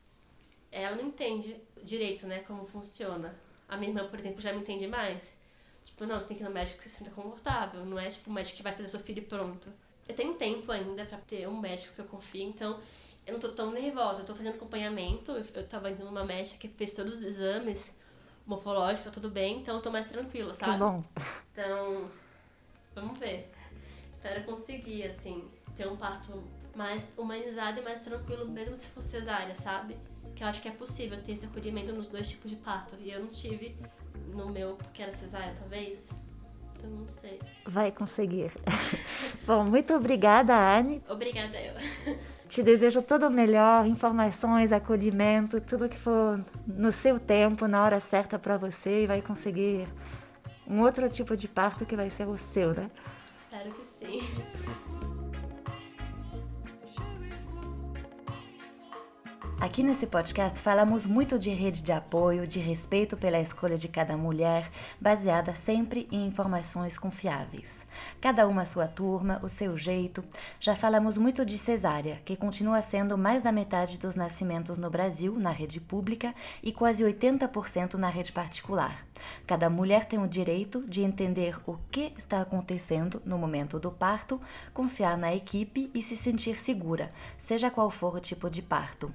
ela 0.72 0.96
não 0.96 1.04
entende 1.04 1.56
direito, 1.82 2.26
né, 2.26 2.40
como 2.40 2.66
funciona. 2.66 3.34
A 3.68 3.76
minha 3.76 3.90
irmã, 3.90 4.08
por 4.08 4.18
exemplo, 4.18 4.40
já 4.40 4.52
me 4.52 4.60
entende 4.60 4.86
mais. 4.86 5.36
Tipo, 5.84 6.04
não, 6.04 6.20
você 6.20 6.26
tem 6.26 6.36
que 6.36 6.42
ir 6.42 6.46
no 6.46 6.52
médico 6.52 6.78
que 6.78 6.84
você 6.84 6.88
se 6.88 6.96
sinta 6.96 7.10
confortável. 7.10 7.84
Não 7.84 7.98
é, 7.98 8.08
tipo, 8.08 8.28
o 8.28 8.32
médico 8.32 8.56
que 8.56 8.62
vai 8.62 8.74
trazer 8.74 8.90
seu 8.90 9.00
filho 9.00 9.22
pronto. 9.22 9.68
Eu 10.08 10.14
tenho 10.14 10.34
tempo 10.34 10.70
ainda 10.72 11.04
pra 11.04 11.18
ter 11.18 11.48
um 11.48 11.58
médico 11.58 11.94
que 11.94 12.00
eu 12.00 12.04
confie, 12.04 12.42
então 12.42 12.80
eu 13.26 13.34
não 13.34 13.40
tô 13.40 13.50
tão 13.50 13.70
nervosa. 13.70 14.22
Eu 14.22 14.26
tô 14.26 14.34
fazendo 14.34 14.54
acompanhamento. 14.54 15.32
Eu, 15.32 15.44
eu 15.54 15.66
tava 15.66 15.90
indo 15.90 16.04
numa 16.04 16.24
médica 16.24 16.58
que 16.58 16.68
fez 16.68 16.92
todos 16.92 17.16
os 17.18 17.22
exames 17.22 17.92
morfológicos, 18.46 19.04
tá 19.04 19.10
tudo 19.10 19.28
bem, 19.28 19.58
então 19.58 19.76
eu 19.76 19.82
tô 19.82 19.90
mais 19.90 20.06
tranquila, 20.06 20.54
sabe? 20.54 20.72
Que 20.72 20.78
bom. 20.78 21.04
Então, 21.52 22.08
vamos 22.96 23.18
ver. 23.18 23.50
Espero 24.10 24.42
conseguir, 24.44 25.04
assim, 25.04 25.44
ter 25.76 25.86
um 25.86 25.96
parto 25.96 26.42
mais 26.74 27.08
humanizado 27.16 27.78
e 27.80 27.84
mais 27.84 28.00
tranquilo, 28.00 28.48
mesmo 28.48 28.74
se 28.74 28.88
for 28.88 29.02
cesárea, 29.02 29.54
sabe? 29.54 29.96
Que 30.34 30.42
eu 30.42 30.48
acho 30.48 30.60
que 30.60 30.68
é 30.68 30.72
possível 30.72 31.22
ter 31.22 31.32
esse 31.32 31.46
acolhimento 31.46 31.92
nos 31.92 32.08
dois 32.08 32.28
tipos 32.28 32.50
de 32.50 32.56
parto. 32.56 32.96
E 32.98 33.10
eu 33.10 33.20
não 33.20 33.28
tive 33.28 33.76
no 34.34 34.50
meu, 34.50 34.74
porque 34.74 35.02
era 35.02 35.12
cesárea, 35.12 35.54
talvez. 35.56 36.08
Então, 36.74 36.90
não 36.90 37.08
sei. 37.08 37.38
Vai 37.66 37.92
conseguir. 37.92 38.52
bom, 39.46 39.64
muito 39.64 39.94
obrigada, 39.94 40.54
Anne. 40.54 41.02
Obrigada, 41.08 41.56
eu. 41.60 41.74
Te 42.48 42.62
desejo 42.62 43.02
todo 43.02 43.26
o 43.26 43.30
melhor, 43.30 43.86
informações, 43.86 44.70
acolhimento, 44.70 45.60
tudo 45.60 45.88
que 45.88 45.98
for 45.98 46.44
no 46.64 46.92
seu 46.92 47.18
tempo, 47.18 47.66
na 47.66 47.82
hora 47.82 47.98
certa 47.98 48.38
para 48.38 48.56
você 48.56 49.02
e 49.02 49.06
vai 49.06 49.20
conseguir 49.20 49.88
um 50.68 50.80
outro 50.82 51.08
tipo 51.08 51.36
de 51.36 51.48
parto 51.48 51.86
que 51.86 51.96
vai 51.96 52.10
ser 52.10 52.26
o 52.26 52.36
seu, 52.36 52.74
né? 52.74 52.90
Espero 53.40 53.72
que 53.72 53.84
sim. 53.84 54.20
Aqui 59.58 59.82
nesse 59.82 60.06
podcast 60.06 60.58
falamos 60.58 61.06
muito 61.06 61.38
de 61.38 61.50
rede 61.50 61.82
de 61.82 61.90
apoio, 61.90 62.46
de 62.46 62.58
respeito 62.58 63.16
pela 63.16 63.40
escolha 63.40 63.78
de 63.78 63.88
cada 63.88 64.16
mulher, 64.16 64.70
baseada 65.00 65.54
sempre 65.54 66.06
em 66.12 66.26
informações 66.26 66.98
confiáveis. 66.98 67.75
Cada 68.26 68.48
uma 68.48 68.62
a 68.62 68.66
sua 68.66 68.88
turma, 68.88 69.38
o 69.40 69.48
seu 69.48 69.78
jeito. 69.78 70.24
Já 70.58 70.74
falamos 70.74 71.16
muito 71.16 71.46
de 71.46 71.56
cesárea, 71.56 72.20
que 72.24 72.34
continua 72.34 72.82
sendo 72.82 73.16
mais 73.16 73.44
da 73.44 73.52
metade 73.52 73.98
dos 73.98 74.16
nascimentos 74.16 74.78
no 74.78 74.90
Brasil, 74.90 75.38
na 75.38 75.52
rede 75.52 75.80
pública, 75.80 76.34
e 76.60 76.72
quase 76.72 77.04
80% 77.04 77.94
na 77.94 78.08
rede 78.08 78.32
particular. 78.32 79.06
Cada 79.46 79.70
mulher 79.70 80.06
tem 80.06 80.18
o 80.18 80.26
direito 80.26 80.82
de 80.88 81.02
entender 81.02 81.56
o 81.68 81.78
que 81.88 82.12
está 82.18 82.40
acontecendo 82.40 83.22
no 83.24 83.38
momento 83.38 83.78
do 83.78 83.92
parto, 83.92 84.40
confiar 84.74 85.16
na 85.16 85.32
equipe 85.32 85.88
e 85.94 86.02
se 86.02 86.16
sentir 86.16 86.58
segura, 86.58 87.12
seja 87.38 87.70
qual 87.70 87.92
for 87.92 88.16
o 88.16 88.20
tipo 88.20 88.50
de 88.50 88.60
parto. 88.60 89.14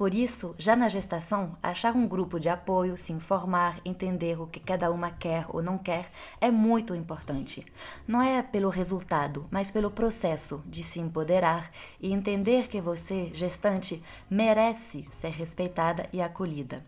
Por 0.00 0.14
isso, 0.14 0.54
já 0.56 0.74
na 0.74 0.88
gestação, 0.88 1.58
achar 1.62 1.94
um 1.94 2.08
grupo 2.08 2.40
de 2.40 2.48
apoio, 2.48 2.96
se 2.96 3.12
informar, 3.12 3.82
entender 3.84 4.40
o 4.40 4.46
que 4.46 4.58
cada 4.58 4.90
uma 4.90 5.10
quer 5.10 5.44
ou 5.50 5.62
não 5.62 5.76
quer 5.76 6.10
é 6.40 6.50
muito 6.50 6.94
importante. 6.94 7.66
Não 8.08 8.22
é 8.22 8.42
pelo 8.42 8.70
resultado, 8.70 9.46
mas 9.50 9.70
pelo 9.70 9.90
processo 9.90 10.62
de 10.64 10.82
se 10.82 11.00
empoderar 11.00 11.70
e 12.00 12.14
entender 12.14 12.66
que 12.68 12.80
você, 12.80 13.30
gestante, 13.34 14.02
merece 14.30 15.06
ser 15.12 15.32
respeitada 15.32 16.08
e 16.14 16.22
acolhida. 16.22 16.82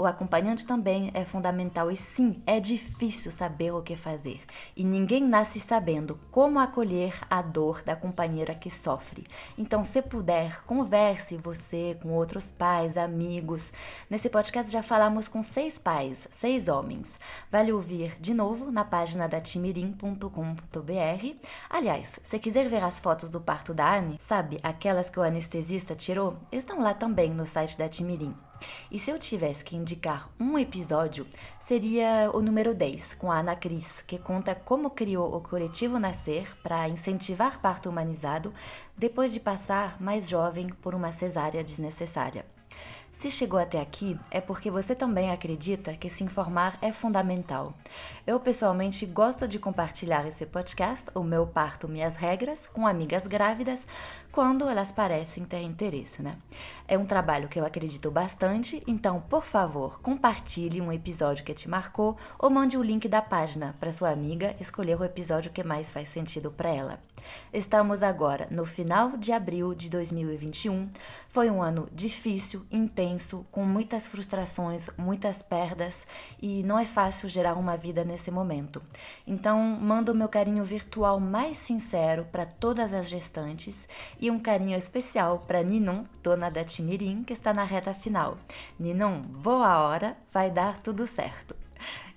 O 0.00 0.06
acompanhante 0.06 0.64
também 0.64 1.10
é 1.12 1.24
fundamental 1.24 1.90
e 1.90 1.96
sim, 1.96 2.40
é 2.46 2.60
difícil 2.60 3.32
saber 3.32 3.72
o 3.72 3.82
que 3.82 3.96
fazer. 3.96 4.40
E 4.76 4.84
ninguém 4.84 5.24
nasce 5.24 5.58
sabendo 5.58 6.20
como 6.30 6.60
acolher 6.60 7.18
a 7.28 7.42
dor 7.42 7.82
da 7.82 7.96
companheira 7.96 8.54
que 8.54 8.70
sofre. 8.70 9.26
Então, 9.58 9.82
se 9.82 10.00
puder, 10.00 10.62
converse 10.66 11.36
você 11.36 11.98
com 12.00 12.10
outros 12.10 12.52
pais, 12.52 12.96
amigos. 12.96 13.72
Nesse 14.08 14.30
podcast 14.30 14.70
já 14.70 14.84
falamos 14.84 15.26
com 15.26 15.42
seis 15.42 15.80
pais, 15.80 16.28
seis 16.30 16.68
homens. 16.68 17.08
Vale 17.50 17.72
ouvir 17.72 18.16
de 18.20 18.32
novo 18.32 18.70
na 18.70 18.84
página 18.84 19.26
da 19.26 19.40
timirim.com.br. 19.40 20.28
Aliás, 21.68 22.20
se 22.22 22.38
quiser 22.38 22.68
ver 22.68 22.84
as 22.84 23.00
fotos 23.00 23.30
do 23.30 23.40
parto 23.40 23.74
da 23.74 23.96
Anne, 23.96 24.16
sabe, 24.20 24.60
aquelas 24.62 25.10
que 25.10 25.18
o 25.18 25.24
anestesista 25.24 25.96
tirou, 25.96 26.36
estão 26.52 26.80
lá 26.80 26.94
também 26.94 27.34
no 27.34 27.44
site 27.44 27.76
da 27.76 27.88
Timirim. 27.88 28.32
E 28.90 28.98
se 28.98 29.10
eu 29.10 29.18
tivesse 29.18 29.64
que 29.64 29.76
indicar 29.76 30.30
um 30.38 30.58
episódio, 30.58 31.26
seria 31.60 32.30
o 32.32 32.40
número 32.40 32.74
10, 32.74 33.14
com 33.14 33.30
a 33.30 33.38
Ana 33.38 33.54
Cris, 33.54 33.86
que 34.06 34.18
conta 34.18 34.54
como 34.54 34.90
criou 34.90 35.34
o 35.34 35.40
coletivo 35.40 35.98
Nascer 35.98 36.56
para 36.62 36.88
incentivar 36.88 37.60
parto 37.60 37.88
humanizado 37.88 38.52
depois 38.96 39.32
de 39.32 39.40
passar 39.40 40.00
mais 40.00 40.28
jovem 40.28 40.68
por 40.68 40.94
uma 40.94 41.12
cesárea 41.12 41.62
desnecessária. 41.62 42.57
Se 43.18 43.32
chegou 43.32 43.58
até 43.58 43.80
aqui, 43.80 44.16
é 44.30 44.40
porque 44.40 44.70
você 44.70 44.94
também 44.94 45.32
acredita 45.32 45.92
que 45.94 46.08
se 46.08 46.22
informar 46.22 46.78
é 46.80 46.92
fundamental. 46.92 47.74
Eu 48.24 48.38
pessoalmente 48.38 49.04
gosto 49.06 49.48
de 49.48 49.58
compartilhar 49.58 50.24
esse 50.28 50.46
podcast, 50.46 51.10
O 51.12 51.24
Meu 51.24 51.44
Parto 51.44 51.88
Minhas 51.88 52.14
Regras, 52.14 52.68
com 52.68 52.86
amigas 52.86 53.26
grávidas, 53.26 53.84
quando 54.30 54.68
elas 54.68 54.92
parecem 54.92 55.44
ter 55.44 55.62
interesse, 55.62 56.22
né? 56.22 56.36
É 56.86 56.96
um 56.96 57.04
trabalho 57.04 57.48
que 57.48 57.58
eu 57.58 57.66
acredito 57.66 58.08
bastante, 58.08 58.80
então, 58.86 59.20
por 59.22 59.44
favor, 59.44 60.00
compartilhe 60.00 60.80
um 60.80 60.92
episódio 60.92 61.44
que 61.44 61.52
te 61.52 61.68
marcou 61.68 62.16
ou 62.38 62.48
mande 62.48 62.78
o 62.78 62.82
link 62.84 63.08
da 63.08 63.20
página 63.20 63.74
para 63.80 63.92
sua 63.92 64.10
amiga 64.10 64.54
escolher 64.60 64.96
o 64.96 65.04
episódio 65.04 65.50
que 65.50 65.64
mais 65.64 65.90
faz 65.90 66.08
sentido 66.08 66.52
para 66.52 66.70
ela. 66.70 67.00
Estamos 67.52 68.00
agora 68.00 68.46
no 68.48 68.64
final 68.64 69.16
de 69.16 69.32
abril 69.32 69.74
de 69.74 69.90
2021. 69.90 70.88
Foi 71.28 71.50
um 71.50 71.60
ano 71.60 71.88
difícil, 71.92 72.64
intenso, 73.08 73.46
com 73.50 73.64
muitas 73.64 74.06
frustrações, 74.06 74.88
muitas 74.96 75.42
perdas 75.42 76.06
e 76.40 76.62
não 76.62 76.78
é 76.78 76.84
fácil 76.84 77.28
gerar 77.28 77.54
uma 77.54 77.76
vida 77.76 78.04
nesse 78.04 78.30
momento. 78.30 78.80
Então, 79.26 79.60
mando 79.60 80.12
o 80.12 80.14
meu 80.14 80.28
carinho 80.28 80.64
virtual 80.64 81.18
mais 81.18 81.58
sincero 81.58 82.26
para 82.30 82.46
todas 82.46 82.92
as 82.92 83.08
gestantes 83.08 83.88
e 84.20 84.30
um 84.30 84.38
carinho 84.38 84.76
especial 84.76 85.44
para 85.46 85.62
Ninon, 85.62 86.04
dona 86.22 86.50
da 86.50 86.62
Timirim, 86.64 87.24
que 87.24 87.32
está 87.32 87.54
na 87.54 87.64
reta 87.64 87.94
final. 87.94 88.36
Ninon, 88.78 89.22
boa 89.22 89.78
hora, 89.78 90.16
vai 90.32 90.50
dar 90.50 90.80
tudo 90.80 91.06
certo. 91.06 91.56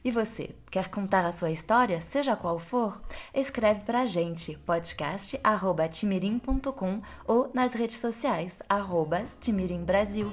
E 0.03 0.09
você, 0.09 0.55
quer 0.71 0.89
contar 0.89 1.23
a 1.25 1.31
sua 1.31 1.51
história, 1.51 2.01
seja 2.01 2.35
qual 2.35 2.57
for? 2.57 2.99
Escreve 3.33 3.81
para 3.81 4.01
a 4.01 4.07
gente, 4.07 4.57
podcast.timirim.com 4.65 7.01
ou 7.27 7.51
nas 7.53 7.73
redes 7.73 7.99
sociais, 7.99 8.59
arroba 8.67 9.23
Brasil. 9.85 10.31